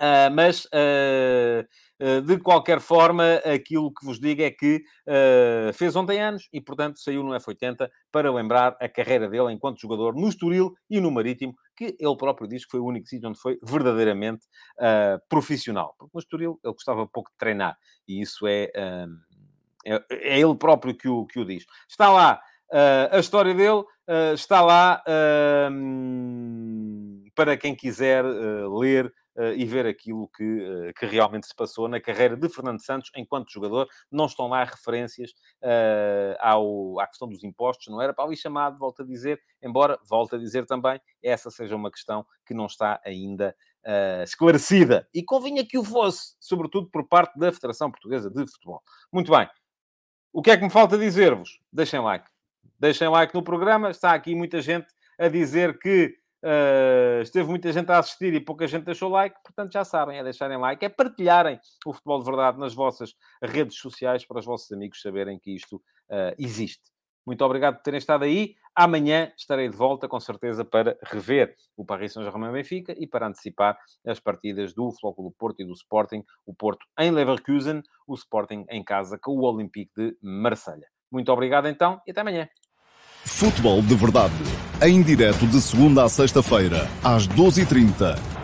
Uh, 0.00 0.32
mas, 0.32 0.64
uh, 0.64 1.62
uh, 2.00 2.22
de 2.22 2.38
qualquer 2.38 2.80
forma, 2.80 3.34
aquilo 3.44 3.92
que 3.92 4.06
vos 4.06 4.18
digo 4.18 4.40
é 4.40 4.50
que 4.50 4.82
fez 5.74 5.94
ontem 5.94 6.22
anos 6.22 6.48
e, 6.50 6.60
portanto, 6.60 6.98
saiu 6.98 7.22
no 7.22 7.32
F80 7.32 7.86
para 8.10 8.32
lembrar 8.32 8.76
a 8.80 8.88
carreira 8.88 9.28
dele 9.28 9.52
enquanto 9.52 9.80
jogador 9.80 10.14
no 10.14 10.26
Estoril 10.26 10.72
e 10.88 10.98
no 11.00 11.10
Marítimo, 11.10 11.54
que 11.76 11.96
ele 12.00 12.16
próprio 12.16 12.48
diz 12.48 12.64
que 12.64 12.70
foi 12.70 12.80
o 12.80 12.86
único 12.86 13.06
sítio 13.06 13.28
onde 13.28 13.38
foi 13.38 13.58
verdadeiramente 13.62 14.46
profissional. 15.28 15.94
Porque 15.98 16.12
no 16.14 16.20
Estoril 16.20 16.60
ele 16.64 16.72
gostava 16.72 17.06
pouco 17.06 17.30
de 17.30 17.36
treinar 17.36 17.76
e 18.08 18.22
isso 18.22 18.46
é, 18.46 18.70
é, 19.84 20.02
é, 20.10 20.40
ele 20.40 20.54
próprio 20.54 20.94
que 20.94 21.08
o, 21.08 21.26
que 21.26 21.38
o 21.38 21.44
diz. 21.44 21.64
Está 21.88 22.10
lá 22.10 22.40
a 23.12 23.18
história 23.18 23.52
dele, 23.52 23.82
está 24.32 24.60
lá 24.60 25.02
para 27.34 27.56
quem 27.56 27.74
quiser 27.74 28.24
ler 28.24 29.12
uh, 29.36 29.52
e 29.56 29.64
ver 29.64 29.86
aquilo 29.86 30.28
que, 30.28 30.44
uh, 30.44 30.92
que 30.94 31.06
realmente 31.06 31.46
se 31.46 31.54
passou 31.54 31.88
na 31.88 32.00
carreira 32.00 32.36
de 32.36 32.48
Fernando 32.48 32.80
Santos 32.80 33.10
enquanto 33.16 33.52
jogador. 33.52 33.88
Não 34.10 34.26
estão 34.26 34.48
lá 34.48 34.64
referências 34.64 35.30
uh, 35.62 36.36
ao, 36.38 37.00
à 37.00 37.06
questão 37.06 37.28
dos 37.28 37.42
impostos, 37.44 37.88
não 37.88 38.00
era 38.00 38.12
para 38.12 38.24
ali 38.24 38.36
chamado, 38.36 38.78
volto 38.78 39.02
a 39.02 39.04
dizer, 39.04 39.40
embora, 39.62 39.98
volto 40.08 40.36
a 40.36 40.38
dizer 40.38 40.66
também, 40.66 41.00
essa 41.22 41.50
seja 41.50 41.76
uma 41.76 41.90
questão 41.90 42.24
que 42.46 42.54
não 42.54 42.66
está 42.66 43.00
ainda 43.04 43.54
esclarecida. 44.22 45.08
E 45.14 45.22
convinha 45.22 45.66
que 45.66 45.78
o 45.78 45.82
fosse, 45.82 46.36
sobretudo 46.38 46.90
por 46.90 47.08
parte 47.08 47.38
da 47.38 47.50
Federação 47.50 47.90
Portuguesa 47.90 48.30
de 48.30 48.46
Futebol. 48.46 48.82
Muito 49.10 49.32
bem. 49.32 49.48
O 50.32 50.42
que 50.42 50.50
é 50.50 50.56
que 50.56 50.62
me 50.62 50.70
falta 50.70 50.96
dizer-vos? 50.96 51.60
Deixem 51.72 52.00
like. 52.00 52.28
Deixem 52.78 53.08
like 53.08 53.34
no 53.34 53.42
programa. 53.42 53.90
Está 53.90 54.14
aqui 54.14 54.34
muita 54.34 54.60
gente 54.60 54.86
a 55.18 55.28
dizer 55.28 55.78
que 55.78 56.18
Uh, 56.42 57.20
esteve 57.20 57.50
muita 57.50 57.70
gente 57.70 57.92
a 57.92 57.98
assistir 57.98 58.32
e 58.32 58.40
pouca 58.40 58.66
gente 58.66 58.84
deixou 58.84 59.10
like, 59.10 59.36
portanto 59.44 59.74
já 59.74 59.84
sabem, 59.84 60.18
é 60.18 60.24
deixarem 60.24 60.56
like, 60.56 60.82
é 60.82 60.88
partilharem 60.88 61.60
o 61.84 61.92
futebol 61.92 62.18
de 62.18 62.24
verdade 62.24 62.58
nas 62.58 62.72
vossas 62.72 63.14
redes 63.42 63.76
sociais 63.76 64.24
para 64.24 64.38
os 64.38 64.46
vossos 64.46 64.72
amigos 64.72 65.02
saberem 65.02 65.38
que 65.38 65.54
isto 65.54 65.76
uh, 65.76 66.34
existe. 66.38 66.90
Muito 67.30 67.44
obrigado 67.44 67.76
por 67.76 67.82
terem 67.84 67.98
estado 67.98 68.24
aí. 68.24 68.56
Amanhã 68.74 69.30
estarei 69.36 69.68
de 69.68 69.76
volta, 69.76 70.08
com 70.08 70.18
certeza, 70.18 70.64
para 70.64 70.98
rever 71.04 71.54
o 71.76 71.84
Paris 71.84 72.12
Saint-Germain 72.12 72.50
Benfica 72.50 72.92
e 72.98 73.06
para 73.06 73.28
antecipar 73.28 73.78
as 74.04 74.18
partidas 74.18 74.74
do 74.74 74.90
Flóculo 74.90 75.32
Porto 75.38 75.60
e 75.60 75.64
do 75.64 75.72
Sporting. 75.72 76.24
O 76.44 76.52
Porto 76.52 76.84
em 76.98 77.12
Leverkusen, 77.12 77.84
o 78.04 78.14
Sporting 78.14 78.64
em 78.68 78.82
casa 78.82 79.16
com 79.16 79.30
o 79.30 79.44
Olympique 79.44 79.92
de 79.96 80.16
Marselha. 80.20 80.88
Muito 81.08 81.30
obrigado 81.30 81.68
então 81.68 82.00
e 82.04 82.10
até 82.10 82.20
amanhã. 82.20 82.48
Futebol 83.24 83.80
de 83.80 83.94
Verdade. 83.94 84.34
Em 84.82 85.00
direto 85.00 85.46
de 85.46 85.60
segunda 85.60 86.02
a 86.02 86.08
sexta-feira, 86.08 86.88
às 87.04 87.28
12h30 87.28 88.39